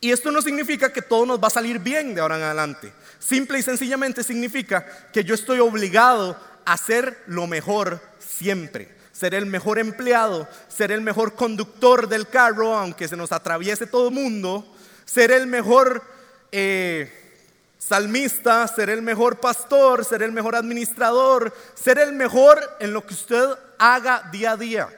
Y 0.00 0.12
esto 0.12 0.30
no 0.30 0.42
significa 0.42 0.92
que 0.92 1.02
todo 1.02 1.24
nos 1.24 1.42
va 1.42 1.48
a 1.48 1.50
salir 1.50 1.78
bien 1.78 2.14
de 2.14 2.20
ahora 2.20 2.36
en 2.36 2.42
adelante. 2.42 2.92
Simple 3.18 3.58
y 3.58 3.62
sencillamente 3.62 4.22
significa 4.22 4.84
que 5.12 5.24
yo 5.24 5.34
estoy 5.34 5.60
obligado 5.60 6.38
a 6.64 6.74
hacer 6.74 7.22
lo 7.26 7.46
mejor 7.46 8.00
siempre. 8.18 8.93
Ser 9.14 9.34
el 9.34 9.46
mejor 9.46 9.78
empleado, 9.78 10.46
ser 10.68 10.92
el 10.92 11.00
mejor 11.00 11.34
conductor 11.34 12.08
del 12.08 12.28
carro, 12.28 12.74
aunque 12.74 13.08
se 13.08 13.16
nos 13.16 13.32
atraviese 13.32 13.86
todo 13.86 14.08
el 14.08 14.14
mundo. 14.14 14.66
Ser 15.06 15.30
el 15.30 15.46
mejor 15.46 16.02
eh, 16.52 17.10
salmista, 17.78 18.68
ser 18.68 18.90
el 18.90 19.02
mejor 19.02 19.40
pastor, 19.40 20.04
ser 20.04 20.22
el 20.22 20.32
mejor 20.32 20.56
administrador, 20.56 21.54
ser 21.74 21.98
el 21.98 22.12
mejor 22.12 22.60
en 22.80 22.92
lo 22.92 23.06
que 23.06 23.14
usted 23.14 23.46
haga 23.78 24.28
día 24.32 24.52
a 24.52 24.56
día. 24.56 24.88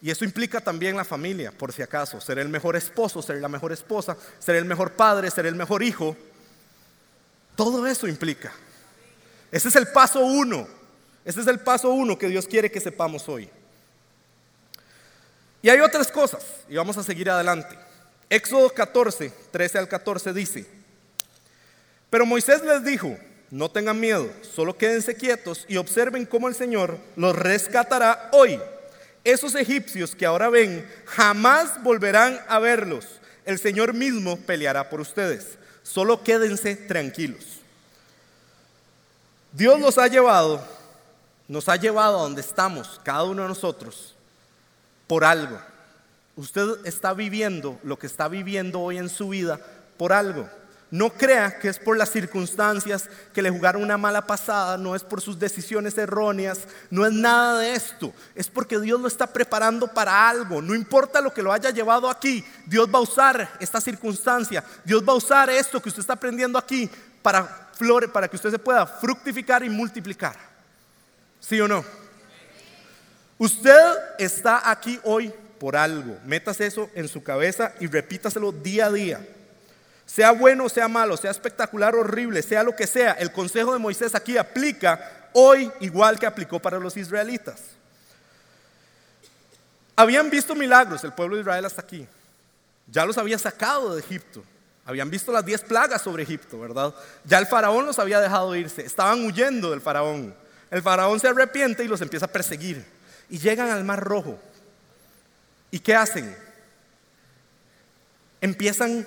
Y 0.00 0.10
eso 0.10 0.24
implica 0.24 0.60
también 0.60 0.96
la 0.96 1.04
familia, 1.04 1.52
por 1.52 1.72
si 1.72 1.80
acaso, 1.80 2.20
ser 2.20 2.40
el 2.40 2.48
mejor 2.48 2.74
esposo, 2.74 3.22
ser 3.22 3.36
la 3.36 3.48
mejor 3.48 3.70
esposa, 3.70 4.16
ser 4.40 4.56
el 4.56 4.64
mejor 4.64 4.92
padre, 4.92 5.30
ser 5.30 5.46
el 5.46 5.54
mejor 5.54 5.82
hijo. 5.84 6.16
Todo 7.54 7.86
eso 7.86 8.08
implica. 8.08 8.52
Ese 9.52 9.68
es 9.68 9.76
el 9.76 9.86
paso 9.88 10.20
uno. 10.20 10.66
Ese 11.24 11.40
es 11.40 11.46
el 11.46 11.60
paso 11.60 11.90
uno 11.90 12.18
que 12.18 12.28
Dios 12.28 12.46
quiere 12.46 12.70
que 12.70 12.80
sepamos 12.80 13.28
hoy. 13.28 13.48
Y 15.62 15.68
hay 15.68 15.80
otras 15.80 16.10
cosas, 16.10 16.44
y 16.68 16.74
vamos 16.76 16.96
a 16.98 17.04
seguir 17.04 17.30
adelante. 17.30 17.78
Éxodo 18.28 18.70
14, 18.70 19.32
13 19.50 19.78
al 19.78 19.88
14 19.88 20.32
dice, 20.32 20.66
pero 22.10 22.26
Moisés 22.26 22.62
les 22.62 22.84
dijo, 22.84 23.16
no 23.50 23.70
tengan 23.70 24.00
miedo, 24.00 24.30
solo 24.54 24.76
quédense 24.76 25.14
quietos 25.14 25.64
y 25.68 25.76
observen 25.76 26.26
cómo 26.26 26.48
el 26.48 26.54
Señor 26.54 26.98
los 27.16 27.36
rescatará 27.36 28.30
hoy 28.32 28.58
esos 29.24 29.54
egipcios 29.54 30.14
que 30.16 30.26
ahora 30.26 30.48
ven 30.48 30.86
jamás 31.06 31.82
volverán 31.82 32.40
a 32.48 32.58
verlos. 32.58 33.06
El 33.44 33.58
Señor 33.58 33.94
mismo 33.94 34.36
peleará 34.36 34.88
por 34.88 35.00
ustedes. 35.00 35.58
Solo 35.82 36.22
quédense 36.22 36.74
tranquilos. 36.76 37.60
Dios 39.52 39.80
los 39.80 39.98
ha 39.98 40.08
llevado, 40.08 40.66
nos 41.52 41.68
ha 41.68 41.76
llevado 41.76 42.18
a 42.18 42.22
donde 42.22 42.40
estamos, 42.40 42.98
cada 43.04 43.24
uno 43.24 43.42
de 43.42 43.48
nosotros, 43.48 44.14
por 45.06 45.22
algo. 45.22 45.60
Usted 46.34 46.66
está 46.86 47.12
viviendo 47.12 47.78
lo 47.82 47.98
que 47.98 48.06
está 48.06 48.26
viviendo 48.26 48.80
hoy 48.80 48.96
en 48.96 49.10
su 49.10 49.28
vida 49.28 49.60
por 49.98 50.14
algo. 50.14 50.48
No 50.90 51.10
crea 51.10 51.58
que 51.58 51.68
es 51.68 51.78
por 51.78 51.98
las 51.98 52.08
circunstancias 52.08 53.10
que 53.34 53.42
le 53.42 53.50
jugaron 53.50 53.82
una 53.82 53.98
mala 53.98 54.26
pasada, 54.26 54.78
no 54.78 54.96
es 54.96 55.04
por 55.04 55.20
sus 55.20 55.38
decisiones 55.38 55.98
erróneas, 55.98 56.60
no 56.88 57.04
es 57.04 57.12
nada 57.12 57.58
de 57.58 57.74
esto. 57.74 58.14
Es 58.34 58.48
porque 58.48 58.80
Dios 58.80 58.98
lo 58.98 59.08
está 59.08 59.26
preparando 59.26 59.88
para 59.88 60.30
algo. 60.30 60.62
No 60.62 60.74
importa 60.74 61.20
lo 61.20 61.34
que 61.34 61.42
lo 61.42 61.52
haya 61.52 61.68
llevado 61.68 62.08
aquí, 62.08 62.42
Dios 62.64 62.88
va 62.88 62.98
a 62.98 63.02
usar 63.02 63.58
esta 63.60 63.78
circunstancia, 63.78 64.64
Dios 64.86 65.06
va 65.06 65.12
a 65.12 65.16
usar 65.16 65.50
esto 65.50 65.82
que 65.82 65.90
usted 65.90 66.00
está 66.00 66.14
aprendiendo 66.14 66.58
aquí 66.58 66.88
para 67.20 67.68
flore, 67.74 68.08
para 68.08 68.26
que 68.26 68.36
usted 68.36 68.50
se 68.50 68.58
pueda 68.58 68.86
fructificar 68.86 69.62
y 69.62 69.68
multiplicar. 69.68 70.51
¿Sí 71.42 71.60
o 71.60 71.68
no? 71.68 71.84
Usted 73.36 73.96
está 74.18 74.70
aquí 74.70 74.98
hoy 75.02 75.34
por 75.58 75.76
algo. 75.76 76.16
Métase 76.24 76.66
eso 76.66 76.88
en 76.94 77.08
su 77.08 77.22
cabeza 77.22 77.74
y 77.80 77.88
repítaselo 77.88 78.52
día 78.52 78.86
a 78.86 78.92
día. 78.92 79.28
Sea 80.06 80.30
bueno, 80.30 80.68
sea 80.68 80.88
malo, 80.88 81.16
sea 81.16 81.30
espectacular, 81.30 81.94
horrible, 81.94 82.42
sea 82.42 82.62
lo 82.62 82.76
que 82.76 82.86
sea, 82.86 83.12
el 83.12 83.32
consejo 83.32 83.72
de 83.72 83.78
Moisés 83.78 84.14
aquí 84.14 84.36
aplica 84.36 85.28
hoy 85.32 85.70
igual 85.80 86.18
que 86.18 86.26
aplicó 86.26 86.60
para 86.60 86.78
los 86.78 86.96
israelitas. 86.96 87.60
Habían 89.96 90.30
visto 90.30 90.54
milagros 90.54 91.02
el 91.04 91.12
pueblo 91.12 91.36
de 91.36 91.42
Israel 91.42 91.64
hasta 91.64 91.82
aquí. 91.82 92.06
Ya 92.86 93.04
los 93.04 93.18
había 93.18 93.38
sacado 93.38 93.94
de 93.94 94.00
Egipto. 94.00 94.42
Habían 94.84 95.10
visto 95.10 95.32
las 95.32 95.44
diez 95.44 95.62
plagas 95.62 96.02
sobre 96.02 96.22
Egipto, 96.22 96.58
¿verdad? 96.58 96.94
Ya 97.24 97.38
el 97.38 97.46
faraón 97.46 97.86
los 97.86 97.98
había 97.98 98.20
dejado 98.20 98.54
irse. 98.54 98.84
Estaban 98.84 99.24
huyendo 99.24 99.70
del 99.70 99.80
faraón. 99.80 100.41
El 100.72 100.80
faraón 100.80 101.20
se 101.20 101.28
arrepiente 101.28 101.84
y 101.84 101.86
los 101.86 102.00
empieza 102.00 102.24
a 102.24 102.32
perseguir. 102.32 102.82
Y 103.28 103.38
llegan 103.38 103.68
al 103.68 103.84
Mar 103.84 104.00
Rojo. 104.00 104.40
¿Y 105.70 105.78
qué 105.78 105.94
hacen? 105.94 106.34
Empiezan 108.40 109.06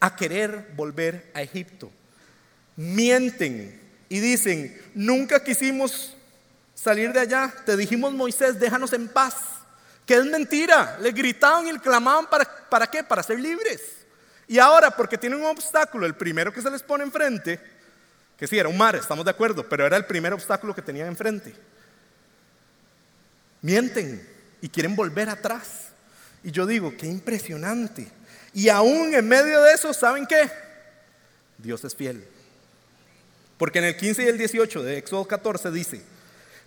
a 0.00 0.16
querer 0.16 0.72
volver 0.74 1.30
a 1.34 1.42
Egipto. 1.42 1.92
Mienten 2.76 3.78
y 4.08 4.18
dicen, 4.18 4.80
nunca 4.94 5.44
quisimos 5.44 6.16
salir 6.74 7.12
de 7.12 7.20
allá, 7.20 7.52
te 7.66 7.76
dijimos 7.76 8.14
Moisés, 8.14 8.58
déjanos 8.58 8.94
en 8.94 9.08
paz. 9.08 9.34
Que 10.06 10.14
es 10.14 10.24
mentira, 10.24 10.96
le 11.02 11.12
gritaban 11.12 11.68
y 11.68 11.72
le 11.72 11.80
clamaban 11.80 12.30
para, 12.30 12.46
para 12.70 12.86
qué, 12.86 13.04
para 13.04 13.22
ser 13.22 13.38
libres. 13.38 13.82
Y 14.46 14.58
ahora, 14.58 14.90
porque 14.90 15.18
tienen 15.18 15.40
un 15.40 15.46
obstáculo, 15.46 16.06
el 16.06 16.14
primero 16.14 16.50
que 16.50 16.62
se 16.62 16.70
les 16.70 16.82
pone 16.82 17.04
enfrente, 17.04 17.60
que 18.38 18.46
sí, 18.46 18.56
era 18.56 18.68
un 18.68 18.78
mar, 18.78 18.94
estamos 18.94 19.24
de 19.24 19.32
acuerdo, 19.32 19.68
pero 19.68 19.84
era 19.84 19.96
el 19.96 20.04
primer 20.04 20.32
obstáculo 20.32 20.74
que 20.74 20.82
tenían 20.82 21.08
enfrente. 21.08 21.54
Mienten 23.60 24.26
y 24.60 24.68
quieren 24.68 24.94
volver 24.94 25.28
atrás. 25.28 25.88
Y 26.44 26.52
yo 26.52 26.64
digo, 26.64 26.94
qué 26.96 27.06
impresionante. 27.06 28.08
Y 28.54 28.68
aún 28.68 29.12
en 29.12 29.26
medio 29.26 29.60
de 29.62 29.72
eso, 29.72 29.92
¿saben 29.92 30.24
qué? 30.24 30.48
Dios 31.58 31.82
es 31.84 31.96
fiel. 31.96 32.24
Porque 33.58 33.80
en 33.80 33.86
el 33.86 33.96
15 33.96 34.22
y 34.22 34.28
el 34.28 34.38
18 34.38 34.82
de 34.84 34.98
Éxodo 34.98 35.26
14 35.26 35.72
dice, 35.72 36.02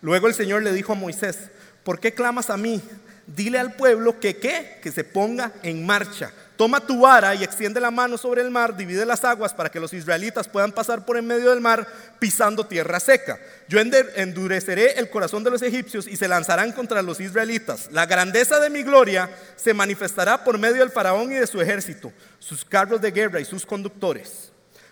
luego 0.01 0.27
el 0.27 0.33
Señor 0.33 0.63
le 0.63 0.73
dijo 0.73 0.91
a 0.91 0.95
Moisés, 0.95 1.37
¿por 1.85 2.01
qué 2.01 2.13
clamas 2.13 2.49
a 2.49 2.57
mí? 2.57 2.81
Dile 3.27 3.59
al 3.59 3.75
pueblo 3.75 4.19
que 4.19 4.37
qué, 4.37 4.79
que 4.83 4.91
se 4.91 5.05
ponga 5.05 5.53
en 5.63 5.85
marcha. 5.85 6.33
Toma 6.61 6.79
tu 6.79 6.99
vara 6.99 7.33
y 7.33 7.43
extiende 7.43 7.81
la 7.81 7.89
mano 7.89 8.19
sobre 8.19 8.43
el 8.43 8.51
mar, 8.51 8.77
divide 8.77 9.03
las 9.03 9.25
aguas 9.25 9.51
para 9.51 9.71
que 9.71 9.79
los 9.79 9.93
israelitas 9.93 10.47
puedan 10.47 10.71
pasar 10.71 11.07
por 11.07 11.17
en 11.17 11.25
medio 11.25 11.49
del 11.49 11.59
mar 11.59 11.87
pisando 12.19 12.67
tierra 12.67 12.99
seca. 12.99 13.39
Yo 13.67 13.79
endureceré 13.79 14.99
el 14.99 15.09
corazón 15.09 15.43
de 15.43 15.49
los 15.49 15.63
egipcios 15.63 16.05
y 16.05 16.17
se 16.17 16.27
lanzarán 16.27 16.71
contra 16.71 17.01
los 17.01 17.19
israelitas. 17.19 17.89
La 17.91 18.05
grandeza 18.05 18.59
de 18.59 18.69
mi 18.69 18.83
gloria 18.83 19.27
se 19.55 19.73
manifestará 19.73 20.43
por 20.43 20.59
medio 20.59 20.81
del 20.81 20.91
faraón 20.91 21.31
y 21.31 21.35
de 21.37 21.47
su 21.47 21.59
ejército, 21.59 22.13
sus 22.37 22.63
carros 22.63 23.01
de 23.01 23.09
guerra 23.09 23.39
y 23.39 23.45
sus 23.45 23.65
conductores. 23.65 24.51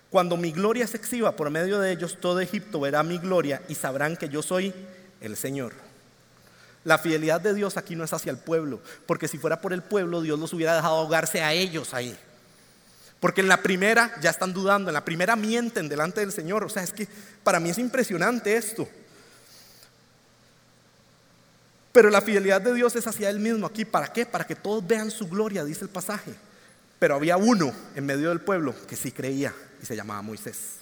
Cuando 0.10 0.38
mi 0.38 0.52
gloria 0.52 0.88
se 0.88 0.98
exhiba 0.98 1.36
por 1.36 1.52
medio 1.52 1.78
de 1.78 1.92
ellos, 1.92 2.18
todo 2.20 2.40
Egipto 2.40 2.80
verá 2.80 3.04
mi 3.04 3.20
gloria 3.20 3.62
y 3.70 3.76
sabrán 3.76 4.18
que 4.18 4.28
yo 4.28 4.42
soy 4.42 4.74
el 5.22 5.38
Señor. 5.38 5.89
La 6.86 6.98
fidelidad 6.98 7.42
de 7.42 7.54
Dios 7.54 7.78
aquí 7.78 7.96
no 7.96 8.04
es 8.04 8.14
hacia 8.14 8.32
el 8.32 8.38
pueblo, 8.38 8.80
porque 9.06 9.28
si 9.28 9.38
fuera 9.38 9.62
por 9.62 9.74
el 9.74 9.84
pueblo, 9.84 10.22
Dios 10.22 10.40
los 10.40 10.54
hubiera 10.54 10.76
dejado 10.76 10.98
ahogarse 10.98 11.42
a 11.42 11.54
ellos 11.54 11.94
ahí. 11.94 12.18
Porque 13.20 13.42
en 13.42 13.50
la 13.50 13.62
primera 13.62 14.14
ya 14.22 14.30
están 14.30 14.54
dudando, 14.54 14.90
en 14.90 14.94
la 14.94 15.04
primera 15.04 15.36
mienten 15.36 15.90
delante 15.90 16.22
del 16.22 16.32
Señor. 16.32 16.64
O 16.64 16.70
sea, 16.70 16.84
es 16.84 16.94
que 16.94 17.08
para 17.44 17.60
mí 17.60 17.70
es 17.70 17.78
impresionante 17.78 18.56
esto. 18.56 18.88
Pero 21.92 22.10
la 22.10 22.22
fidelidad 22.22 22.62
de 22.62 22.74
Dios 22.74 22.96
es 22.96 23.08
hacia 23.08 23.30
Él 23.30 23.40
mismo 23.40 23.68
aquí. 23.68 23.84
¿Para 23.84 24.14
qué? 24.14 24.26
Para 24.26 24.48
que 24.48 24.56
todos 24.56 24.86
vean 24.88 25.12
su 25.12 25.28
gloria, 25.28 25.66
dice 25.66 25.84
el 25.84 25.90
pasaje. 25.90 26.34
Pero 26.98 27.16
había 27.16 27.36
uno 27.36 27.74
en 27.96 28.06
medio 28.06 28.30
del 28.30 28.40
pueblo 28.40 28.74
que 28.88 28.96
sí 28.96 29.12
creía 29.12 29.54
y 29.82 29.86
se 29.86 29.96
llamaba 29.96 30.22
Moisés. 30.22 30.80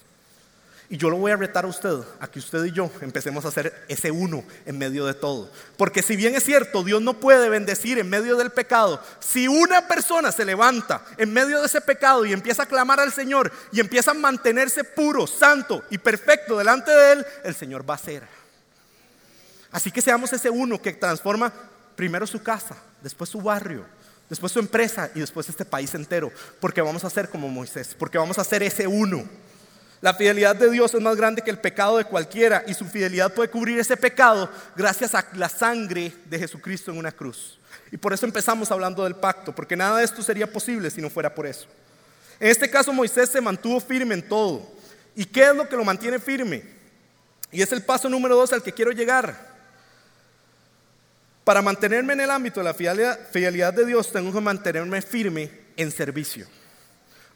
Y 0.90 0.96
yo 0.96 1.10
lo 1.10 1.18
voy 1.18 1.32
a 1.32 1.36
retar 1.36 1.66
a 1.66 1.68
usted, 1.68 1.98
a 2.20 2.28
que 2.28 2.40
usted 2.40 2.64
y 2.64 2.72
yo 2.72 2.90
empecemos 3.02 3.44
a 3.44 3.50
hacer 3.50 3.86
ese 3.90 4.10
uno 4.10 4.46
en 4.66 4.78
medio 4.78 5.06
de 5.06 5.14
todo. 5.14 5.52
Porque 5.76 6.02
si 6.02 6.16
bien 6.16 6.34
es 6.34 6.46
cierto, 6.46 6.82
Dios 6.82 7.02
no 7.02 7.20
puede 7.20 7.50
bendecir 7.50 8.00
en 8.00 8.10
medio 8.10 8.38
del 8.38 8.52
pecado, 8.52 9.02
si 9.20 9.50
una 9.50 9.86
persona 9.86 10.32
se 10.32 10.46
levanta 10.46 11.04
en 11.18 11.34
medio 11.34 11.60
de 11.60 11.66
ese 11.66 11.82
pecado 11.82 12.26
y 12.26 12.32
empieza 12.32 12.64
a 12.64 12.68
clamar 12.68 13.02
al 13.02 13.12
Señor 13.12 13.52
y 13.74 13.82
empieza 13.82 14.12
a 14.12 14.14
mantenerse 14.14 14.86
puro, 14.86 15.28
santo 15.28 15.84
y 15.90 15.98
perfecto 15.98 16.58
delante 16.58 16.92
de 16.92 17.12
Él, 17.12 17.26
el 17.44 17.54
Señor 17.54 17.90
va 17.90 17.96
a 17.96 18.00
ser. 18.00 18.24
Así 19.72 19.92
que 19.92 20.02
seamos 20.02 20.32
ese 20.32 20.50
uno 20.50 20.82
que 20.82 20.94
transforma 20.94 21.52
primero 21.98 22.26
su 22.26 22.42
casa, 22.42 22.78
después 23.02 23.30
su 23.30 23.42
barrio, 23.42 23.86
después 24.30 24.54
su 24.54 24.60
empresa 24.60 25.12
y 25.14 25.20
después 25.20 25.50
este 25.50 25.66
país 25.66 25.94
entero. 25.96 26.32
Porque 26.62 26.82
vamos 26.82 27.04
a 27.04 27.10
ser 27.10 27.28
como 27.28 27.50
Moisés, 27.50 27.94
porque 28.00 28.18
vamos 28.18 28.40
a 28.40 28.46
ser 28.46 28.64
ese 28.64 28.88
uno 28.88 29.28
La 30.02 30.14
fidelidad 30.14 30.56
de 30.56 30.70
Dios 30.70 30.94
es 30.94 31.02
más 31.02 31.16
grande 31.16 31.42
que 31.42 31.50
el 31.50 31.60
pecado 31.60 31.98
de 31.98 32.06
cualquiera 32.06 32.64
y 32.68 32.74
su 32.74 32.86
fidelidad 32.86 33.34
puede 33.34 33.50
cubrir 33.50 33.80
ese 33.80 33.98
pecado 33.98 34.50
gracias 34.76 35.16
a 35.16 35.26
la 35.34 35.50
sangre 35.50 36.14
de 36.26 36.40
Jesucristo 36.40 36.92
en 36.92 36.98
una 36.98 37.12
cruz. 37.12 37.58
Y 37.92 37.98
por 37.98 38.14
eso 38.14 38.26
empezamos 38.26 38.72
hablando 38.72 39.04
del 39.04 39.16
pacto, 39.16 39.56
porque 39.56 39.76
nada 39.76 39.98
de 39.98 40.06
esto 40.06 40.22
sería 40.22 40.52
posible 40.52 40.92
si 40.92 41.02
no 41.02 41.10
fuera 41.10 41.34
por 41.34 41.48
eso. 41.48 41.68
En 42.40 42.50
este 42.50 42.70
caso 42.70 42.94
Moisés 42.94 43.30
se 43.30 43.42
mantuvo 43.42 43.80
firme 43.80 44.14
en 44.14 44.28
todo. 44.28 44.72
¿Y 45.16 45.26
qué 45.26 45.50
es 45.50 45.56
lo 45.56 45.68
que 45.68 45.76
lo 45.76 45.84
mantiene 45.84 46.20
firme? 46.20 46.64
Y 47.52 47.62
es 47.62 47.72
el 47.72 47.82
paso 47.82 48.08
número 48.08 48.36
dos 48.36 48.54
al 48.54 48.62
que 48.62 48.74
quiero 48.74 48.92
llegar. 48.92 49.58
Para 51.44 51.62
mantenerme 51.62 52.14
en 52.14 52.22
el 52.22 52.30
ámbito 52.30 52.60
de 52.60 52.66
la 52.66 52.74
fidelidad, 52.74 53.74
de 53.74 53.86
Dios, 53.86 54.12
tengo 54.12 54.34
que 54.34 54.42
mantenerme 54.42 55.02
firme 55.02 55.50
en 55.78 55.92
servicio. 55.92 56.46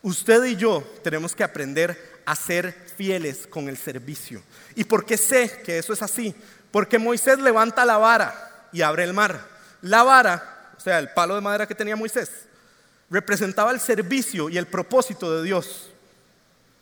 Usted 0.04 0.44
y 0.44 0.56
yo 0.58 0.84
tenemos 1.04 1.34
que 1.34 1.44
aprender 1.44 2.11
a 2.26 2.36
ser 2.36 2.74
fieles 2.96 3.48
con 3.48 3.68
el 3.68 3.78
servicio. 3.78 4.42
¿Y 4.76 4.84
por 4.84 5.06
qué 5.06 5.18
sé 5.18 5.62
que 5.64 5.78
eso 5.78 5.94
es 5.94 6.02
así? 6.02 6.36
Porque 6.72 6.98
Moisés 6.98 7.40
levanta 7.40 7.86
la 7.86 7.98
vara 7.98 8.68
y 8.72 8.82
abre 8.82 9.04
el 9.04 9.14
mar. 9.14 9.48
La 9.82 10.04
vara, 10.04 10.72
o 10.78 10.80
sea, 10.80 11.00
el 11.00 11.10
palo 11.10 11.36
de 11.36 11.42
madera 11.42 11.68
que 11.68 11.76
tenía 11.76 11.96
Moisés, 11.96 12.30
representaba 13.10 13.72
el 13.72 13.80
servicio 13.80 14.50
y 14.50 14.58
el 14.58 14.68
propósito 14.68 15.36
de 15.36 15.44
Dios 15.44 15.90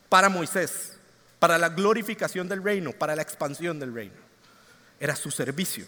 para 0.09 0.29
Moisés, 0.29 0.93
para 1.39 1.57
la 1.57 1.69
glorificación 1.69 2.47
del 2.47 2.63
reino, 2.63 2.91
para 2.91 3.15
la 3.15 3.21
expansión 3.21 3.79
del 3.79 3.93
reino. 3.93 4.15
Era 4.99 5.15
su 5.15 5.31
servicio. 5.31 5.85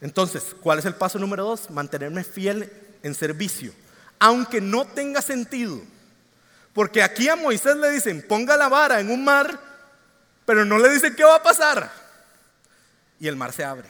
Entonces, 0.00 0.54
¿cuál 0.60 0.78
es 0.78 0.84
el 0.84 0.94
paso 0.94 1.18
número 1.18 1.44
dos? 1.44 1.70
Mantenerme 1.70 2.22
fiel 2.24 2.70
en 3.02 3.14
servicio, 3.14 3.72
aunque 4.18 4.60
no 4.60 4.84
tenga 4.84 5.20
sentido. 5.22 5.80
Porque 6.76 7.02
aquí 7.02 7.26
a 7.26 7.36
Moisés 7.36 7.74
le 7.78 7.90
dicen, 7.90 8.20
ponga 8.28 8.54
la 8.54 8.68
vara 8.68 9.00
en 9.00 9.10
un 9.10 9.24
mar, 9.24 9.58
pero 10.44 10.62
no 10.62 10.76
le 10.76 10.90
dicen 10.90 11.16
qué 11.16 11.24
va 11.24 11.36
a 11.36 11.42
pasar. 11.42 11.90
Y 13.18 13.26
el 13.26 13.34
mar 13.34 13.54
se 13.54 13.64
abre. 13.64 13.88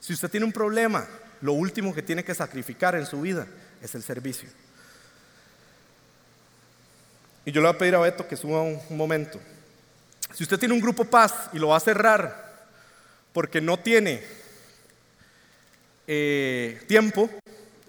Si 0.00 0.12
usted 0.12 0.28
tiene 0.28 0.44
un 0.44 0.50
problema, 0.50 1.06
lo 1.40 1.52
último 1.52 1.94
que 1.94 2.02
tiene 2.02 2.24
que 2.24 2.34
sacrificar 2.34 2.96
en 2.96 3.06
su 3.06 3.20
vida 3.20 3.46
es 3.80 3.94
el 3.94 4.02
servicio. 4.02 4.48
Y 7.44 7.52
yo 7.52 7.60
le 7.60 7.68
voy 7.68 7.76
a 7.76 7.78
pedir 7.78 7.94
a 7.94 8.00
Beto 8.00 8.26
que 8.26 8.36
suba 8.36 8.62
un, 8.62 8.80
momento. 8.90 9.40
Si 10.34 10.42
usted 10.42 10.58
tiene 10.58 10.74
un 10.74 10.80
grupo 10.80 11.04
paz 11.04 11.48
y 11.52 11.60
lo 11.60 11.68
va 11.68 11.76
a 11.76 11.80
cerrar 11.80 12.66
porque 13.32 13.60
no 13.60 13.78
tiene 13.78 14.24
eh, 16.08 16.82
tiempo 16.88 17.30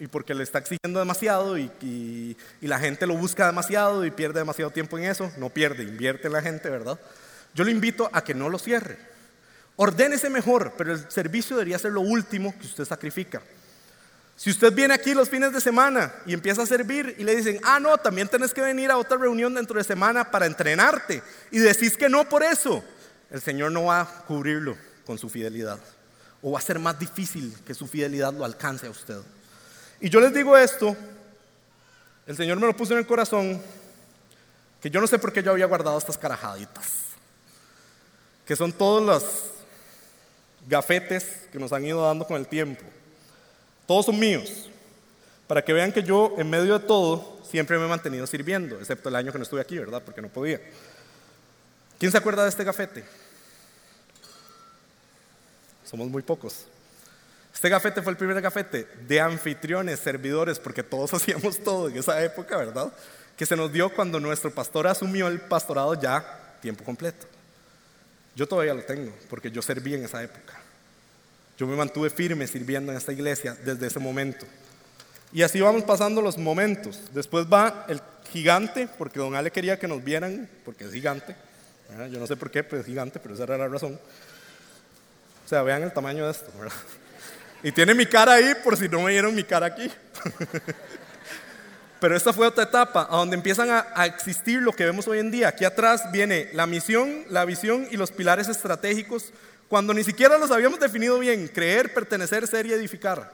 y 0.03 0.07
porque 0.07 0.35
le 0.35 0.43
está 0.43 0.59
exigiendo 0.59 0.99
demasiado 0.99 1.57
y, 1.57 2.35
la 2.59 2.77
gente 2.77 3.07
lo 3.07 3.15
busca 3.15 3.45
demasiado 3.45 4.05
y 4.05 4.11
pierde 4.11 4.39
demasiado 4.39 4.69
tiempo 4.69 4.97
en 4.97 5.05
eso, 5.05 5.31
no 5.37 5.49
pierde, 5.49 5.83
invierte 5.83 6.27
en 6.27 6.33
la 6.33 6.41
gente, 6.41 6.69
¿verdad? 6.69 6.99
Yo 7.55 7.63
le 7.63 7.71
invito 7.71 8.09
a 8.11 8.21
que 8.21 8.33
no 8.33 8.49
lo 8.49 8.59
cierre. 8.59 8.97
Ordénese 9.77 10.29
mejor, 10.29 10.73
pero 10.77 10.91
el 10.91 11.09
servicio 11.09 11.55
debería 11.55 11.79
ser 11.79 11.93
lo 11.93 12.01
último 12.01 12.53
que 12.59 12.65
usted 12.65 12.83
sacrifica. 12.83 13.41
Si 14.35 14.49
usted 14.49 14.73
viene 14.73 14.93
aquí 14.93 15.13
los 15.13 15.29
fines 15.29 15.53
de 15.53 15.61
semana 15.61 16.13
y 16.25 16.33
empieza 16.33 16.63
a 16.63 16.65
servir 16.65 17.15
y 17.17 17.23
le 17.23 17.37
dicen, 17.37 17.61
ah, 17.63 17.79
no, 17.79 17.97
también 17.97 18.27
tenés 18.27 18.53
que 18.53 18.59
venir 18.59 18.91
a 18.91 18.97
otra 18.97 19.15
reunión 19.15 19.53
dentro 19.53 19.77
de 19.77 19.85
semana 19.85 20.29
para 20.29 20.47
entrenarte 20.47 21.23
y 21.49 21.59
decís 21.59 21.95
que 21.95 22.09
no 22.09 22.27
por 22.27 22.43
eso, 22.43 22.83
el 23.31 23.41
Señor 23.41 23.71
no 23.71 23.85
va 23.85 24.01
a 24.01 24.25
cubrirlo 24.25 24.75
con 25.05 25.17
su 25.17 25.29
fidelidad 25.29 25.79
o 26.41 26.51
va 26.51 26.59
a 26.59 26.61
ser 26.61 26.77
más 26.77 26.99
difícil 26.99 27.55
que 27.65 27.73
su 27.73 27.87
fidelidad 27.87 28.33
lo 28.33 28.43
alcance 28.43 28.87
a 28.87 28.89
usted. 28.89 29.21
Y 30.03 30.09
yo 30.09 30.19
les 30.19 30.33
digo 30.33 30.57
esto, 30.57 30.97
el 32.27 32.35
Señor 32.35 32.59
me 32.59 32.67
lo 32.67 32.75
puso 32.75 32.91
en 32.91 32.99
el 32.99 33.07
corazón, 33.07 33.61
que 34.81 34.89
yo 34.89 34.99
no 34.99 35.07
sé 35.07 35.17
por 35.17 35.31
qué 35.31 35.41
yo 35.41 35.51
había 35.51 35.65
guardado 35.65 35.97
estas 35.97 36.17
carajaditas, 36.17 37.05
que 38.45 38.53
son 38.57 38.73
todos 38.73 39.01
los 39.01 39.23
gafetes 40.67 41.47
que 41.53 41.57
nos 41.57 41.71
han 41.71 41.85
ido 41.85 42.05
dando 42.05 42.27
con 42.27 42.35
el 42.35 42.47
tiempo. 42.47 42.83
Todos 43.87 44.07
son 44.07 44.19
míos, 44.19 44.69
para 45.47 45.63
que 45.63 45.71
vean 45.71 45.93
que 45.93 46.03
yo 46.03 46.35
en 46.37 46.49
medio 46.49 46.77
de 46.77 46.85
todo 46.85 47.39
siempre 47.49 47.77
me 47.77 47.85
he 47.85 47.87
mantenido 47.87 48.27
sirviendo, 48.27 48.77
excepto 48.81 49.07
el 49.07 49.15
año 49.15 49.31
que 49.31 49.37
no 49.37 49.45
estuve 49.45 49.61
aquí, 49.61 49.77
¿verdad? 49.77 50.01
Porque 50.03 50.21
no 50.21 50.27
podía. 50.27 50.59
¿Quién 51.97 52.11
se 52.11 52.17
acuerda 52.17 52.43
de 52.43 52.49
este 52.49 52.65
gafete? 52.65 53.05
somos 55.85 56.09
muy 56.09 56.23
pocos. 56.23 56.65
Este 57.53 57.69
gafete 57.69 58.01
fue 58.01 58.11
el 58.11 58.17
primer 58.17 58.41
gafete 58.41 58.87
de 59.07 59.21
anfitriones, 59.21 59.99
servidores, 59.99 60.59
porque 60.59 60.83
todos 60.83 61.13
hacíamos 61.13 61.59
todo 61.59 61.87
en 61.89 61.97
esa 61.97 62.21
época, 62.23 62.57
¿verdad? 62.57 62.91
Que 63.37 63.45
se 63.45 63.55
nos 63.55 63.71
dio 63.71 63.93
cuando 63.93 64.19
nuestro 64.19 64.51
pastor 64.51 64.87
asumió 64.87 65.27
el 65.27 65.39
pastorado 65.39 65.93
ya 65.99 66.57
tiempo 66.61 66.83
completo. 66.83 67.27
Yo 68.35 68.47
todavía 68.47 68.73
lo 68.73 68.83
tengo, 68.83 69.13
porque 69.29 69.51
yo 69.51 69.61
serví 69.61 69.93
en 69.93 70.05
esa 70.05 70.23
época. 70.23 70.59
Yo 71.57 71.67
me 71.67 71.75
mantuve 71.75 72.09
firme 72.09 72.47
sirviendo 72.47 72.91
en 72.91 72.97
esta 72.97 73.13
iglesia 73.13 73.55
desde 73.63 73.87
ese 73.87 73.99
momento. 73.99 74.45
Y 75.31 75.43
así 75.43 75.61
vamos 75.61 75.83
pasando 75.83 76.21
los 76.21 76.37
momentos. 76.37 76.99
Después 77.13 77.45
va 77.51 77.85
el 77.87 78.01
gigante, 78.31 78.87
porque 78.97 79.19
don 79.19 79.35
Ale 79.35 79.51
quería 79.51 79.77
que 79.77 79.87
nos 79.87 80.03
vieran, 80.03 80.49
porque 80.65 80.85
es 80.85 80.91
gigante. 80.91 81.35
Yo 82.11 82.19
no 82.19 82.25
sé 82.25 82.35
por 82.35 82.49
qué, 82.49 82.63
pero 82.63 82.81
es 82.81 82.87
gigante, 82.87 83.19
pero 83.19 83.35
esa 83.35 83.43
era 83.43 83.57
la 83.57 83.67
razón. 83.67 83.99
O 85.45 85.47
sea, 85.47 85.61
vean 85.61 85.83
el 85.83 85.93
tamaño 85.93 86.25
de 86.25 86.31
esto, 86.31 86.51
¿verdad? 86.57 86.73
Y 87.63 87.71
tiene 87.71 87.93
mi 87.93 88.06
cara 88.06 88.34
ahí 88.34 88.54
por 88.63 88.78
si 88.78 88.89
no 88.89 89.02
me 89.02 89.12
vieron 89.12 89.34
mi 89.34 89.43
cara 89.43 89.65
aquí. 89.67 89.89
Pero 91.99 92.17
esta 92.17 92.34
fue 92.34 92.45
otra 92.45 92.65
etapa 92.65 93.08
a 93.10 93.15
donde 93.15 93.38
empiezan 93.38 93.69
a, 93.69 93.88
a, 93.95 94.06
existir 94.06 94.62
lo 94.62 94.73
que 94.73 94.86
vemos 94.86 95.08
hoy 95.08 95.19
en 95.19 95.32
día. 95.32 95.47
Aquí 95.47 95.63
atrás 95.63 96.12
viene 96.12 96.49
la 96.52 96.67
misión, 96.67 97.23
la 97.30 97.45
visión 97.45 97.88
y 97.89 97.95
los 97.95 98.12
pilares 98.12 98.49
estratégicos, 98.49 99.32
cuando 99.69 99.93
ni 99.93 100.04
siquiera 100.04 100.38
los 100.38 100.52
habíamos 100.52 100.82
definido 100.82 101.17
bien, 101.17 101.47
creer, 101.47 101.93
pertenecer, 101.93 102.45
ser 102.45 102.65
y 102.65 102.73
edificar. 102.73 103.32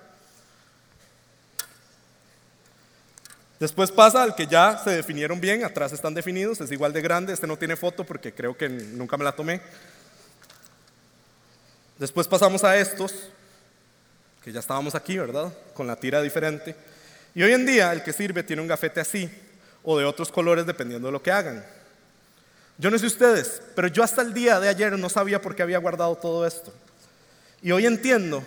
Después 3.60 3.92
pasa 3.92 4.24
al 4.24 4.36
que 4.36 4.48
ya 4.48 4.78
se 4.82 4.92
definieron 4.92 5.42
bien, 5.42 5.66
atrás 5.66 5.92
están 5.92 6.14
definidos, 6.14 6.62
es 6.62 6.72
igual 6.72 6.94
de 6.94 7.02
grande, 7.02 7.34
este 7.34 7.46
no 7.46 7.58
tiene 7.58 7.76
foto 7.76 8.06
porque 8.06 8.34
creo 8.34 8.56
que 8.56 8.70
nunca 8.70 9.18
me 9.18 9.26
la 9.26 9.34
tomé. 9.34 9.60
Después 11.98 12.26
pasamos 12.26 12.64
a 12.64 12.78
estos, 12.78 13.14
que 14.44 14.52
ya 14.52 14.60
estábamos 14.60 14.96
aquí, 14.96 15.18
¿verdad? 15.18 15.54
Con 15.74 15.88
la 15.88 15.96
tira 15.96 16.22
diferente. 16.22 16.76
Y 17.36 17.44
hoy 17.44 17.54
en 17.54 17.66
día 17.66 17.92
el 17.92 18.04
que 18.04 18.14
sirve 18.14 18.44
tiene 18.44 18.62
un 18.62 18.68
gafete 18.68 19.00
así 19.00 19.30
o 19.84 19.98
de 19.98 20.06
otros 20.06 20.32
colores 20.32 20.66
dependiendo 20.66 21.08
de 21.08 21.12
lo 21.12 21.22
que 21.22 21.32
hagan. 21.32 21.66
Yo 22.78 22.90
no 22.90 22.98
sé 22.98 23.06
ustedes, 23.06 23.62
pero 23.76 23.88
yo 23.88 24.04
hasta 24.04 24.22
el 24.22 24.34
día 24.34 24.60
de 24.60 24.70
ayer 24.70 24.98
no 24.98 25.10
sabía 25.10 25.42
por 25.42 25.56
qué 25.56 25.64
había 25.64 25.80
guardado 25.80 26.16
todo 26.16 26.48
esto. 26.48 26.74
Y 27.62 27.72
hoy 27.72 27.86
entiendo 27.86 28.44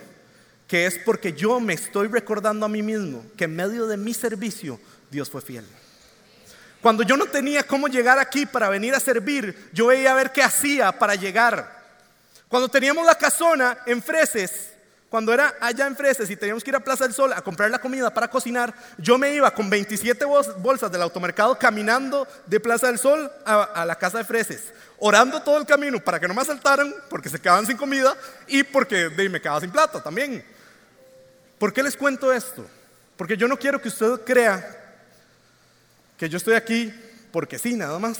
que 0.66 0.86
es 0.86 0.98
porque 0.98 1.34
yo 1.34 1.60
me 1.60 1.74
estoy 1.74 2.08
recordando 2.08 2.64
a 2.64 2.68
mí 2.68 2.82
mismo 2.82 3.24
que 3.36 3.44
en 3.44 3.54
medio 3.54 3.86
de 3.86 3.98
mi 3.98 4.14
servicio 4.14 4.80
Dios 5.10 5.28
fue 5.28 5.42
fiel. 5.42 5.66
Cuando 6.80 7.02
yo 7.02 7.16
no 7.16 7.26
tenía 7.26 7.62
cómo 7.62 7.88
llegar 7.88 8.18
aquí 8.18 8.46
para 8.46 8.70
venir 8.70 8.94
a 8.94 9.00
servir, 9.00 9.70
yo 9.72 9.88
veía 9.88 10.12
a 10.12 10.14
ver 10.14 10.32
qué 10.32 10.42
hacía 10.42 10.90
para 10.92 11.14
llegar. 11.14 11.82
Cuando 12.48 12.68
teníamos 12.68 13.06
la 13.06 13.14
casona 13.14 13.78
en 13.86 14.02
Freses, 14.02 14.72
cuando 15.12 15.34
era 15.34 15.56
allá 15.60 15.86
en 15.86 15.94
Freses 15.94 16.30
y 16.30 16.36
teníamos 16.36 16.64
que 16.64 16.70
ir 16.70 16.76
a 16.76 16.80
Plaza 16.80 17.04
del 17.04 17.12
Sol 17.12 17.34
a 17.34 17.42
comprar 17.42 17.70
la 17.70 17.78
comida 17.78 18.08
para 18.14 18.28
cocinar, 18.28 18.72
yo 18.96 19.18
me 19.18 19.30
iba 19.34 19.50
con 19.50 19.68
27 19.68 20.24
bolsas 20.56 20.90
del 20.90 21.02
automercado 21.02 21.58
caminando 21.58 22.26
de 22.46 22.58
Plaza 22.58 22.86
del 22.86 22.98
Sol 22.98 23.30
a, 23.44 23.84
la 23.84 23.96
casa 23.96 24.16
de 24.16 24.24
Freses, 24.24 24.72
orando 24.98 25.42
todo 25.42 25.58
el 25.58 25.66
camino 25.66 26.00
para 26.00 26.18
que 26.18 26.26
no 26.26 26.32
me 26.32 26.40
asaltaran 26.40 26.94
porque 27.10 27.28
se 27.28 27.38
quedaban 27.38 27.66
sin 27.66 27.76
comida 27.76 28.16
y 28.46 28.62
porque 28.62 29.10
me 29.10 29.38
quedaba 29.38 29.60
sin 29.60 29.70
plata 29.70 30.02
también. 30.02 30.42
¿Por 31.58 31.74
qué 31.74 31.82
les 31.82 31.94
cuento 31.94 32.32
esto? 32.32 32.64
Porque 33.14 33.36
yo 33.36 33.46
no 33.46 33.58
quiero 33.58 33.82
que 33.82 33.88
usted 33.88 34.22
crea 34.24 34.96
que 36.16 36.26
yo 36.26 36.38
estoy 36.38 36.54
aquí 36.54 36.90
porque 37.30 37.58
sí, 37.58 37.74
nada 37.74 37.98
más. 37.98 38.18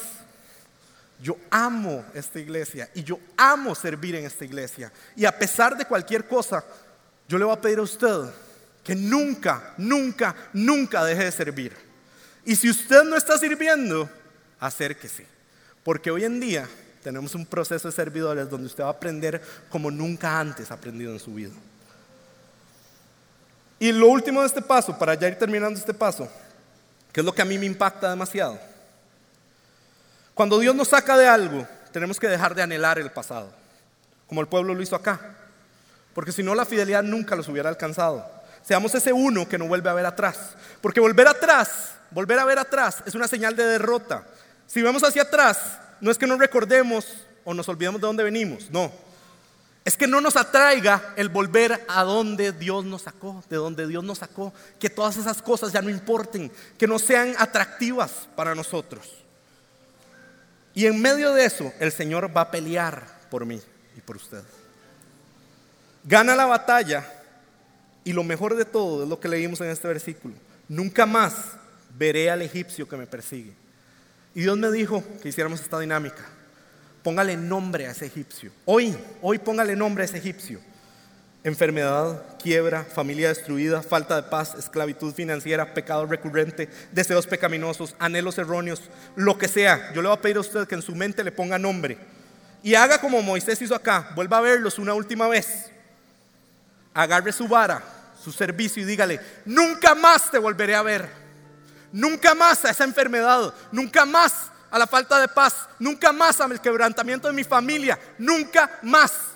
Yo 1.23 1.37
amo 1.51 2.05
esta 2.15 2.41
iglesia 2.41 2.91
y 2.95 3.05
yo 3.05 3.21
amo 3.37 3.77
servir 3.77 4.17
en 4.17 4.25
esta 4.25 4.45
iglesia. 4.45 4.93
Y 5.15 5.25
a 5.25 5.39
pesar 5.39 5.77
de 5.77 5.85
cualquier 5.85 6.27
cosa, 6.27 6.65
yo 7.29 7.39
le 7.39 7.45
voy 7.45 7.55
a 7.55 7.61
pedir 7.61 7.79
a 7.79 7.83
usted 7.83 8.25
que 8.83 8.97
nunca, 8.97 9.73
nunca, 9.79 10.35
nunca 10.53 11.05
deje 11.05 11.25
de 11.27 11.31
servir. 11.31 11.77
Y 12.45 12.57
si 12.57 12.69
usted 12.69 13.05
no 13.05 13.17
está 13.17 13.39
sirviendo, 13.39 14.11
acérquese. 14.59 15.25
Porque 15.85 16.11
hoy 16.11 16.25
en 16.25 16.41
día 16.41 16.69
tenemos 17.05 17.37
un 17.37 17.47
proceso 17.47 17.87
de 17.87 17.95
servidores 17.95 18.51
donde 18.51 18.67
usted 18.67 18.83
va 18.83 18.89
a 18.89 18.93
aprender 18.93 19.41
como 19.71 19.93
nunca 19.93 20.41
antes 20.41 20.73
ha 20.73 20.75
aprendido 20.75 21.13
en 21.13 21.21
su 21.21 21.35
vida. 21.35 21.53
Y 23.79 23.93
lo 23.93 24.09
último 24.09 24.41
de 24.41 24.49
este 24.49 24.63
paso, 24.63 24.99
para 24.99 25.15
ya 25.15 25.29
ir 25.29 25.39
terminando 25.39 25.79
este 25.79 25.95
paso, 25.95 26.29
que 27.13 27.21
es 27.21 27.25
lo 27.25 27.33
que 27.33 27.43
a 27.43 27.45
mí 27.45 27.59
me 27.59 27.67
impacta 27.67 28.11
demasiado 28.11 28.72
cuando 30.35 30.59
Dios 30.59 30.75
nos 30.75 30.89
saca 30.89 31.17
de 31.17 31.29
algo, 31.29 31.67
tenemos 31.93 32.19
que 32.19 32.29
dejar 32.29 32.55
de 32.55 32.63
anhelar 32.63 32.99
el 32.99 33.11
pasado, 33.11 33.53
como 34.27 34.41
el 34.41 34.49
pueblo 34.49 34.75
lo 34.75 34.83
hizo 34.83 34.97
acá, 34.97 35.21
porque 36.15 36.33
si 36.33 36.43
no 36.43 36.55
la 36.55 36.65
fidelidad 36.65 37.03
nunca 37.03 37.37
los 37.37 37.49
hubiera 37.49 37.69
alcanzado. 37.69 38.25
Seamos 38.63 38.95
ese 38.95 39.13
uno 39.13 39.49
que 39.49 39.59
no 39.59 39.67
vuelve 39.67 39.91
a 39.91 39.95
ver 39.95 40.07
atrás, 40.07 40.55
porque 40.81 41.01
volver 41.01 41.29
atrás, 41.29 41.95
volver 42.11 42.39
a 42.39 42.45
ver 42.45 42.59
atrás 42.59 43.03
es 43.07 43.15
una 43.15 43.29
señal 43.29 43.57
de 43.57 43.65
derrota. 43.65 44.25
Si 44.67 44.81
vemos 44.81 45.03
hacia 45.03 45.23
atrás, 45.23 45.79
no 46.01 46.11
es 46.11 46.19
que 46.19 46.27
no 46.27 46.39
recordemos 46.39 47.07
o 47.45 47.53
nos 47.55 47.69
olvidemos 47.69 48.01
de 48.01 48.07
dónde 48.07 48.25
venimos, 48.25 48.71
no. 48.71 48.91
Es 49.85 49.97
que 49.97 50.07
no 50.07 50.21
nos 50.21 50.37
atraiga 50.37 51.13
el 51.17 51.29
volver 51.29 51.85
a 51.89 52.05
donde 52.05 52.53
Dios 52.53 52.85
nos 52.85 53.03
sacó, 53.03 53.43
de 53.51 53.57
donde 53.57 53.87
Dios 53.87 54.05
nos 54.05 54.19
sacó, 54.19 54.53
que 54.79 54.89
todas 54.89 55.17
esas 55.17 55.43
cosas 55.43 55.73
ya 55.73 55.83
no 55.83 55.91
importen, 55.91 56.53
que 56.79 56.87
no 56.87 57.01
sean 57.01 57.35
atractivas 57.37 58.29
para 58.37 58.55
nosotros. 58.55 59.23
Y 60.75 60.87
en 60.87 61.01
medio 61.01 61.33
de 61.35 61.45
eso, 61.45 61.73
el 61.81 61.93
Señor 61.93 62.35
va 62.35 62.43
a 62.43 62.51
pelear 62.51 63.07
por 63.31 63.45
mí 63.45 63.61
y 63.97 64.01
por 64.01 64.17
usted. 64.17 64.43
Gana 66.05 66.35
la 66.35 66.47
batalla 66.47 67.07
y 68.05 68.13
lo 68.13 68.25
mejor 68.25 68.57
de 68.57 68.65
todo 68.65 69.03
es 69.03 69.09
lo 69.09 69.21
que 69.21 69.29
leímos 69.29 69.61
en 69.61 69.69
este 69.69 69.89
versículo. 69.89 70.35
Nunca 70.69 71.07
más 71.07 71.35
veré 71.97 72.31
al 72.31 72.43
egipcio 72.43 72.89
que 72.89 72.97
me 72.97 73.07
persigue. 73.07 73.55
Y 74.35 74.41
Dios 74.43 74.57
me 74.57 74.71
dijo 74.71 75.05
que 75.23 75.29
hiciéramos 75.29 75.61
esta 75.61 75.79
dinámica. 75.79 76.25
Póngale 77.03 77.37
nombre 77.37 77.87
a 77.87 77.91
ese 77.91 78.07
egipcio. 78.07 78.51
Hoy, 78.65 78.97
hoy 79.21 79.39
póngale 79.39 79.77
nombre 79.77 80.03
a 80.03 80.07
ese 80.07 80.19
egipcio. 80.19 80.61
Enfermedad, 81.45 82.23
quiebra, 82.41 82.85
familia 82.85 83.29
destruida, 83.29 83.83
falta 83.83 84.15
de 84.15 84.23
paz, 84.23 84.55
esclavitud 84.57 85.13
financiera, 85.13 85.75
pecado 85.75 86.07
recurrente, 86.07 86.69
deseos 86.93 87.27
pecaminosos, 87.27 87.97
anhelos 87.99 88.39
erróneos, 88.39 88.83
lo 89.17 89.37
que 89.37 89.49
sea. 89.49 89.93
Yo 89.93 90.03
le 90.03 90.09
voy 90.09 90.17
a 90.17 90.21
pedir 90.21 90.37
a 90.37 90.41
usted 90.41 90.69
que 90.69 90.77
en 90.77 90.83
su 90.83 90.95
mente 90.95 91.25
le 91.25 91.33
ponga 91.33 91.59
nombre. 91.59 91.99
Y 92.63 92.77
haga 92.77 93.01
como 93.01 93.23
Moisés 93.23 93.61
hizo 93.61 93.75
acá, 93.75 94.11
vuelva 94.15 94.39
a 94.39 94.43
verlos 94.43 94.79
una 94.79 94.95
última 94.95 95.27
vez. 95.27 95.69
Agarre 96.95 97.33
su 97.33 97.49
vara, 97.49 97.83
su 98.23 98.31
servicio 98.31 98.81
y 98.81 98.87
dígale, 98.87 99.21
nunca 99.45 99.97
más 99.97 100.31
te 100.31 100.39
volveré 100.39 100.77
a 100.77 100.83
ver. 100.83 101.09
Nunca 101.91 102.37
más 102.37 102.65
a 102.65 102.71
esa 102.71 102.85
enfermedad, 102.85 103.53
nunca 103.73 104.07
más 104.07 104.53
a 104.71 104.79
la 104.79 104.87
falta 104.87 105.19
de 105.19 105.27
paz, 105.27 105.69
nunca 105.81 106.13
más 106.13 106.41
al 106.41 106.61
quebrantamiento 106.61 107.27
de 107.27 107.35
mi 107.35 107.43
familia, 107.43 107.99
nunca 108.17 108.79
más. 108.83 109.32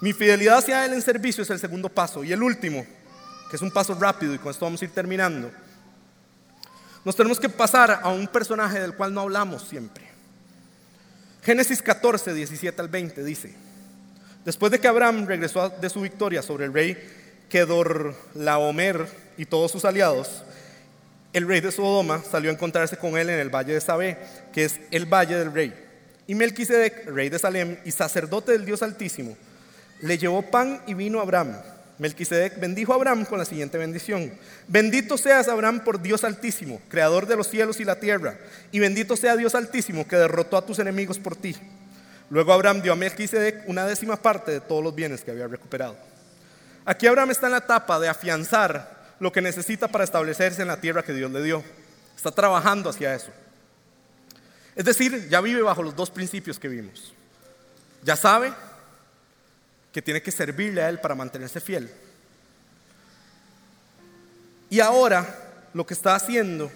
Mi 0.00 0.12
fidelidad 0.12 0.58
hacia 0.58 0.84
Él 0.84 0.92
en 0.92 1.02
servicio 1.02 1.42
es 1.42 1.50
el 1.50 1.58
segundo 1.58 1.88
paso. 1.88 2.22
Y 2.22 2.32
el 2.32 2.42
último, 2.42 2.86
que 3.50 3.56
es 3.56 3.62
un 3.62 3.70
paso 3.70 3.94
rápido 3.94 4.34
y 4.34 4.38
con 4.38 4.50
esto 4.50 4.64
vamos 4.64 4.80
a 4.80 4.84
ir 4.84 4.92
terminando. 4.92 5.50
Nos 7.04 7.16
tenemos 7.16 7.40
que 7.40 7.48
pasar 7.48 8.00
a 8.02 8.08
un 8.08 8.28
personaje 8.28 8.80
del 8.80 8.94
cual 8.94 9.14
no 9.14 9.22
hablamos 9.22 9.62
siempre. 9.62 10.04
Génesis 11.42 11.80
14, 11.80 12.34
17 12.34 12.80
al 12.80 12.88
20 12.88 13.24
dice, 13.24 13.54
después 14.44 14.70
de 14.70 14.78
que 14.78 14.88
Abraham 14.88 15.26
regresó 15.26 15.70
de 15.70 15.88
su 15.88 16.00
victoria 16.00 16.42
sobre 16.42 16.66
el 16.66 16.74
rey 16.74 16.98
Kedor 17.48 18.14
Laomer 18.34 19.06
y 19.38 19.46
todos 19.46 19.70
sus 19.70 19.84
aliados, 19.84 20.42
el 21.32 21.46
rey 21.46 21.60
de 21.60 21.72
Sodoma 21.72 22.22
salió 22.22 22.50
a 22.50 22.54
encontrarse 22.54 22.96
con 22.96 23.16
él 23.16 23.30
en 23.30 23.38
el 23.38 23.48
valle 23.48 23.72
de 23.72 23.80
Sabé, 23.80 24.18
que 24.52 24.64
es 24.64 24.80
el 24.90 25.06
valle 25.06 25.36
del 25.36 25.52
rey. 25.52 25.72
Y 26.26 26.34
Melquisedec, 26.34 27.06
rey 27.06 27.30
de 27.30 27.38
Salem 27.38 27.78
y 27.84 27.90
sacerdote 27.90 28.52
del 28.52 28.66
Dios 28.66 28.82
Altísimo, 28.82 29.36
le 30.00 30.18
llevó 30.18 30.42
pan 30.42 30.82
y 30.86 30.94
vino 30.94 31.18
a 31.18 31.22
Abraham. 31.22 31.56
Melquisedec 31.98 32.60
bendijo 32.60 32.92
a 32.92 32.96
Abraham 32.96 33.24
con 33.24 33.38
la 33.38 33.44
siguiente 33.44 33.78
bendición: 33.78 34.32
Bendito 34.68 35.18
seas 35.18 35.48
Abraham 35.48 35.80
por 35.84 36.00
Dios 36.00 36.24
Altísimo, 36.24 36.80
creador 36.88 37.26
de 37.26 37.36
los 37.36 37.48
cielos 37.48 37.80
y 37.80 37.84
la 37.84 37.98
tierra, 37.98 38.38
y 38.70 38.78
bendito 38.78 39.16
sea 39.16 39.36
Dios 39.36 39.54
Altísimo 39.54 40.06
que 40.06 40.16
derrotó 40.16 40.56
a 40.56 40.64
tus 40.64 40.78
enemigos 40.78 41.18
por 41.18 41.34
ti. 41.34 41.56
Luego 42.30 42.52
Abraham 42.52 42.82
dio 42.82 42.92
a 42.92 42.96
Melquisedec 42.96 43.64
una 43.68 43.86
décima 43.86 44.16
parte 44.16 44.52
de 44.52 44.60
todos 44.60 44.84
los 44.84 44.94
bienes 44.94 45.22
que 45.22 45.30
había 45.30 45.48
recuperado. 45.48 45.96
Aquí 46.84 47.06
Abraham 47.06 47.30
está 47.30 47.46
en 47.46 47.52
la 47.52 47.58
etapa 47.58 47.98
de 47.98 48.08
afianzar 48.08 48.98
lo 49.18 49.32
que 49.32 49.40
necesita 49.40 49.88
para 49.88 50.04
establecerse 50.04 50.62
en 50.62 50.68
la 50.68 50.80
tierra 50.80 51.02
que 51.02 51.12
Dios 51.12 51.30
le 51.30 51.42
dio. 51.42 51.64
Está 52.16 52.30
trabajando 52.30 52.90
hacia 52.90 53.14
eso. 53.14 53.30
Es 54.76 54.84
decir, 54.84 55.28
ya 55.28 55.40
vive 55.40 55.62
bajo 55.62 55.82
los 55.82 55.96
dos 55.96 56.10
principios 56.10 56.58
que 56.58 56.68
vimos. 56.68 57.12
Ya 58.04 58.14
sabe 58.14 58.52
que 59.92 60.02
tiene 60.02 60.22
que 60.22 60.30
servirle 60.30 60.82
a 60.82 60.88
Él 60.88 61.00
para 61.00 61.14
mantenerse 61.14 61.60
fiel. 61.60 61.90
Y 64.70 64.80
ahora 64.80 65.26
lo 65.72 65.86
que 65.86 65.94
está 65.94 66.14
haciendo 66.14 66.70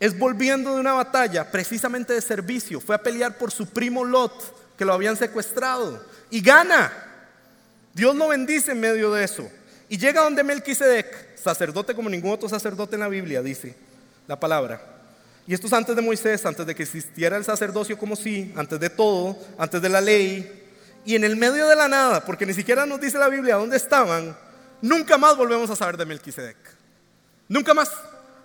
es 0.00 0.18
volviendo 0.18 0.74
de 0.74 0.80
una 0.80 0.92
batalla 0.92 1.50
precisamente 1.50 2.12
de 2.12 2.20
servicio. 2.20 2.80
Fue 2.80 2.94
a 2.94 3.02
pelear 3.02 3.38
por 3.38 3.50
su 3.50 3.66
primo 3.66 4.04
Lot, 4.04 4.76
que 4.76 4.84
lo 4.84 4.92
habían 4.92 5.16
secuestrado, 5.16 6.04
y 6.30 6.40
gana. 6.40 6.92
Dios 7.94 8.14
lo 8.16 8.28
bendice 8.28 8.72
en 8.72 8.80
medio 8.80 9.12
de 9.12 9.24
eso. 9.24 9.48
Y 9.88 9.96
llega 9.96 10.22
donde 10.22 10.42
Melquisedec, 10.42 11.36
sacerdote 11.36 11.94
como 11.94 12.10
ningún 12.10 12.32
otro 12.32 12.48
sacerdote 12.48 12.96
en 12.96 13.00
la 13.00 13.08
Biblia, 13.08 13.40
dice 13.42 13.76
la 14.26 14.38
palabra. 14.38 14.80
Y 15.46 15.54
esto 15.54 15.66
es 15.66 15.72
antes 15.72 15.94
de 15.94 16.02
Moisés, 16.02 16.44
antes 16.46 16.66
de 16.66 16.74
que 16.74 16.82
existiera 16.82 17.36
el 17.36 17.44
sacerdocio 17.44 17.98
como 17.98 18.16
sí, 18.16 18.52
antes 18.56 18.80
de 18.80 18.90
todo, 18.90 19.38
antes 19.58 19.80
de 19.80 19.88
la 19.88 20.00
ley. 20.00 20.63
Y 21.04 21.16
en 21.16 21.24
el 21.24 21.36
medio 21.36 21.68
de 21.68 21.76
la 21.76 21.88
nada, 21.88 22.24
porque 22.24 22.46
ni 22.46 22.54
siquiera 22.54 22.86
nos 22.86 23.00
dice 23.00 23.18
la 23.18 23.28
Biblia 23.28 23.56
dónde 23.56 23.76
estaban, 23.76 24.36
nunca 24.80 25.18
más 25.18 25.36
volvemos 25.36 25.68
a 25.70 25.76
saber 25.76 25.96
de 25.96 26.06
Melquisedec. 26.06 26.56
Nunca 27.48 27.74
más, 27.74 27.90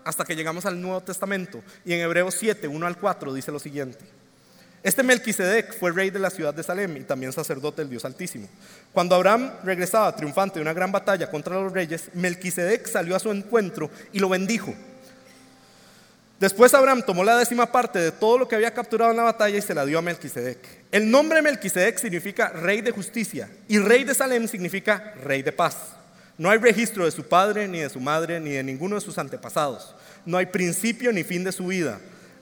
hasta 0.04 0.26
que 0.26 0.36
llegamos 0.36 0.65
al 0.65 0.82
Nuevo 0.82 1.02
Testamento. 1.02 1.63
Y 1.86 1.93
en 1.93 2.02
Hebreos 2.02 2.36
7, 2.38 2.67
1 2.67 2.88
al 2.88 2.98
4 2.98 3.34
dice 3.34 3.52
lo 3.52 3.60
siguiente. 3.60 4.06
Este 4.82 5.04
Melquisedec 5.04 5.78
fue 5.78 5.91
rey 5.91 6.10
de 6.10 6.19
la 6.19 6.30
ciudad 6.30 6.54
de 6.54 6.63
Salem 6.63 6.98
y 6.98 7.02
también 7.02 7.34
sacerdote 7.34 7.82
del 7.82 7.89
Dios 7.89 8.06
Altísimo. 8.06 8.48
Cuando 8.93 9.15
Abraham 9.15 9.52
regresaba 9.63 10.15
triunfante 10.15 10.56
de 10.56 10.62
una 10.62 10.74
gran 10.74 10.91
batalla 10.91 11.30
contra 11.30 11.62
los 11.62 11.72
reyes, 11.72 12.10
Melquisedec 12.13 12.88
salió 12.88 13.15
a 13.15 13.19
su 13.19 13.30
encuentro 13.32 13.89
y 14.13 14.19
lo 14.19 14.30
bendijo. 14.30 14.74
Después 16.39 16.73
Abraham 16.73 17.04
tomó 17.06 17.23
la 17.23 17.38
décima 17.38 17.69
parte 17.69 17.99
de 17.99 18.12
todo 18.12 18.38
lo 18.38 18.47
que 18.47 18.56
había 18.56 18.73
capturado 18.73 19.12
en 19.12 19.17
la 19.17 19.23
batalla 19.23 19.58
y 19.58 19.62
se 19.62 19.75
la 19.75 19.86
dio 19.86 19.99
a 19.99 20.02
Melquisedec. 20.02 20.60
El 20.91 21.12
nombre 21.12 21.41
Melquisedec 21.41 21.97
significa 21.97 22.49
rey 22.49 22.82
de 22.82 22.91
justicia 22.91 23.49
y 23.67 23.78
rey 23.78 24.06
de 24.06 24.13
Salem 24.13 24.47
significa 24.47 25.13
rey 25.23 25.41
de 25.41 25.52
paz. 25.52 25.75
No 26.38 26.49
hay 26.49 26.58
registro 26.58 27.04
de 27.04 27.12
su 27.12 27.23
padre, 27.28 27.67
ni 27.67 27.80
de 27.80 27.89
su 27.89 27.99
madre, 27.99 28.39
ni 28.39 28.52
de 28.52 28.63
ninguno 28.63 28.95
de 28.95 29.02
sus 29.02 29.17
antepasados. 29.17 29.93
No 30.25 30.38
hay 30.38 30.45
principio 30.45 31.12
ni 31.12 31.25
fin 31.25 31.43
de 31.43 31.52
su 31.52 31.67
vida 31.67 31.99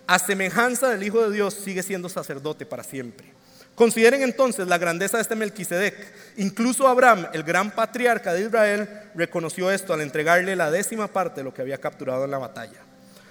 a 0.08 0.20
semejanza 0.20 0.90
del 0.90 1.04
Hijo 1.04 1.22
de 1.28 1.36
Dios, 1.36 1.54
sigue 1.54 1.84
siendo 1.84 2.08
sacerdote 2.08 2.66
para 2.66 2.84
siempre. 2.84 3.28
Consideren 3.76 4.24
entonces 4.24 4.68
la 4.68 4.78
grandeza 4.78 5.18
de 5.18 5.24
este 5.24 5.36
Melquisedec. 5.36 5.96
Incluso 6.38 6.88
Abraham, 6.88 7.28
el 7.34 7.44
gran 7.44 7.72
patriarca 7.72 8.34
de 8.34 8.42
Israel, 8.42 8.90
reconoció 9.14 9.70
esto 9.70 9.94
al 9.94 10.02
entregarle 10.02 10.56
la 10.56 10.72
décima 10.72 11.08
parte 11.08 11.42
de 11.42 11.44
lo 11.44 11.54
que 11.54 11.62
había 11.62 11.78
capturado 11.78 12.26
en 12.26 12.32
la 12.32 12.38
batalla. 12.38 12.80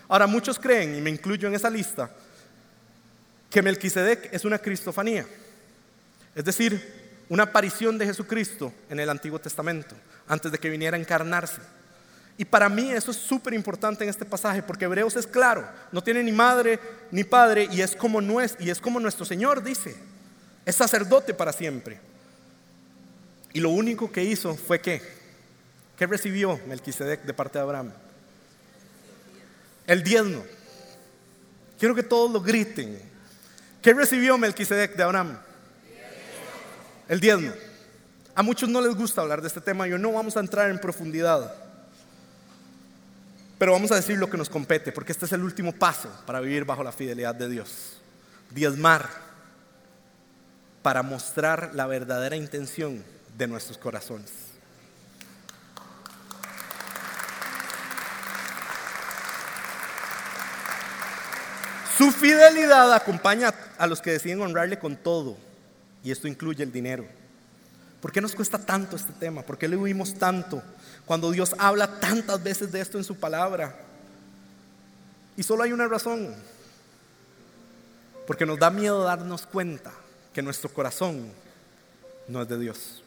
Ahora, 0.09 0.27
muchos 0.27 0.59
creen, 0.59 0.97
y 0.97 1.01
me 1.01 1.11
incluyo 1.11 1.49
en 1.49 1.55
esa 1.55 1.71
lista, 1.71 2.11
que 3.51 3.63
Melquisedec 3.63 4.33
es 4.33 4.45
una 4.45 4.59
cristofanía, 4.59 5.27
es 6.35 6.45
decir, 6.45 7.07
una 7.29 7.45
aparición 7.45 7.99
de 7.99 8.07
Jesucristo 8.07 8.73
en 8.89 9.01
el 9.01 9.09
Antiguo 9.09 9.39
Testamento, 9.39 9.97
antes 10.29 10.53
de 10.53 10.59
que 10.59 10.71
viniera 10.71 10.97
a 10.97 11.01
encarnarse. 11.01 11.61
Y 12.39 12.45
para 12.45 12.69
mí 12.69 12.91
eso 12.91 13.11
es 13.11 13.17
súper 13.17 13.55
importante 13.55 14.05
en 14.05 14.11
este 14.11 14.25
pasaje, 14.25 14.63
porque 14.63 14.85
Hebreos 14.85 15.17
es 15.17 15.27
claro, 15.27 15.67
no 15.91 16.03
tiene 16.03 16.23
ni 16.23 16.33
madre 16.33 16.79
ni 17.11 17.25
padre, 17.25 17.69
y 17.73 17.81
es 17.81 17.97
como, 17.97 18.21
y 18.21 18.71
es 18.71 18.81
como 18.81 19.01
nuestro 19.01 19.25
Señor 19.25 19.63
dice, 19.63 19.97
es 20.65 20.77
sacerdote 20.77 21.33
para 21.33 21.53
siempre. 21.53 21.99
Y 23.53 23.61
lo 23.61 23.71
único 23.71 24.13
que 24.13 24.23
hizo 24.23 24.55
fue 24.55 24.81
que, 24.81 25.01
¿qué 25.97 26.07
recibió 26.07 26.61
Melquisedec 26.67 27.23
de 27.23 27.33
parte 27.33 27.59
de 27.59 27.63
Abraham? 27.63 27.93
El 29.87 30.03
diezmo. 30.03 30.45
Quiero 31.79 31.95
que 31.95 32.03
todos 32.03 32.31
lo 32.31 32.41
griten. 32.41 33.01
¿Qué 33.83 33.93
recibió 33.93 34.37
Melquisedec 34.39 34.97
de 34.97 35.03
Abraham? 35.03 35.39
El 37.09 37.21
diezmo. 37.21 37.53
A 38.35 38.43
muchos 38.43 38.69
no 38.69 38.81
les 38.81 38.95
gusta 38.95 39.23
hablar 39.23 39.41
de 39.41 39.49
este 39.49 39.61
tema, 39.61 39.87
yo 39.87 39.97
no 39.97 40.13
vamos 40.13 40.37
a 40.37 40.41
entrar 40.41 40.71
en 40.71 40.79
profundidad. 40.79 41.55
Pero 43.59 43.73
vamos 43.73 43.91
a 43.93 43.97
decir 43.97 44.19
lo 44.19 44.29
que 44.29 44.37
nos 44.37 44.51
compete, 44.51 44.93
porque 44.93 45.13
este 45.13 45.25
es 45.25 45.33
el 45.33 45.43
último 45.43 45.73
paso 45.73 46.11
para 46.27 46.41
vivir 46.41 46.65
bajo 46.65 46.85
la 46.85 46.93
fidelidad 46.93 47.35
de 47.35 47.49
Dios. 47.49 47.97
Diezmar 48.51 49.09
para 50.83 51.03
mostrar 51.03 51.71
la 51.75 51.87
verdadera 51.87 52.37
intención 52.37 53.03
de 53.37 53.47
nuestros 53.47 53.79
corazones. 53.79 54.46
Su 61.97 62.11
fidelidad 62.11 62.93
acompaña 62.93 63.55
a 63.79 63.87
los 63.87 64.03
que 64.03 64.13
deciden 64.13 64.43
honrarle 64.43 64.79
con 64.79 64.97
todo, 64.97 65.37
y 66.05 66.11
esto 66.11 66.29
incluye 66.29 66.63
el 66.63 66.71
dinero. 66.71 67.07
¿Por 68.01 68.13
qué 68.13 68.21
nos 68.21 68.35
cuesta 68.35 68.59
tanto 68.59 68.97
este 68.97 69.13
tema? 69.15 69.43
¿Por 69.43 69.57
qué 69.57 69.67
le 69.67 69.77
huimos 69.77 70.15
tanto? 70.15 70.63
Cuando 71.07 71.31
Dios 71.31 71.55
habla 71.59 71.99
tantas 71.99 72.43
veces 72.43 72.71
de 72.71 72.81
esto 72.81 72.99
en 72.99 73.05
su 73.05 73.17
palabra. 73.17 73.75
Y 75.37 75.43
solo 75.43 75.63
hay 75.63 75.73
una 75.73 75.89
razón. 75.89 76.35
Porque 78.27 78.45
nos 78.45 78.59
da 78.59 78.71
miedo 78.71 79.03
darnos 79.03 79.47
cuenta 79.47 79.93
que 80.35 80.43
nuestro 80.43 80.69
corazón 80.69 81.33
no 82.29 82.43
es 82.43 82.49
de 82.49 82.59
Dios. 82.59 83.03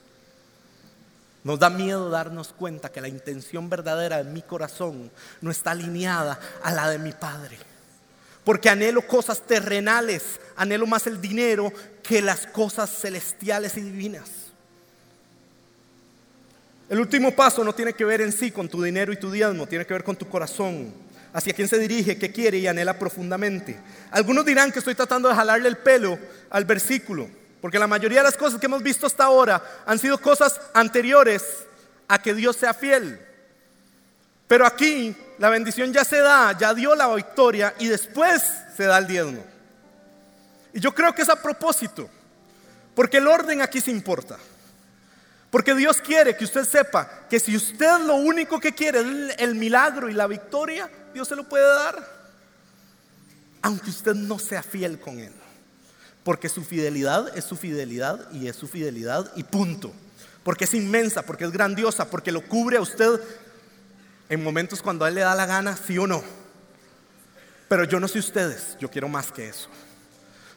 Nos 1.43 1.59
da 1.59 1.69
miedo 1.69 2.09
darnos 2.09 2.49
cuenta 2.49 2.91
que 2.91 3.01
la 3.01 3.07
intención 3.07 3.69
verdadera 3.69 4.23
de 4.23 4.31
mi 4.31 4.41
corazón 4.41 5.11
no 5.41 5.51
está 5.51 5.71
alineada 5.71 6.39
a 6.63 6.71
la 6.73 6.89
de 6.89 6.99
mi 6.99 7.11
Padre. 7.11 7.68
Porque 8.49 8.67
anhelo 8.67 9.03
cosas 9.03 9.45
terrenales, 9.45 10.39
anhelo 10.55 10.87
más 10.87 11.05
el 11.05 11.21
dinero 11.21 11.71
que 12.01 12.19
las 12.19 12.47
cosas 12.47 12.89
celestiales 12.89 13.77
y 13.77 13.81
divinas. 13.81 14.27
El 16.89 16.99
último 16.99 17.35
paso 17.35 17.63
no 17.63 17.75
tiene 17.75 17.93
que 17.93 18.03
ver 18.05 18.21
en 18.21 18.31
sí 18.31 18.49
con 18.49 18.67
tu 18.67 18.81
dinero 18.81 19.13
y 19.13 19.17
tu 19.17 19.29
diezmo, 19.29 19.67
tiene 19.67 19.85
que 19.85 19.93
ver 19.93 20.03
con 20.03 20.15
tu 20.15 20.27
corazón, 20.27 20.91
hacia 21.31 21.53
quién 21.53 21.67
se 21.67 21.77
dirige, 21.77 22.17
qué 22.17 22.31
quiere 22.31 22.57
y 22.57 22.65
anhela 22.65 22.97
profundamente. 22.97 23.79
Algunos 24.09 24.43
dirán 24.43 24.71
que 24.71 24.79
estoy 24.79 24.95
tratando 24.95 25.29
de 25.29 25.35
jalarle 25.35 25.69
el 25.69 25.77
pelo 25.77 26.17
al 26.49 26.65
versículo, 26.65 27.29
porque 27.61 27.77
la 27.77 27.85
mayoría 27.85 28.21
de 28.21 28.29
las 28.29 28.37
cosas 28.37 28.59
que 28.59 28.65
hemos 28.65 28.81
visto 28.81 29.05
hasta 29.05 29.25
ahora 29.25 29.63
han 29.85 29.99
sido 29.99 30.17
cosas 30.17 30.59
anteriores 30.73 31.43
a 32.07 32.19
que 32.19 32.33
Dios 32.33 32.55
sea 32.55 32.73
fiel. 32.73 33.28
Pero 34.49 34.65
aquí 34.65 35.15
la 35.37 35.51
bendición 35.51 35.93
ya 35.93 36.03
se 36.03 36.17
da, 36.17 36.57
ya 36.57 36.73
dio 36.73 36.95
la 36.95 37.13
victoria 37.13 37.75
y 37.77 37.85
después 37.85 38.41
se 38.75 38.85
da 38.85 38.97
el 38.97 39.05
diezmo. 39.05 39.45
Y 40.73 40.79
yo 40.79 40.91
creo 40.91 41.13
que 41.13 41.21
es 41.21 41.29
a 41.29 41.39
propósito, 41.39 42.09
porque 42.95 43.17
el 43.17 43.27
orden 43.27 43.61
aquí 43.61 43.79
se 43.79 43.91
importa. 43.91 44.39
Porque 45.51 45.75
Dios 45.75 46.01
quiere 46.01 46.35
que 46.35 46.45
usted 46.45 46.65
sepa 46.65 47.27
que 47.29 47.39
si 47.39 47.55
usted 47.55 47.99
lo 48.07 48.15
único 48.15 48.59
que 48.59 48.73
quiere 48.73 49.01
es 49.01 49.35
el 49.37 49.53
milagro 49.53 50.09
y 50.09 50.13
la 50.13 50.25
victoria, 50.25 50.89
Dios 51.13 51.27
se 51.27 51.35
lo 51.35 51.47
puede 51.47 51.67
dar. 51.67 52.19
Aunque 53.61 53.91
usted 53.91 54.15
no 54.15 54.39
sea 54.39 54.63
fiel 54.63 54.99
con 54.99 55.19
Él. 55.19 55.33
Porque 56.23 56.49
su 56.49 56.63
fidelidad 56.63 57.37
es 57.37 57.45
su 57.45 57.55
fidelidad 57.55 58.31
y 58.31 58.47
es 58.47 58.55
su 58.55 58.67
fidelidad 58.67 59.31
y 59.35 59.43
punto. 59.43 59.93
Porque 60.43 60.63
es 60.63 60.73
inmensa, 60.73 61.21
porque 61.21 61.45
es 61.45 61.51
grandiosa, 61.51 62.09
porque 62.09 62.31
lo 62.31 62.41
cubre 62.41 62.77
a 62.77 62.81
usted 62.81 63.19
en 64.29 64.43
momentos 64.43 64.81
cuando 64.81 65.03
a 65.03 65.09
Él 65.09 65.15
le 65.15 65.21
da 65.21 65.35
la 65.35 65.45
gana, 65.45 65.75
sí 65.75 65.97
o 65.97 66.07
no. 66.07 66.23
Pero 67.67 67.83
yo 67.83 67.99
no 67.99 68.07
sé 68.07 68.19
ustedes, 68.19 68.77
yo 68.79 68.89
quiero 68.89 69.09
más 69.09 69.31
que 69.31 69.49
eso. 69.49 69.69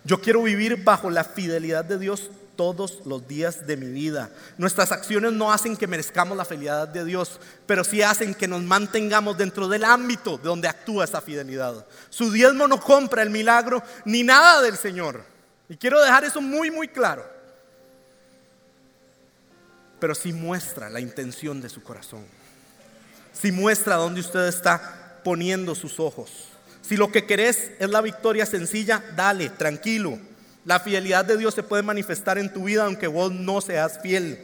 Yo 0.05 0.21
quiero 0.21 0.43
vivir 0.43 0.83
bajo 0.83 1.11
la 1.11 1.25
fidelidad 1.25 1.85
de 1.85 1.99
Dios 1.99 2.31
todos 2.57 3.01
los 3.07 3.27
días 3.27 3.67
de 3.67 3.77
mi 3.77 3.87
vida. 3.87 4.31
Nuestras 4.59 4.93
acciones 4.93 5.33
no 5.33 5.53
hacen 5.53 5.77
que 5.77 5.87
merezcamos 5.87 6.37
la 6.37 6.45
fidelidad 6.45 6.89
de 6.89 7.05
Dios, 7.05 7.41
pero 7.67 7.85
sí 7.85 8.03
hacen 8.03 8.35
que 8.35 8.49
nos 8.49 8.63
mantengamos 8.63 9.39
dentro 9.39 9.69
del 9.69 9.85
ámbito 9.85 10.39
de 10.39 10.45
donde 10.45 10.69
actúa 10.69 11.05
esa 11.05 11.21
fidelidad. 11.21 11.87
Su 12.11 12.31
diezmo 12.31 12.67
no 12.69 12.81
compra 12.81 13.23
el 13.23 13.31
milagro 13.31 13.83
ni 14.05 14.23
nada 14.23 14.61
del 14.63 14.77
Señor. 14.77 15.25
Y 15.69 15.77
quiero 15.77 16.01
dejar 16.01 16.25
eso 16.25 16.41
muy, 16.41 16.71
muy 16.71 16.89
claro. 16.89 17.25
Pero 19.99 20.15
sí 20.15 20.33
muestra 20.33 20.91
la 20.91 21.01
intención 21.01 21.61
de 21.61 21.69
su 21.69 21.83
corazón. 21.83 22.42
Sí 23.33 23.53
muestra 23.53 23.97
dónde 23.97 24.21
usted 24.21 24.47
está 24.47 25.21
poniendo 25.25 25.75
sus 25.75 25.99
ojos. 26.01 26.31
Si 26.83 26.97
lo 26.97 27.11
que 27.11 27.27
querés 27.27 27.71
es 27.79 27.91
la 27.91 28.01
victoria 28.01 28.45
sencilla, 28.45 29.03
dale, 29.17 29.49
tranquilo. 29.51 30.19
La 30.65 30.81
fidelidad 30.81 31.25
de 31.25 31.37
Dios 31.37 31.55
se 31.55 31.63
puede 31.63 31.83
manifestar 31.83 32.39
en 32.39 32.53
tu 32.53 32.65
vida 32.65 32.85
aunque 32.85 33.07
vos 33.07 33.33
no 33.33 33.61
seas 33.61 34.01
fiel. 34.01 34.39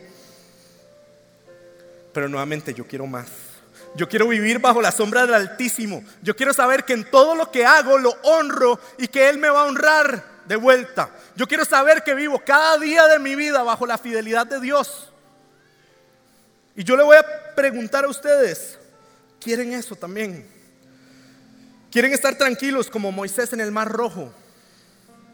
Pero 2.12 2.28
nuevamente 2.28 2.74
yo 2.74 2.86
quiero 2.86 3.06
más. 3.06 3.26
Yo 3.94 4.08
quiero 4.08 4.28
vivir 4.28 4.58
bajo 4.58 4.80
la 4.80 4.92
sombra 4.92 5.22
del 5.22 5.34
Altísimo. 5.34 6.04
Yo 6.22 6.36
quiero 6.36 6.52
saber 6.52 6.84
que 6.84 6.92
en 6.92 7.10
todo 7.10 7.34
lo 7.34 7.50
que 7.50 7.64
hago 7.64 7.98
lo 7.98 8.10
honro 8.22 8.78
y 8.98 9.08
que 9.08 9.28
Él 9.28 9.38
me 9.38 9.50
va 9.50 9.62
a 9.62 9.66
honrar 9.66 10.24
de 10.46 10.56
vuelta. 10.56 11.10
Yo 11.36 11.46
quiero 11.46 11.64
saber 11.64 12.02
que 12.02 12.14
vivo 12.14 12.42
cada 12.44 12.78
día 12.78 13.06
de 13.06 13.18
mi 13.18 13.34
vida 13.34 13.62
bajo 13.62 13.86
la 13.86 13.98
fidelidad 13.98 14.46
de 14.46 14.60
Dios. 14.60 15.07
Y 16.78 16.84
yo 16.84 16.96
le 16.96 17.02
voy 17.02 17.16
a 17.16 17.54
preguntar 17.56 18.04
a 18.04 18.08
ustedes, 18.08 18.78
¿quieren 19.40 19.72
eso 19.72 19.96
también? 19.96 20.46
¿Quieren 21.90 22.12
estar 22.12 22.38
tranquilos 22.38 22.88
como 22.88 23.10
Moisés 23.10 23.52
en 23.52 23.60
el 23.60 23.72
Mar 23.72 23.90
Rojo? 23.90 24.32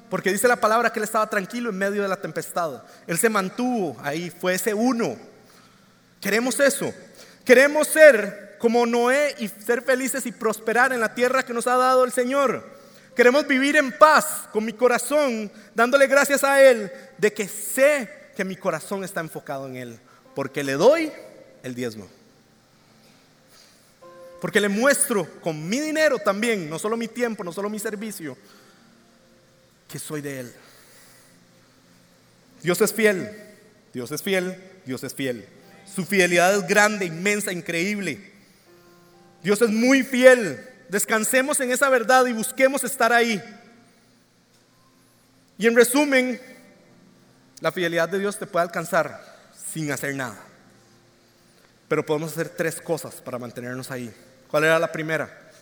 Porque 0.08 0.32
dice 0.32 0.48
la 0.48 0.56
palabra 0.56 0.90
que 0.90 1.00
él 1.00 1.04
estaba 1.04 1.28
tranquilo 1.28 1.68
en 1.68 1.76
medio 1.76 2.00
de 2.00 2.08
la 2.08 2.16
tempestad. 2.16 2.82
Él 3.06 3.18
se 3.18 3.28
mantuvo 3.28 3.94
ahí, 4.02 4.30
fue 4.30 4.54
ese 4.54 4.72
uno. 4.72 5.18
Queremos 6.18 6.58
eso. 6.60 6.94
Queremos 7.44 7.88
ser 7.88 8.56
como 8.58 8.86
Noé 8.86 9.34
y 9.38 9.48
ser 9.48 9.82
felices 9.82 10.24
y 10.24 10.32
prosperar 10.32 10.94
en 10.94 11.00
la 11.00 11.14
tierra 11.14 11.42
que 11.42 11.52
nos 11.52 11.66
ha 11.66 11.76
dado 11.76 12.04
el 12.04 12.12
Señor. 12.12 12.66
Queremos 13.14 13.46
vivir 13.46 13.76
en 13.76 13.92
paz 13.92 14.48
con 14.50 14.64
mi 14.64 14.72
corazón, 14.72 15.52
dándole 15.74 16.06
gracias 16.06 16.42
a 16.42 16.62
Él 16.62 16.90
de 17.18 17.34
que 17.34 17.46
sé 17.48 18.30
que 18.34 18.46
mi 18.46 18.56
corazón 18.56 19.04
está 19.04 19.20
enfocado 19.20 19.66
en 19.66 19.76
Él, 19.76 20.00
porque 20.34 20.64
le 20.64 20.72
doy 20.72 21.12
el 21.64 21.74
diezmo. 21.74 22.08
Porque 24.40 24.60
le 24.60 24.68
muestro 24.68 25.40
con 25.40 25.68
mi 25.68 25.80
dinero 25.80 26.18
también, 26.18 26.68
no 26.68 26.78
solo 26.78 26.96
mi 26.96 27.08
tiempo, 27.08 27.42
no 27.42 27.52
solo 27.52 27.70
mi 27.70 27.78
servicio, 27.78 28.36
que 29.88 29.98
soy 29.98 30.20
de 30.20 30.40
Él. 30.40 30.52
Dios 32.62 32.80
es 32.80 32.92
fiel, 32.92 33.30
Dios 33.92 34.12
es 34.12 34.22
fiel, 34.22 34.62
Dios 34.84 35.02
es 35.02 35.14
fiel. 35.14 35.48
Su 35.92 36.04
fidelidad 36.04 36.54
es 36.54 36.66
grande, 36.66 37.06
inmensa, 37.06 37.52
increíble. 37.52 38.32
Dios 39.42 39.60
es 39.62 39.70
muy 39.70 40.02
fiel. 40.02 40.62
Descansemos 40.88 41.60
en 41.60 41.70
esa 41.70 41.88
verdad 41.88 42.26
y 42.26 42.32
busquemos 42.32 42.84
estar 42.84 43.12
ahí. 43.12 43.42
Y 45.56 45.66
en 45.66 45.74
resumen, 45.74 46.40
la 47.60 47.72
fidelidad 47.72 48.08
de 48.08 48.18
Dios 48.18 48.38
te 48.38 48.46
puede 48.46 48.64
alcanzar 48.64 49.22
sin 49.72 49.90
hacer 49.90 50.14
nada. 50.14 50.53
Pero 51.94 52.04
podemos 52.04 52.32
hacer 52.32 52.48
tres 52.48 52.80
cosas 52.80 53.14
para 53.20 53.38
mantenernos 53.38 53.88
ahí. 53.92 54.12
¿Cuál 54.48 54.64
era 54.64 54.80
la 54.80 54.90
primera? 54.90 55.52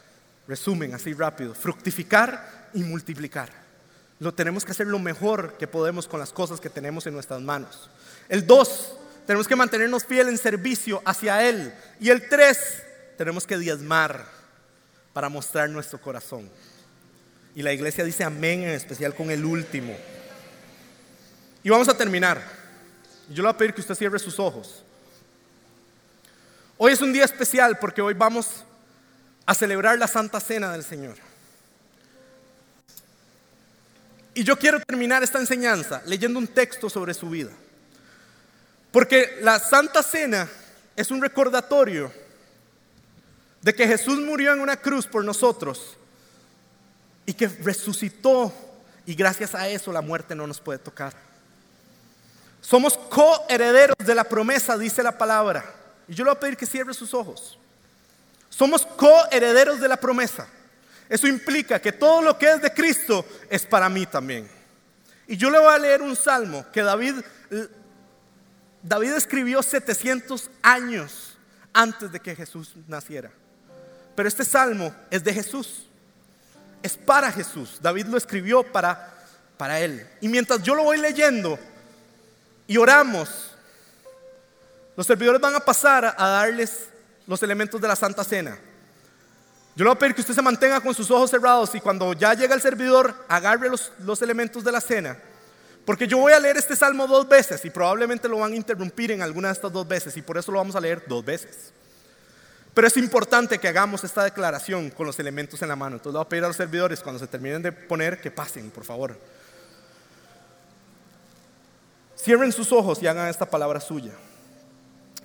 Resumen, 0.49 0.95
así 0.95 1.12
rápido. 1.12 1.55
Fructificar 1.55 2.70
y 2.72 2.83
multiplicar. 2.83 3.51
Lo 4.18 4.33
tenemos 4.33 4.64
que 4.64 4.70
hacer 4.70 4.87
lo 4.87 4.99
mejor 4.99 5.59
que 5.59 5.66
podemos 5.66 6.09
con 6.09 6.18
las 6.18 6.33
cosas 6.33 6.59
que 6.59 6.70
tenemos 6.70 7.07
en 7.07 7.12
nuestras 7.12 7.43
manos. 7.43 7.91
El 8.30 8.47
dos, 8.47 8.95
tenemos 9.26 9.47
que 9.47 9.57
mantenernos 9.57 10.07
fiel 10.07 10.30
en 10.30 10.39
servicio 10.39 11.03
hacia 11.05 11.47
Él. 11.47 11.70
Y 12.01 12.09
el 12.09 12.26
tres, 12.26 12.83
tenemos 13.18 13.47
que 13.47 13.59
diezmar 13.59 14.24
para 15.12 15.28
mostrar 15.28 15.68
nuestro 15.68 16.01
corazón. 16.01 16.49
Y 17.55 17.61
la 17.61 17.74
iglesia 17.74 18.05
dice 18.05 18.24
amén, 18.24 18.62
en 18.62 18.70
especial 18.70 19.14
con 19.14 19.30
el 19.30 19.45
último. 19.45 19.95
Y 21.62 21.68
vamos 21.68 21.91
a 21.91 21.95
terminar. 21.99 22.43
Yo 23.28 23.43
le 23.43 23.43
voy 23.43 23.51
a 23.51 23.59
pedir 23.59 23.74
que 23.74 23.83
usted 23.83 23.97
cierre 23.97 24.18
sus 24.18 24.39
ojos. 24.39 24.83
Hoy 26.85 26.95
es 26.95 27.01
un 27.01 27.12
día 27.12 27.24
especial 27.24 27.78
porque 27.78 28.03
hoy 28.03 28.12
vamos 28.12 28.64
a 29.47 29.55
celebrar 29.55 29.97
la 30.01 30.09
Santa 30.09 30.41
Cena 30.41 30.72
del 30.72 30.83
Señor. 30.83 31.14
Y 34.35 34.43
yo 34.43 34.59
quiero 34.59 34.80
terminar 34.80 35.22
esta 35.22 35.39
enseñanza 35.39 36.03
leyendo 36.07 36.41
un 36.41 36.49
texto 36.49 36.91
sobre 36.91 37.14
su 37.14 37.30
vida. 37.30 37.53
Porque 38.91 39.39
la 39.43 39.61
Santa 39.61 40.03
Cena 40.03 40.49
es 40.97 41.12
un 41.12 41.22
recordatorio 41.22 42.12
de 43.61 43.72
que 43.76 43.87
Jesús 43.87 44.18
murió 44.18 44.53
en 44.53 44.59
una 44.59 44.76
cruz 44.76 45.07
por 45.07 45.24
nosotros 45.24 45.97
y 47.26 47.33
que 47.33 47.47
resucitó 47.47 48.53
y 49.07 49.14
gracias 49.14 49.55
a 49.55 49.68
eso 49.68 49.93
la 49.93 50.01
muerte 50.03 50.35
no 50.35 50.49
nos 50.49 50.61
puede 50.61 50.80
tocar. 50.80 51.12
Somos 52.61 52.99
coherederos 52.99 53.95
de 54.05 54.16
la 54.16 54.24
promesa, 54.24 54.76
dice 54.76 55.01
la 55.05 55.16
palabra. 55.16 55.82
Y 56.09 56.14
yo 56.14 56.24
le 56.24 56.30
voy 56.30 56.36
a 56.36 56.40
pedir 56.40 56.57
que 56.57 56.66
cierre 56.66 56.94
sus 56.94 57.14
ojos. 57.14 57.59
Somos 58.48 58.84
coherederos 58.84 59.80
de 59.80 59.88
la 59.88 59.96
promesa. 59.96 60.46
Eso 61.09 61.26
implica 61.26 61.80
que 61.80 61.92
todo 61.92 62.22
lo 62.22 62.38
que 62.38 62.50
es 62.50 62.62
de 62.62 62.72
Cristo 62.72 63.24
es 63.48 63.66
para 63.66 63.88
mí 63.88 64.07
también. 64.07 64.48
Y 65.26 65.36
yo 65.36 65.50
le 65.50 65.59
voy 65.59 65.72
a 65.72 65.78
leer 65.78 66.03
un 66.03 66.16
salmo 66.16 66.64
que 66.72 66.82
David, 66.82 67.16
David 68.82 69.12
escribió 69.12 69.62
700 69.62 70.50
años 70.62 71.38
antes 71.72 72.12
de 72.12 72.20
que 72.20 72.34
Jesús 72.34 72.74
naciera. 72.86 73.30
Pero 74.14 74.28
este 74.28 74.44
salmo 74.44 74.94
es 75.11 75.24
de 75.24 75.32
Jesús. 75.32 75.86
Es 76.82 76.96
para 76.96 77.30
Jesús. 77.30 77.78
David 77.80 78.07
lo 78.07 78.18
escribió 78.18 78.62
para, 78.62 79.14
para 79.57 79.80
él. 79.80 80.07
Y 80.20 80.28
mientras 80.28 80.62
yo 80.62 80.74
lo 80.74 80.84
voy 80.84 80.98
leyendo 80.98 81.59
y 82.66 82.76
oramos, 82.76 83.51
los 84.97 85.07
servidores 85.07 85.40
van 85.40 85.55
a 85.55 85.61
pasar 85.61 86.14
a 86.16 86.28
darles 86.28 86.88
los 87.26 87.43
elementos 87.43 87.80
de 87.80 87.88
la 87.88 87.97
Santa 87.97 88.24
Cena. 88.24 88.59
Yo 89.74 89.84
le 89.84 89.88
voy 89.88 89.97
a 89.97 89.99
pedir 89.99 90.14
que 90.14 90.20
usted 90.20 90.34
se 90.34 90.43
mantenga 90.43 90.80
con 90.80 90.95
sus 90.95 91.11
ojos 91.11 91.30
cerrados 91.30 91.74
y 91.74 91.80
cuando 91.80 92.12
ya 92.12 92.34
llega 92.34 92.55
el 92.55 92.61
servidor, 92.61 93.14
agarre 93.26 93.70
los, 93.70 94.22
elementos 94.22 94.62
de 94.62 94.70
la 94.70 94.82
cena. 94.82 95.16
Porque 95.86 96.07
yo 96.07 96.18
voy 96.18 96.34
a 96.34 96.38
leer 96.38 96.59
este 96.59 96.76
salmo 96.76 97.07
dos 97.07 97.26
veces 97.26 97.64
y 97.64 97.70
probablemente 97.70 98.28
lo 98.28 98.38
van 98.38 98.53
a 98.53 98.57
interrumpir 98.57 99.11
en 99.12 99.22
alguna 99.22 99.49
de 99.49 99.55
estas 99.55 99.72
dos 99.72 99.88
veces 99.88 100.14
y 100.16 100.22
por 100.22 100.36
eso 100.36 100.53
lo 100.53 100.59
vamos 100.59 100.76
a 100.76 100.80
leer 100.80 101.03
dos 101.09 101.24
veces. 101.24 101.72
Pero 102.74 102.86
es 102.86 102.97
importante 102.99 103.59
que 103.59 103.68
hagamos 103.68 104.05
esta 104.05 104.24
declaración 104.24 104.90
con 104.90 105.07
los 105.07 105.18
elementos 105.18 105.61
en 105.62 105.68
la 105.68 105.76
mano. 105.76 105.97
Entonces 105.97 106.12
le 106.12 106.18
voy 106.18 106.26
a 106.26 106.28
pedir 106.28 106.45
a 106.45 106.49
los 106.49 106.57
servidores 106.57 107.01
cuando 107.01 107.18
se 107.18 107.26
terminen 107.26 107.62
de 107.62 107.72
poner 107.72 108.20
que 108.20 108.30
pasen, 108.30 108.70
por 108.70 108.84
favor. 108.84 109.18
Cierren 112.16 112.53
sus 112.53 112.70
ojos 112.72 113.03
y 113.03 113.07
hagan 113.07 113.28
esta 113.28 113.47
palabra 113.47 113.80
suya. 113.80 114.12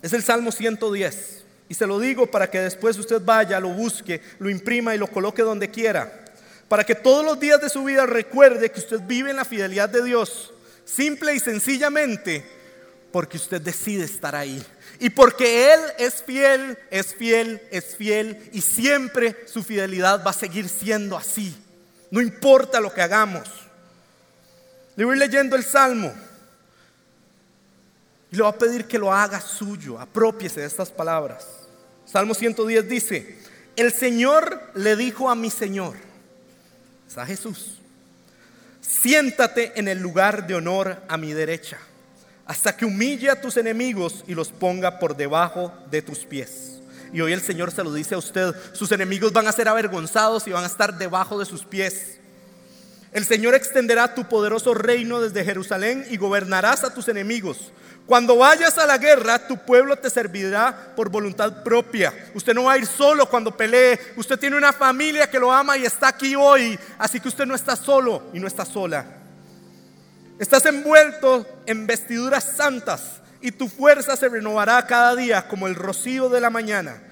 Es 0.02 0.12
el 0.12 0.22
Salmo 0.22 0.52
110. 0.52 1.44
Y 1.68 1.74
se 1.74 1.86
lo 1.86 1.98
digo 1.98 2.26
para 2.26 2.50
que 2.50 2.60
después 2.60 2.98
usted 2.98 3.20
vaya, 3.22 3.60
lo 3.60 3.68
busque, 3.68 4.22
lo 4.38 4.48
imprima 4.48 4.94
y 4.94 4.98
lo 4.98 5.06
coloque 5.08 5.42
donde 5.42 5.70
quiera. 5.70 6.24
Para 6.68 6.84
que 6.84 6.94
todos 6.94 7.24
los 7.24 7.38
días 7.38 7.60
de 7.60 7.68
su 7.68 7.84
vida 7.84 8.06
recuerde 8.06 8.70
que 8.70 8.80
usted 8.80 9.00
vive 9.00 9.30
en 9.30 9.36
la 9.36 9.44
fidelidad 9.44 9.88
de 9.88 10.02
Dios. 10.02 10.52
Simple 10.84 11.34
y 11.34 11.40
sencillamente 11.40 12.44
porque 13.12 13.36
usted 13.36 13.60
decide 13.60 14.04
estar 14.04 14.34
ahí. 14.34 14.64
Y 14.98 15.10
porque 15.10 15.72
Él 15.72 15.80
es 15.98 16.22
fiel, 16.22 16.78
es 16.90 17.14
fiel, 17.14 17.62
es 17.70 17.96
fiel. 17.96 18.50
Y 18.52 18.60
siempre 18.60 19.36
su 19.46 19.62
fidelidad 19.62 20.24
va 20.24 20.30
a 20.30 20.34
seguir 20.34 20.68
siendo 20.68 21.16
así. 21.16 21.56
No 22.10 22.20
importa 22.20 22.80
lo 22.80 22.92
que 22.92 23.02
hagamos. 23.02 23.48
Le 24.96 25.04
voy 25.04 25.18
leyendo 25.18 25.56
el 25.56 25.64
Salmo. 25.64 26.12
Y 28.30 28.36
le 28.36 28.42
va 28.42 28.50
a 28.50 28.58
pedir 28.58 28.86
que 28.86 28.98
lo 28.98 29.12
haga 29.12 29.40
suyo. 29.40 29.98
Apropiese 29.98 30.60
de 30.60 30.66
estas 30.66 30.90
palabras. 30.90 31.46
Salmo 32.04 32.34
110 32.34 32.88
dice, 32.88 33.38
el 33.76 33.92
Señor 33.92 34.60
le 34.74 34.96
dijo 34.96 35.30
a 35.30 35.34
mi 35.34 35.50
Señor, 35.50 35.94
es 37.06 37.18
a 37.18 37.26
Jesús, 37.26 37.78
siéntate 38.80 39.78
en 39.78 39.88
el 39.88 39.98
lugar 39.98 40.46
de 40.46 40.54
honor 40.54 41.02
a 41.06 41.16
mi 41.16 41.32
derecha, 41.32 41.78
hasta 42.46 42.76
que 42.76 42.86
humille 42.86 43.30
a 43.30 43.40
tus 43.40 43.56
enemigos 43.56 44.24
y 44.26 44.34
los 44.34 44.48
ponga 44.48 44.98
por 44.98 45.16
debajo 45.16 45.72
de 45.90 46.02
tus 46.02 46.20
pies. 46.20 46.80
Y 47.12 47.20
hoy 47.20 47.32
el 47.32 47.40
Señor 47.40 47.70
se 47.70 47.84
lo 47.84 47.92
dice 47.92 48.14
a 48.14 48.18
usted, 48.18 48.54
sus 48.72 48.90
enemigos 48.90 49.32
van 49.32 49.46
a 49.46 49.52
ser 49.52 49.68
avergonzados 49.68 50.46
y 50.46 50.50
van 50.50 50.64
a 50.64 50.68
estar 50.68 50.96
debajo 50.98 51.38
de 51.38 51.46
sus 51.46 51.64
pies. 51.64 52.18
El 53.12 53.24
Señor 53.24 53.54
extenderá 53.54 54.14
tu 54.14 54.28
poderoso 54.28 54.74
reino 54.74 55.20
desde 55.20 55.44
Jerusalén 55.44 56.06
y 56.10 56.16
gobernarás 56.16 56.84
a 56.84 56.92
tus 56.92 57.08
enemigos. 57.08 57.72
Cuando 58.08 58.38
vayas 58.38 58.78
a 58.78 58.86
la 58.86 58.96
guerra, 58.96 59.46
tu 59.46 59.58
pueblo 59.58 59.94
te 59.94 60.08
servirá 60.08 60.94
por 60.96 61.10
voluntad 61.10 61.62
propia. 61.62 62.10
Usted 62.32 62.54
no 62.54 62.64
va 62.64 62.72
a 62.72 62.78
ir 62.78 62.86
solo 62.86 63.28
cuando 63.28 63.54
pelee. 63.54 64.00
Usted 64.16 64.38
tiene 64.38 64.56
una 64.56 64.72
familia 64.72 65.28
que 65.28 65.38
lo 65.38 65.52
ama 65.52 65.76
y 65.76 65.84
está 65.84 66.08
aquí 66.08 66.34
hoy. 66.34 66.78
Así 66.96 67.20
que 67.20 67.28
usted 67.28 67.44
no 67.44 67.54
está 67.54 67.76
solo 67.76 68.22
y 68.32 68.40
no 68.40 68.46
está 68.46 68.64
sola. 68.64 69.04
Estás 70.38 70.64
envuelto 70.64 71.46
en 71.66 71.86
vestiduras 71.86 72.44
santas 72.56 73.20
y 73.42 73.52
tu 73.52 73.68
fuerza 73.68 74.16
se 74.16 74.30
renovará 74.30 74.86
cada 74.86 75.14
día 75.14 75.46
como 75.46 75.66
el 75.66 75.74
rocío 75.74 76.30
de 76.30 76.40
la 76.40 76.48
mañana. 76.48 77.02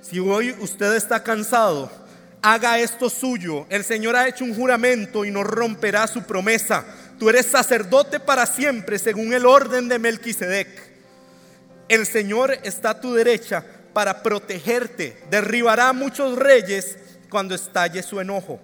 Si 0.00 0.20
hoy 0.20 0.56
usted 0.58 0.94
está 0.94 1.22
cansado, 1.22 1.92
haga 2.40 2.78
esto 2.78 3.10
suyo. 3.10 3.66
El 3.68 3.84
Señor 3.84 4.16
ha 4.16 4.26
hecho 4.26 4.44
un 4.44 4.54
juramento 4.54 5.26
y 5.26 5.30
no 5.30 5.44
romperá 5.44 6.06
su 6.06 6.22
promesa. 6.22 6.82
Tú 7.20 7.28
eres 7.28 7.44
sacerdote 7.44 8.18
para 8.18 8.46
siempre 8.46 8.98
según 8.98 9.34
el 9.34 9.44
orden 9.44 9.88
de 9.88 9.98
Melquisedec. 9.98 10.68
El 11.86 12.06
Señor 12.06 12.56
está 12.62 12.90
a 12.90 13.00
tu 13.02 13.12
derecha 13.12 13.62
para 13.92 14.22
protegerte. 14.22 15.22
Derribará 15.28 15.90
a 15.90 15.92
muchos 15.92 16.38
reyes 16.38 16.96
cuando 17.28 17.54
estalle 17.54 18.02
su 18.02 18.20
enojo. 18.20 18.58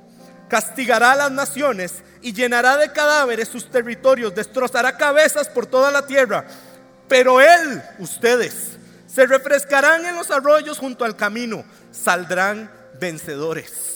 Castigará 0.48 1.12
a 1.12 1.16
las 1.16 1.32
naciones 1.32 1.96
y 2.22 2.32
llenará 2.32 2.78
de 2.78 2.90
cadáveres 2.92 3.48
sus 3.48 3.70
territorios. 3.70 4.34
Destrozará 4.34 4.96
cabezas 4.96 5.48
por 5.48 5.66
toda 5.66 5.90
la 5.90 6.06
tierra. 6.06 6.46
Pero 7.08 7.42
Él, 7.42 7.82
ustedes, 7.98 8.70
se 9.06 9.26
refrescarán 9.26 10.06
en 10.06 10.16
los 10.16 10.30
arroyos 10.30 10.78
junto 10.78 11.04
al 11.04 11.14
camino. 11.14 11.62
Saldrán 11.92 12.70
vencedores. 12.98 13.95